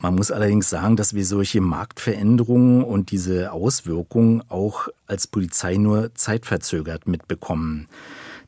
Man 0.00 0.14
muss 0.14 0.30
allerdings 0.30 0.68
sagen, 0.68 0.96
dass 0.96 1.14
wir 1.14 1.24
solche 1.24 1.60
Marktveränderungen 1.60 2.82
und 2.82 3.10
diese 3.10 3.52
Auswirkungen 3.52 4.42
auch 4.48 4.88
als 5.06 5.26
Polizei 5.26 5.76
nur 5.76 6.14
zeitverzögert 6.14 7.06
mitbekommen. 7.06 7.88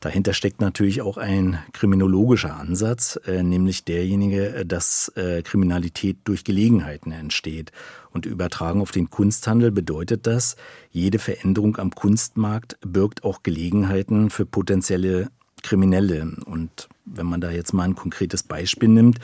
Dahinter 0.01 0.33
steckt 0.33 0.61
natürlich 0.61 1.01
auch 1.01 1.17
ein 1.17 1.57
kriminologischer 1.73 2.55
Ansatz, 2.55 3.19
äh, 3.25 3.41
nämlich 3.43 3.85
derjenige, 3.85 4.65
dass 4.65 5.11
Kriminalität 5.43 6.17
durch 6.25 6.43
Gelegenheiten 6.43 7.11
entsteht. 7.11 7.71
Und 8.15 8.25
übertragen 8.25 8.79
auf 8.79 8.91
den 8.91 9.09
Kunsthandel 9.09 9.71
bedeutet 9.71 10.25
das, 10.25 10.55
jede 10.89 11.19
Veränderung 11.19 11.75
am 11.75 11.91
Kunstmarkt 11.91 12.77
birgt 12.79 13.25
auch 13.25 13.43
Gelegenheiten 13.43 14.29
für 14.29 14.45
potenzielle 14.45 15.27
Kriminelle. 15.63 16.31
Und 16.45 16.87
wenn 17.03 17.25
man 17.25 17.41
da 17.41 17.51
jetzt 17.51 17.73
mal 17.73 17.83
ein 17.83 17.95
konkretes 17.95 18.43
Beispiel 18.43 18.87
nimmt, 18.87 19.19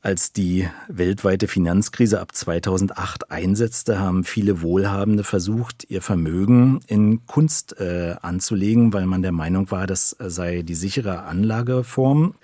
als 0.00 0.32
die 0.32 0.66
weltweite 0.88 1.48
Finanzkrise 1.48 2.18
ab 2.22 2.34
2008 2.34 3.30
einsetzte, 3.30 3.98
haben 3.98 4.24
viele 4.24 4.62
Wohlhabende 4.62 5.22
versucht, 5.22 5.84
ihr 5.90 6.00
Vermögen 6.00 6.80
in 6.86 7.26
Kunst 7.26 7.78
äh, 7.78 8.14
anzulegen, 8.22 8.94
weil 8.94 9.04
man 9.04 9.20
der 9.20 9.32
Meinung 9.32 9.70
war, 9.70 9.86
das 9.86 10.16
sei 10.18 10.62
die 10.62 10.76
sichere 10.76 11.24
Anlageform 11.24 12.36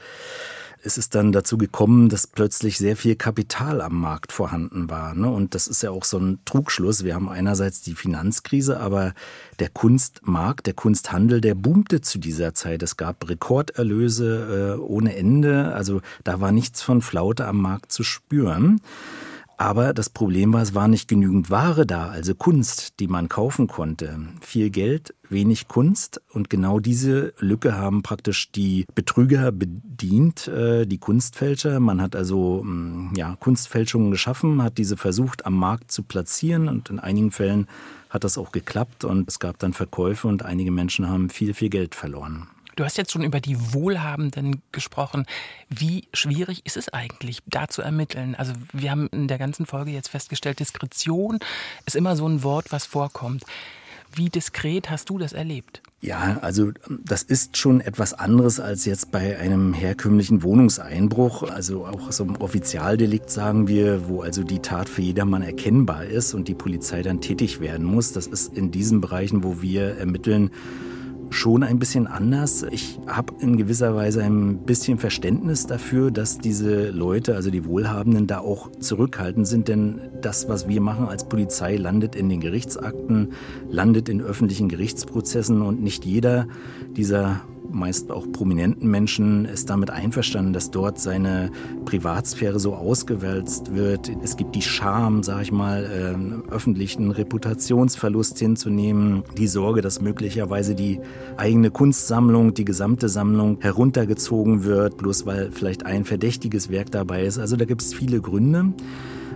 ist 0.85 0.99
es 0.99 1.09
dann 1.09 1.33
dazu 1.33 1.57
gekommen, 1.57 2.11
dass 2.11 2.27
plötzlich 2.27 2.77
sehr 2.77 2.97
viel 2.97 3.17
Kapital 3.17 3.81
am 3.81 3.99
Markt 3.99 4.33
vorhanden 4.33 4.91
war. 4.91 5.15
Ne? 5.15 5.31
Und 5.31 5.55
das 5.55 5.67
ist 5.67 5.83
ja 5.83 5.91
auch 5.91 6.05
so 6.05 6.19
ein 6.19 6.41
Trugschluss. 6.45 7.05
Wir 7.05 7.15
haben 7.15 7.29
einerseits 7.29 7.81
die 7.81 7.95
Finanzkrise, 7.95 8.79
aber 8.79 9.15
der 9.59 9.71
Kunstmarkt, 9.71 10.67
der 10.67 10.75
Kunsthandel, 10.75 11.41
der 11.41 11.55
boomte 11.55 12.03
zu 12.03 12.19
dieser 12.19 12.55
Zeit. 12.55 12.83
Es 12.83 12.99
gab 12.99 13.27
Rekorderlöse 13.29 14.77
äh, 14.77 14.81
ohne 14.81 15.17
Ende. 15.17 15.73
Also 15.73 16.03
da 16.23 16.41
war 16.41 16.53
nichts 16.53 16.83
von 16.83 17.01
Flaute 17.01 17.47
am 17.47 17.63
Markt 17.63 17.91
zu 17.91 18.03
spüren. 18.03 18.81
Aber 19.57 19.95
das 19.95 20.11
Problem 20.11 20.53
war, 20.53 20.63
es 20.63 20.75
war 20.75 20.89
nicht 20.89 21.09
genügend 21.09 21.49
Ware 21.51 21.87
da, 21.87 22.09
also 22.09 22.35
Kunst, 22.35 22.99
die 22.99 23.07
man 23.07 23.29
kaufen 23.29 23.69
konnte. 23.69 24.19
Viel 24.41 24.71
Geld, 24.71 25.15
wenig 25.29 25.69
Kunst. 25.69 26.21
Und 26.33 26.51
genau 26.51 26.81
diese 26.81 27.33
Lücke 27.39 27.77
haben 27.77 28.03
praktisch 28.03 28.51
die 28.51 28.85
Betrüger 28.95 29.53
bedient, 29.53 30.49
äh, 30.49 30.87
die 30.87 30.99
Kunstfälscher. 30.99 31.79
Man 31.79 32.01
hat 32.01 32.17
also 32.17 32.63
mm, 32.65 33.15
ja, 33.17 33.37
Kunstfälschungen 33.39 34.11
geschaffen, 34.11 34.63
hat 34.63 34.79
diese 34.79 34.97
versucht 34.97 35.47
am 35.47 35.55
Markt 35.55 35.93
zu 35.93 36.03
platzieren 36.03 36.69
und 36.69 36.91
in 36.91 36.99
einigen 36.99 37.31
Fällen 37.31 37.69
hat 38.11 38.25
das 38.25 38.39
auch 38.39 38.53
geklappt 38.53 39.05
und 39.05 39.29
es 39.29 39.39
gab 39.39 39.59
dann 39.59 39.73
Verkäufe 39.73 40.29
und 40.29 40.45
einige 40.45 40.71
Menschen 40.71 41.09
haben 41.09 41.31
viel, 41.31 41.53
viel 41.55 41.69
Geld 41.69 41.95
verloren. 41.95 42.49
Du 42.77 42.85
hast 42.85 42.97
jetzt 42.97 43.13
schon 43.13 43.23
über 43.23 43.41
die 43.41 43.57
Wohlhabenden 43.73 44.63
gesprochen. 44.73 45.27
Wie 45.69 46.09
schwierig 46.13 46.67
ist 46.67 46.77
es 46.77 46.89
eigentlich, 46.89 47.41
da 47.47 47.69
zu 47.69 47.83
ermitteln? 47.83 48.35
Also 48.35 48.53
wir 48.73 48.91
haben 48.91 49.09
in 49.09 49.29
der 49.29 49.39
ganzen 49.39 49.67
Folge 49.67 49.93
jetzt 49.93 50.09
festgestellt, 50.09 50.59
Diskretion 50.61 51.39
ist 51.87 51.97
immer 51.97 52.17
so 52.17 52.27
ein 52.27 52.43
Wort, 52.43 52.73
was 52.73 52.85
vorkommt. 52.87 53.45
Wie 54.17 54.31
diskret 54.31 54.91
hast 54.91 55.11
du 55.11 55.19
das 55.19 55.33
erlebt? 55.33 55.83
Ja, 56.01 56.39
also 56.41 56.71
das 56.89 57.23
ist 57.23 57.57
schon 57.57 57.81
etwas 57.81 58.13
anderes 58.13 58.61
als 58.61 58.85
jetzt 58.85 59.11
bei 59.11 59.39
einem 59.39 59.73
herkömmlichen 59.73 60.43
Wohnungseinbruch. 60.43 61.45
Also 61.45 61.87
auch 61.87 62.13
so 62.13 62.25
ein 62.25 62.37
Offizialdelikt 62.37 63.31
sagen 63.31 63.67
wir, 63.67 64.09
wo 64.09 64.23
also 64.23 64.45
die 64.45 64.61
Tat 64.61 64.89
für 64.89 65.03
jedermann 65.03 65.43
erkennbar 65.43 66.05
ist 66.05 66.35
und 66.35 66.47
die 66.47 66.55
Polizei 66.55 67.03
dann 67.03 67.21
tätig 67.21 67.61
werden 67.61 67.85
muss. 67.85 68.13
Das 68.13 68.27
ist 68.27 68.57
in 68.57 68.71
diesen 68.71 69.01
Bereichen, 69.01 69.43
wo 69.43 69.63
wir 69.63 69.97
ermitteln, 69.97 70.51
schon 71.31 71.63
ein 71.63 71.79
bisschen 71.79 72.07
anders. 72.07 72.65
Ich 72.71 72.99
habe 73.07 73.35
in 73.41 73.57
gewisser 73.57 73.95
Weise 73.95 74.23
ein 74.23 74.59
bisschen 74.59 74.99
Verständnis 74.99 75.67
dafür, 75.67 76.11
dass 76.11 76.39
diese 76.39 76.91
Leute, 76.91 77.35
also 77.35 77.51
die 77.51 77.65
Wohlhabenden, 77.65 78.27
da 78.27 78.39
auch 78.39 78.71
zurückhaltend 78.79 79.47
sind, 79.47 79.69
denn 79.69 80.01
das, 80.21 80.49
was 80.49 80.69
wir 80.69 80.81
machen 80.81 81.09
als 81.09 81.29
Polizei, 81.29 81.77
landet 81.77 82.17
in 82.17 82.29
den 82.29 82.41
Gerichtsakten, 82.41 83.33
landet 83.69 84.09
in 84.09 84.21
öffentlichen 84.21 84.69
Gerichtsprozessen 84.69 85.63
und 85.63 85.83
nicht 85.83 86.05
jeder 86.05 86.47
dieser 86.97 87.41
meist 87.71 88.11
auch 88.11 88.31
prominenten 88.31 88.91
Menschen 88.91 89.45
ist 89.45 89.71
damit 89.71 89.91
einverstanden, 89.91 90.53
dass 90.53 90.71
dort 90.71 90.99
seine 90.99 91.51
Privatsphäre 91.85 92.61
so 92.61 92.75
ausgewälzt 92.75 93.75
wird. 93.75 94.11
Es 94.23 94.37
gibt 94.37 94.55
die 94.55 94.63
Scham, 94.63 95.23
sag 95.23 95.43
ich 95.43 95.53
mal, 95.53 95.85
äh, 95.85 96.53
öffentlichen 96.53 97.11
Reputationsverlust 97.11 98.39
hinzunehmen, 98.39 99.25
die 99.37 99.49
Sorge, 99.49 99.81
dass 99.81 100.01
möglicherweise 100.01 100.75
die 100.75 101.01
eigene 101.37 101.71
Kunstsammlung, 101.71 102.55
die 102.55 102.65
gesamte 102.65 103.09
Sammlung 103.09 103.59
heruntergezogen 103.61 104.65
wird, 104.65 104.97
bloß 104.97 105.27
weil 105.27 105.51
vielleicht 105.53 105.87
ein 105.87 106.05
verdächtiges 106.05 106.71
Werk 106.71 106.91
dabei 106.91 107.25
ist. 107.25 107.39
Also 107.39 107.57
da 107.57 107.65
gibt 107.65 107.83
es 107.83 107.95
viele 107.95 108.21
Gründe. 108.21 108.73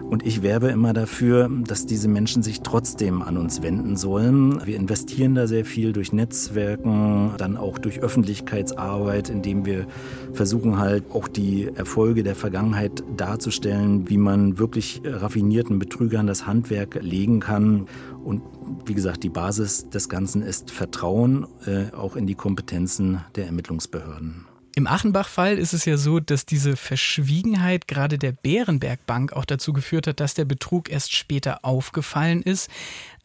Und 0.09 0.25
ich 0.25 0.43
werbe 0.43 0.69
immer 0.69 0.95
dafür, 0.95 1.51
dass 1.67 1.85
diese 1.85 2.09
Menschen 2.09 2.43
sich 2.43 2.63
trotzdem 2.63 3.21
an 3.21 3.37
uns 3.37 3.63
wenden 3.63 3.97
sollen. 3.97 4.65
Wir 4.65 4.77
investieren 4.77 5.35
da 5.35 5.47
sehr 5.47 5.67
viel 5.67 5.93
durch 5.93 6.15
Netzwerken, 6.15 7.33
dann 7.37 7.59
auch 7.59 7.79
durch 7.79 8.01
Öffentlichkeitsarbeit, 8.01 9.29
indem 9.29 9.67
wir 9.67 9.87
versuchen 10.33 10.79
halt 10.79 11.05
auch 11.13 11.29
die 11.29 11.69
Erfolge 11.75 12.23
der 12.23 12.37
Vergangenheit 12.37 13.05
darzustellen, 13.19 14.09
wie 14.09 14.17
man 14.17 14.59
wirklich 14.59 15.03
raffinierten 15.05 15.79
Betrügern 15.79 16.27
das 16.27 16.47
Handwerk 16.47 17.03
legen 17.03 17.41
kann. 17.41 17.87
Und 18.25 18.41
wie 18.87 18.95
gesagt, 18.95 19.23
die 19.25 19.29
Basis 19.29 19.91
des 19.91 20.09
Ganzen 20.09 20.41
ist 20.41 20.71
Vertrauen 20.71 21.47
äh, 21.67 21.95
auch 21.95 22.17
in 22.17 22.27
die 22.27 22.35
Kompetenzen 22.35 23.21
der 23.37 23.45
Ermittlungsbehörden. 23.45 24.48
Im 24.79 24.87
Achenbach-Fall 24.87 25.59
ist 25.59 25.73
es 25.73 25.87
ja 25.87 25.97
so, 25.97 26.21
dass 26.21 26.47
diese 26.47 26.77
Verschwiegenheit 26.77 27.89
gerade 27.89 28.17
der 28.17 28.31
Bärenberg 28.31 29.05
Bank 29.07 29.33
auch 29.33 29.45
dazu 29.45 29.73
geführt 29.73 30.07
hat, 30.07 30.21
dass 30.21 30.35
der 30.35 30.45
Betrug 30.45 30.89
erst 30.89 31.17
später 31.17 31.65
aufgefallen 31.65 32.43
ist. 32.43 32.71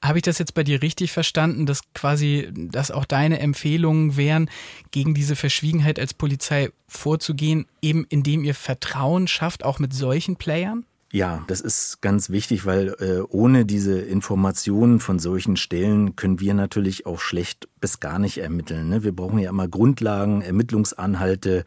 Habe 0.01 0.17
ich 0.17 0.23
das 0.23 0.39
jetzt 0.39 0.55
bei 0.55 0.63
dir 0.63 0.81
richtig 0.81 1.11
verstanden, 1.11 1.67
dass 1.67 1.81
quasi, 1.93 2.49
dass 2.55 2.89
auch 2.89 3.05
deine 3.05 3.37
Empfehlungen 3.37 4.17
wären, 4.17 4.49
gegen 4.89 5.13
diese 5.13 5.35
Verschwiegenheit 5.35 5.99
als 5.99 6.15
Polizei 6.15 6.71
vorzugehen, 6.87 7.67
eben 7.83 8.03
indem 8.09 8.43
ihr 8.43 8.55
Vertrauen 8.55 9.27
schafft, 9.27 9.63
auch 9.63 9.77
mit 9.77 9.93
solchen 9.93 10.37
Playern? 10.37 10.87
Ja, 11.15 11.43
das 11.45 11.61
ist 11.61 12.01
ganz 12.01 12.31
wichtig, 12.31 12.65
weil 12.65 12.95
äh, 12.99 13.21
ohne 13.29 13.65
diese 13.65 13.99
Informationen 13.99 14.99
von 14.99 15.19
solchen 15.19 15.57
Stellen 15.57 16.15
können 16.15 16.39
wir 16.39 16.55
natürlich 16.55 17.05
auch 17.05 17.19
schlecht 17.19 17.69
bis 17.79 17.99
gar 17.99 18.17
nicht 18.17 18.39
ermitteln. 18.39 18.89
Ne? 18.89 19.03
Wir 19.03 19.15
brauchen 19.15 19.37
ja 19.37 19.51
immer 19.51 19.67
Grundlagen, 19.67 20.41
Ermittlungsanhalte 20.41 21.65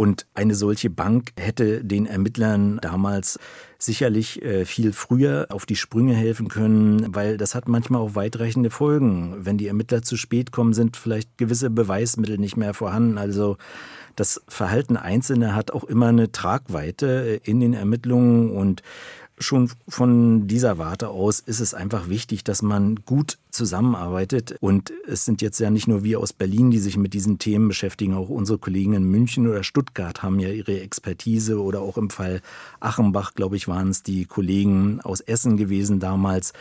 und 0.00 0.26
eine 0.32 0.54
solche 0.54 0.88
Bank 0.88 1.32
hätte 1.38 1.84
den 1.84 2.06
Ermittlern 2.06 2.78
damals 2.80 3.38
sicherlich 3.76 4.40
äh, 4.40 4.64
viel 4.64 4.94
früher 4.94 5.48
auf 5.50 5.66
die 5.66 5.76
Sprünge 5.76 6.14
helfen 6.14 6.48
können, 6.48 7.14
weil 7.14 7.36
das 7.36 7.54
hat 7.54 7.68
manchmal 7.68 8.00
auch 8.00 8.14
weitreichende 8.14 8.70
Folgen. 8.70 9.44
Wenn 9.44 9.58
die 9.58 9.66
Ermittler 9.66 10.00
zu 10.00 10.16
spät 10.16 10.52
kommen, 10.52 10.72
sind 10.72 10.96
vielleicht 10.96 11.36
gewisse 11.36 11.68
Beweismittel 11.68 12.38
nicht 12.38 12.56
mehr 12.56 12.72
vorhanden. 12.72 13.18
Also 13.18 13.58
das 14.16 14.40
Verhalten 14.48 14.96
Einzelner 14.96 15.54
hat 15.54 15.70
auch 15.70 15.84
immer 15.84 16.06
eine 16.06 16.32
Tragweite 16.32 17.42
äh, 17.44 17.50
in 17.50 17.60
den 17.60 17.74
Ermittlungen 17.74 18.52
und 18.52 18.82
schon 19.38 19.70
von 19.86 20.46
dieser 20.46 20.78
Warte 20.78 21.08
aus 21.08 21.40
ist 21.40 21.60
es 21.60 21.74
einfach 21.74 22.08
wichtig, 22.08 22.42
dass 22.42 22.62
man 22.62 22.96
gut 23.04 23.36
zusammenarbeitet. 23.50 24.56
Und 24.60 24.92
es 25.06 25.24
sind 25.24 25.42
jetzt 25.42 25.58
ja 25.60 25.70
nicht 25.70 25.88
nur 25.88 26.02
wir 26.04 26.20
aus 26.20 26.32
Berlin, 26.32 26.70
die 26.70 26.78
sich 26.78 26.96
mit 26.96 27.14
diesen 27.14 27.38
Themen 27.38 27.68
beschäftigen, 27.68 28.14
auch 28.14 28.28
unsere 28.28 28.58
Kollegen 28.58 28.94
in 28.94 29.04
München 29.04 29.48
oder 29.48 29.62
Stuttgart 29.62 30.22
haben 30.22 30.38
ja 30.40 30.48
ihre 30.48 30.80
Expertise 30.80 31.60
oder 31.60 31.80
auch 31.80 31.96
im 31.96 32.10
Fall 32.10 32.40
Achenbach, 32.80 33.34
glaube 33.34 33.56
ich, 33.56 33.68
waren 33.68 33.88
es 33.88 34.02
die 34.02 34.24
Kollegen 34.24 35.00
aus 35.02 35.20
Essen 35.20 35.56
gewesen 35.56 36.00
damals, 36.00 36.52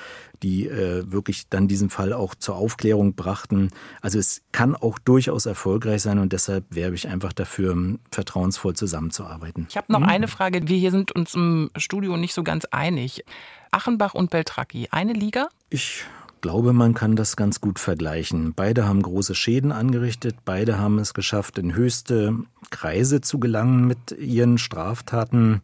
die 0.43 0.67
äh, 0.67 1.11
wirklich 1.11 1.49
dann 1.49 1.67
diesen 1.67 1.89
Fall 1.89 2.13
auch 2.13 2.35
zur 2.35 2.55
Aufklärung 2.55 3.13
brachten. 3.13 3.69
Also 4.01 4.19
es 4.19 4.41
kann 4.51 4.75
auch 4.75 4.99
durchaus 4.99 5.45
erfolgreich 5.45 6.01
sein 6.01 6.19
und 6.19 6.33
deshalb 6.33 6.65
werbe 6.69 6.95
ich 6.95 7.07
einfach 7.07 7.33
dafür, 7.33 7.75
vertrauensvoll 8.11 8.75
zusammenzuarbeiten. 8.75 9.67
Ich 9.69 9.77
habe 9.77 9.91
noch 9.91 9.99
mhm. 9.99 10.05
eine 10.05 10.27
Frage. 10.27 10.67
Wir 10.67 10.77
hier 10.77 10.91
sind 10.91 11.11
uns 11.11 11.35
im 11.35 11.69
Studio 11.77 12.17
nicht 12.17 12.33
so 12.33 12.43
ganz 12.43 12.65
einig. 12.65 13.23
Achenbach 13.71 14.13
und 14.13 14.31
Beltracchi, 14.31 14.87
eine 14.91 15.13
Liga? 15.13 15.49
Ich 15.69 16.03
glaube, 16.41 16.73
man 16.73 16.93
kann 16.93 17.15
das 17.15 17.35
ganz 17.35 17.61
gut 17.61 17.79
vergleichen. 17.79 18.53
Beide 18.53 18.87
haben 18.87 19.01
große 19.01 19.35
Schäden 19.35 19.71
angerichtet, 19.71 20.37
beide 20.45 20.77
haben 20.77 20.99
es 20.99 21.13
geschafft, 21.13 21.57
in 21.57 21.75
höchste 21.75 22.35
Kreise 22.69 23.21
zu 23.21 23.39
gelangen 23.39 23.85
mit 23.85 24.11
ihren 24.11 24.57
Straftaten. 24.57 25.61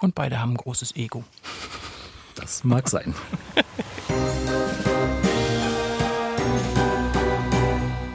Und 0.00 0.14
beide 0.14 0.40
haben 0.40 0.52
ein 0.52 0.56
großes 0.56 0.96
Ego. 0.96 1.24
Das 2.34 2.64
mag 2.64 2.88
sein. 2.88 3.14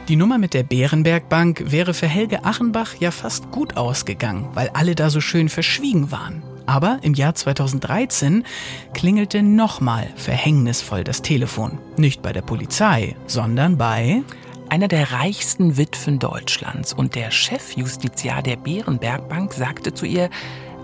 Die 0.08 0.16
Nummer 0.16 0.38
mit 0.38 0.54
der 0.54 0.62
Bärenbergbank 0.62 1.64
wäre 1.72 1.92
für 1.92 2.06
Helge 2.06 2.44
Achenbach 2.44 2.94
ja 3.00 3.10
fast 3.10 3.50
gut 3.50 3.76
ausgegangen, 3.76 4.48
weil 4.54 4.68
alle 4.70 4.94
da 4.94 5.10
so 5.10 5.20
schön 5.20 5.48
verschwiegen 5.48 6.12
waren. 6.12 6.42
Aber 6.66 6.98
im 7.02 7.14
Jahr 7.14 7.34
2013 7.34 8.44
klingelte 8.92 9.42
nochmal 9.42 10.08
verhängnisvoll 10.16 11.04
das 11.04 11.22
Telefon. 11.22 11.78
Nicht 11.96 12.22
bei 12.22 12.32
der 12.32 12.42
Polizei, 12.42 13.16
sondern 13.26 13.78
bei 13.78 14.22
einer 14.68 14.88
der 14.88 15.12
reichsten 15.12 15.76
Witwen 15.76 16.18
Deutschlands 16.18 16.92
und 16.92 17.14
der 17.14 17.30
Chefjustiziar 17.30 18.42
der 18.42 18.56
Bärenbergbank 18.56 19.52
sagte 19.52 19.94
zu 19.94 20.06
ihr, 20.06 20.28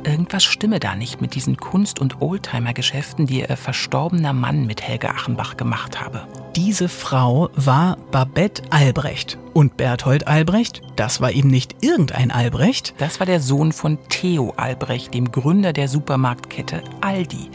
Irgendwas 0.05 0.43
stimme 0.43 0.81
da 0.81 0.97
nicht 0.97 1.21
mit 1.21 1.35
diesen 1.35 1.57
Kunst- 1.57 2.01
und 2.01 2.21
Oldtimer-Geschäften, 2.21 3.27
die 3.27 3.41
ihr 3.41 3.57
verstorbener 3.57 4.33
Mann 4.33 4.67
mit 4.67 4.83
Helge 4.83 5.09
Achenbach 5.11 5.57
gemacht 5.57 6.01
habe. 6.01 6.27
Diese 6.57 6.89
Frau 6.89 7.51
war 7.55 7.97
Babette 8.11 8.63
Albrecht. 8.71 9.39
Und 9.53 9.77
Berthold 9.77 10.27
Albrecht, 10.27 10.83
das 10.97 11.21
war 11.21 11.31
eben 11.31 11.49
nicht 11.49 11.77
irgendein 11.83 12.31
Albrecht. 12.31 12.95
Das 12.99 13.21
war 13.21 13.27
der 13.27 13.41
Sohn 13.41 13.73
von 13.73 13.99
Theo 14.09 14.55
Albrecht, 14.57 15.15
dem 15.15 15.31
Gründer 15.31 15.73
der 15.73 15.89
Supermarktkette 15.89 16.83
Aldi. 17.01 17.51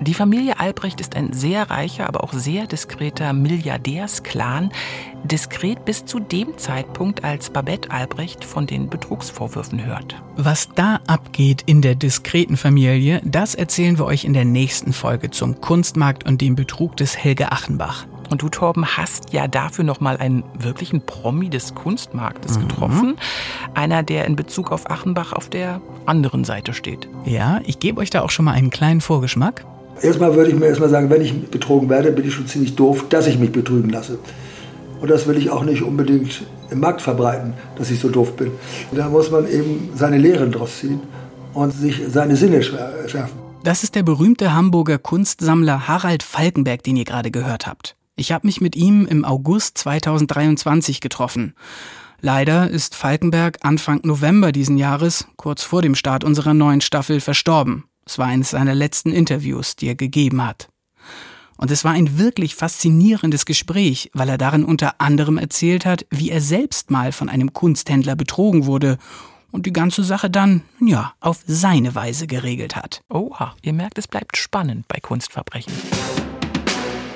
Die 0.00 0.14
Familie 0.14 0.58
Albrecht 0.58 1.00
ist 1.00 1.14
ein 1.14 1.32
sehr 1.32 1.70
reicher, 1.70 2.08
aber 2.08 2.24
auch 2.24 2.32
sehr 2.32 2.66
diskreter 2.66 3.32
Milliardärsclan. 3.32 4.72
Diskret 5.24 5.84
bis 5.84 6.04
zu 6.04 6.20
dem 6.20 6.58
Zeitpunkt, 6.58 7.24
als 7.24 7.50
Babette 7.50 7.90
Albrecht 7.90 8.44
von 8.44 8.66
den 8.66 8.88
Betrugsvorwürfen 8.88 9.84
hört. 9.84 10.16
Was 10.36 10.68
da 10.74 11.00
abgeht 11.06 11.62
in 11.66 11.82
der 11.82 11.94
diskreten 11.94 12.56
Familie, 12.56 13.20
das 13.24 13.54
erzählen 13.54 13.98
wir 13.98 14.06
euch 14.06 14.24
in 14.24 14.32
der 14.32 14.44
nächsten 14.44 14.92
Folge 14.92 15.30
zum 15.30 15.60
Kunstmarkt 15.60 16.26
und 16.26 16.40
dem 16.40 16.54
Betrug 16.56 16.96
des 16.96 17.16
Helge 17.16 17.52
Achenbach. 17.52 18.06
Und 18.30 18.40
du, 18.40 18.48
Torben, 18.48 18.86
hast 18.96 19.34
ja 19.34 19.46
dafür 19.46 19.84
nochmal 19.84 20.16
einen 20.16 20.42
wirklichen 20.58 21.04
Promi 21.04 21.50
des 21.50 21.74
Kunstmarktes 21.74 22.56
mhm. 22.56 22.62
getroffen. 22.62 23.16
Einer, 23.74 24.02
der 24.02 24.24
in 24.24 24.36
Bezug 24.36 24.72
auf 24.72 24.90
Achenbach 24.90 25.34
auf 25.34 25.50
der 25.50 25.82
anderen 26.06 26.44
Seite 26.44 26.72
steht. 26.72 27.08
Ja, 27.26 27.60
ich 27.66 27.78
gebe 27.78 28.00
euch 28.00 28.08
da 28.08 28.22
auch 28.22 28.30
schon 28.30 28.46
mal 28.46 28.52
einen 28.52 28.70
kleinen 28.70 29.02
Vorgeschmack. 29.02 29.66
Erstmal 30.00 30.34
würde 30.34 30.50
ich 30.50 30.56
mir 30.56 30.66
erstmal 30.66 30.88
sagen, 30.88 31.10
wenn 31.10 31.20
ich 31.20 31.50
betrogen 31.50 31.90
werde, 31.90 32.10
bin 32.10 32.26
ich 32.26 32.32
schon 32.32 32.46
ziemlich 32.46 32.74
doof, 32.74 33.04
dass 33.10 33.26
ich 33.26 33.38
mich 33.38 33.52
betrügen 33.52 33.90
lasse. 33.90 34.18
Und 35.02 35.10
das 35.10 35.26
will 35.26 35.36
ich 35.36 35.50
auch 35.50 35.64
nicht 35.64 35.82
unbedingt 35.82 36.44
im 36.70 36.78
Markt 36.78 37.02
verbreiten, 37.02 37.54
dass 37.76 37.90
ich 37.90 37.98
so 37.98 38.08
doof 38.08 38.36
bin. 38.36 38.52
Da 38.92 39.08
muss 39.08 39.32
man 39.32 39.50
eben 39.50 39.90
seine 39.96 40.16
Lehren 40.16 40.52
draus 40.52 40.78
ziehen 40.78 41.00
und 41.54 41.72
sich 41.72 42.00
seine 42.08 42.36
Sinne 42.36 42.62
schärfen. 42.62 43.36
Das 43.64 43.82
ist 43.82 43.96
der 43.96 44.04
berühmte 44.04 44.54
Hamburger 44.54 44.98
Kunstsammler 44.98 45.88
Harald 45.88 46.22
Falkenberg, 46.22 46.84
den 46.84 46.94
ihr 46.94 47.04
gerade 47.04 47.32
gehört 47.32 47.66
habt. 47.66 47.96
Ich 48.14 48.30
habe 48.30 48.46
mich 48.46 48.60
mit 48.60 48.76
ihm 48.76 49.04
im 49.04 49.24
August 49.24 49.76
2023 49.78 51.00
getroffen. 51.00 51.54
Leider 52.20 52.70
ist 52.70 52.94
Falkenberg 52.94 53.58
Anfang 53.62 54.02
November 54.04 54.52
diesen 54.52 54.78
Jahres, 54.78 55.26
kurz 55.34 55.64
vor 55.64 55.82
dem 55.82 55.96
Start 55.96 56.22
unserer 56.22 56.54
neuen 56.54 56.80
Staffel, 56.80 57.20
verstorben. 57.20 57.86
Es 58.06 58.18
war 58.18 58.26
eines 58.26 58.50
seiner 58.50 58.76
letzten 58.76 59.10
Interviews, 59.10 59.74
die 59.74 59.88
er 59.88 59.96
gegeben 59.96 60.46
hat. 60.46 60.68
Und 61.56 61.70
es 61.70 61.84
war 61.84 61.92
ein 61.92 62.18
wirklich 62.18 62.54
faszinierendes 62.54 63.46
Gespräch, 63.46 64.10
weil 64.14 64.28
er 64.28 64.38
darin 64.38 64.64
unter 64.64 65.00
anderem 65.00 65.38
erzählt 65.38 65.86
hat, 65.86 66.06
wie 66.10 66.30
er 66.30 66.40
selbst 66.40 66.90
mal 66.90 67.12
von 67.12 67.28
einem 67.28 67.52
Kunsthändler 67.52 68.16
betrogen 68.16 68.66
wurde 68.66 68.98
und 69.52 69.66
die 69.66 69.72
ganze 69.72 70.02
Sache 70.02 70.30
dann, 70.30 70.62
ja, 70.80 71.12
auf 71.20 71.40
seine 71.46 71.94
Weise 71.94 72.26
geregelt 72.26 72.74
hat. 72.74 73.02
Oha, 73.08 73.54
ihr 73.62 73.72
merkt, 73.72 73.98
es 73.98 74.08
bleibt 74.08 74.36
spannend 74.36 74.88
bei 74.88 74.98
Kunstverbrechen. 74.98 75.72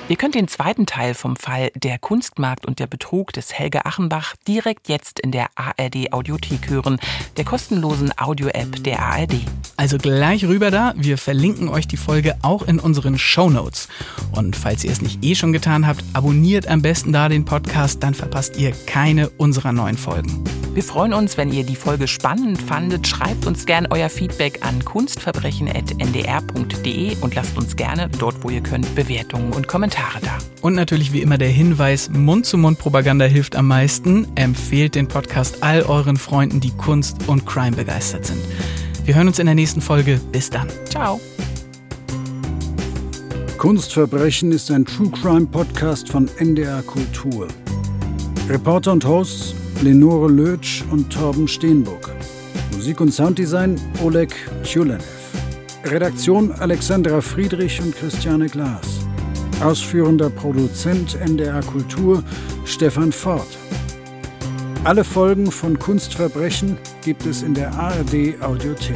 Ihr 0.09 0.15
könnt 0.15 0.35
den 0.35 0.47
zweiten 0.47 0.85
Teil 0.85 1.13
vom 1.13 1.35
Fall 1.35 1.69
Der 1.75 1.99
Kunstmarkt 1.99 2.65
und 2.65 2.79
der 2.79 2.87
Betrug 2.87 3.33
des 3.33 3.53
Helge 3.53 3.85
Achenbach 3.85 4.35
direkt 4.47 4.87
jetzt 4.87 5.19
in 5.19 5.33
der 5.33 5.47
ARD 5.55 6.13
Audiothek 6.13 6.69
hören, 6.69 6.97
der 7.35 7.43
kostenlosen 7.43 8.13
Audio-App 8.17 8.83
der 8.85 8.99
ARD. 8.99 9.41
Also 9.75 9.97
gleich 9.97 10.45
rüber 10.45 10.71
da, 10.71 10.93
wir 10.95 11.17
verlinken 11.17 11.67
euch 11.67 11.89
die 11.89 11.97
Folge 11.97 12.37
auch 12.41 12.61
in 12.61 12.79
unseren 12.79 13.19
Show 13.19 13.49
Notes. 13.49 13.89
Und 14.31 14.55
falls 14.55 14.85
ihr 14.85 14.91
es 14.91 15.01
nicht 15.01 15.25
eh 15.25 15.35
schon 15.35 15.51
getan 15.51 15.85
habt, 15.85 16.03
abonniert 16.13 16.67
am 16.67 16.81
besten 16.81 17.11
da 17.11 17.27
den 17.27 17.43
Podcast, 17.43 18.01
dann 18.01 18.13
verpasst 18.13 18.57
ihr 18.57 18.71
keine 18.85 19.29
unserer 19.31 19.73
neuen 19.73 19.97
Folgen. 19.97 20.41
Wir 20.77 20.83
freuen 20.83 21.13
uns, 21.13 21.37
wenn 21.37 21.51
ihr 21.51 21.63
die 21.63 21.75
Folge 21.75 22.07
spannend 22.07 22.61
fandet. 22.61 23.07
Schreibt 23.07 23.47
uns 23.47 23.65
gern 23.65 23.87
euer 23.89 24.09
Feedback 24.09 24.63
an 24.63 24.85
kunstverbrechen.ndr.de 24.85 27.17
und 27.19 27.33
lasst 27.33 27.57
uns 27.57 27.75
gerne 27.75 28.07
dort, 28.19 28.43
wo 28.43 28.51
ihr 28.51 28.61
könnt, 28.61 28.93
Bewertungen 28.93 29.53
und 29.53 29.67
Kommentare 29.67 30.19
da. 30.21 30.37
Und 30.61 30.75
natürlich 30.75 31.13
wie 31.13 31.23
immer 31.23 31.39
der 31.39 31.49
Hinweis, 31.49 32.11
Mund-zu-Mund-Propaganda 32.11 33.25
hilft 33.25 33.55
am 33.55 33.67
meisten. 33.67 34.27
Empfehlt 34.35 34.93
den 34.93 35.07
Podcast 35.07 35.63
all 35.63 35.81
euren 35.81 36.17
Freunden, 36.17 36.59
die 36.59 36.77
Kunst 36.77 37.27
und 37.27 37.47
Crime 37.47 37.75
begeistert 37.75 38.27
sind. 38.27 38.43
Wir 39.03 39.15
hören 39.15 39.29
uns 39.29 39.39
in 39.39 39.47
der 39.47 39.55
nächsten 39.55 39.81
Folge. 39.81 40.21
Bis 40.31 40.51
dann. 40.51 40.67
Ciao. 40.85 41.19
Kunstverbrechen 43.57 44.51
ist 44.51 44.69
ein 44.69 44.85
True 44.85 45.09
Crime 45.09 45.47
Podcast 45.47 46.07
von 46.07 46.29
NDR 46.37 46.83
Kultur. 46.83 47.47
Reporter 48.49 48.93
und 48.93 49.03
Hosts 49.03 49.53
Lenore 49.81 50.29
Lötsch 50.31 50.81
und 50.89 51.11
Torben 51.11 51.49
Steenburg. 51.49 52.15
Musik 52.73 53.01
und 53.01 53.13
Sounddesign 53.13 53.77
Oleg 54.01 54.33
Tjulenev. 54.63 55.03
Redaktion 55.83 56.53
Alexandra 56.53 57.19
Friedrich 57.19 57.81
und 57.81 57.93
Christiane 57.93 58.47
Glas. 58.47 59.05
Ausführender 59.61 60.29
Produzent 60.29 61.19
NDR 61.19 61.61
Kultur 61.61 62.23
Stefan 62.63 63.11
Ford. 63.11 63.47
Alle 64.85 65.03
Folgen 65.03 65.51
von 65.51 65.77
Kunstverbrechen 65.77 66.77
gibt 67.03 67.25
es 67.25 67.43
in 67.43 67.53
der 67.53 67.73
ARD 67.73 68.41
Audiothek. 68.41 68.95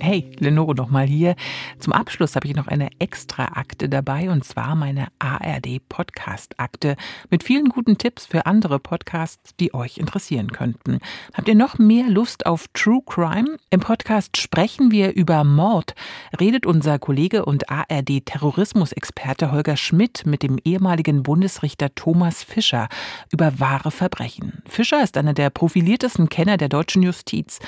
Hey, 0.00 0.28
Lenore 0.40 0.74
noch 0.74 0.90
mal 0.90 1.06
hier. 1.06 1.36
Zum 1.82 1.92
Abschluss 1.92 2.36
habe 2.36 2.46
ich 2.46 2.54
noch 2.54 2.68
eine 2.68 2.90
extra 3.00 3.56
Akte 3.56 3.88
dabei 3.88 4.30
und 4.30 4.44
zwar 4.44 4.76
meine 4.76 5.08
ARD 5.18 5.80
Podcast 5.88 6.54
Akte 6.60 6.94
mit 7.28 7.42
vielen 7.42 7.70
guten 7.70 7.98
Tipps 7.98 8.24
für 8.24 8.46
andere 8.46 8.78
Podcasts, 8.78 9.56
die 9.58 9.74
euch 9.74 9.98
interessieren 9.98 10.52
könnten. 10.52 11.00
Habt 11.34 11.48
ihr 11.48 11.56
noch 11.56 11.78
mehr 11.78 12.08
Lust 12.08 12.46
auf 12.46 12.66
True 12.72 13.00
Crime? 13.04 13.56
Im 13.70 13.80
Podcast 13.80 14.36
sprechen 14.36 14.92
wir 14.92 15.14
über 15.14 15.42
Mord. 15.42 15.96
Redet 16.38 16.66
unser 16.66 17.00
Kollege 17.00 17.44
und 17.44 17.68
ARD 17.68 18.26
Terrorismusexperte 18.26 19.50
Holger 19.50 19.76
Schmidt 19.76 20.24
mit 20.24 20.44
dem 20.44 20.58
ehemaligen 20.62 21.24
Bundesrichter 21.24 21.92
Thomas 21.96 22.44
Fischer 22.44 22.88
über 23.32 23.58
wahre 23.58 23.90
Verbrechen. 23.90 24.62
Fischer 24.68 25.02
ist 25.02 25.16
einer 25.16 25.34
der 25.34 25.50
profiliertesten 25.50 26.28
Kenner 26.28 26.58
der 26.58 26.68
deutschen 26.68 27.02
Justiz. 27.02 27.58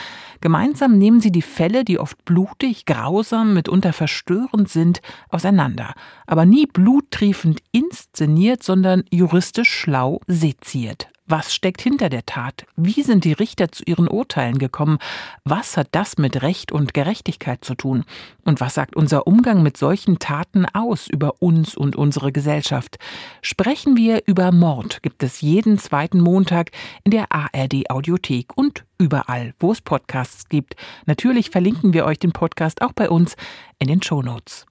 Gemeinsam 0.40 0.98
nehmen 0.98 1.20
sie 1.20 1.32
die 1.32 1.42
Fälle, 1.42 1.84
die 1.84 1.98
oft 1.98 2.24
blutig, 2.24 2.86
grausam, 2.86 3.54
mitunter 3.54 3.92
verstörend 4.04 4.68
sind, 4.68 5.00
auseinander. 5.30 5.94
Aber 6.26 6.44
nie 6.44 6.66
bluttriefend 6.66 7.60
inszeniert, 7.72 8.62
sondern 8.62 9.04
juristisch 9.10 9.70
schlau 9.70 10.20
seziert. 10.26 11.08
Was 11.26 11.54
steckt 11.54 11.80
hinter 11.80 12.10
der 12.10 12.26
Tat? 12.26 12.66
Wie 12.76 13.02
sind 13.02 13.24
die 13.24 13.32
Richter 13.32 13.72
zu 13.72 13.82
ihren 13.84 14.08
Urteilen 14.08 14.58
gekommen? 14.58 14.98
Was 15.42 15.78
hat 15.78 15.88
das 15.92 16.18
mit 16.18 16.42
Recht 16.42 16.70
und 16.70 16.92
Gerechtigkeit 16.92 17.64
zu 17.64 17.74
tun? 17.74 18.04
Und 18.44 18.60
was 18.60 18.74
sagt 18.74 18.94
unser 18.94 19.26
Umgang 19.26 19.62
mit 19.62 19.78
solchen 19.78 20.18
Taten 20.18 20.66
aus 20.66 21.08
über 21.08 21.40
uns 21.40 21.78
und 21.78 21.96
unsere 21.96 22.30
Gesellschaft? 22.30 22.98
Sprechen 23.40 23.96
wir 23.96 24.24
über 24.26 24.52
Mord, 24.52 25.02
gibt 25.02 25.22
es 25.22 25.40
jeden 25.40 25.78
zweiten 25.78 26.20
Montag 26.20 26.72
in 27.04 27.10
der 27.10 27.32
ARD 27.32 27.88
Audiothek 27.88 28.54
und 28.54 28.84
überall, 28.98 29.54
wo 29.58 29.72
es 29.72 29.80
Podcasts 29.80 30.50
gibt. 30.50 30.76
Natürlich 31.06 31.48
verlinken 31.48 31.94
wir 31.94 32.04
euch 32.04 32.18
den 32.18 32.32
Podcast 32.32 32.82
auch 32.82 32.92
bei 32.92 33.08
uns 33.08 33.34
in 33.78 33.88
den 33.88 34.02
Show 34.02 34.20
Notes. 34.20 34.66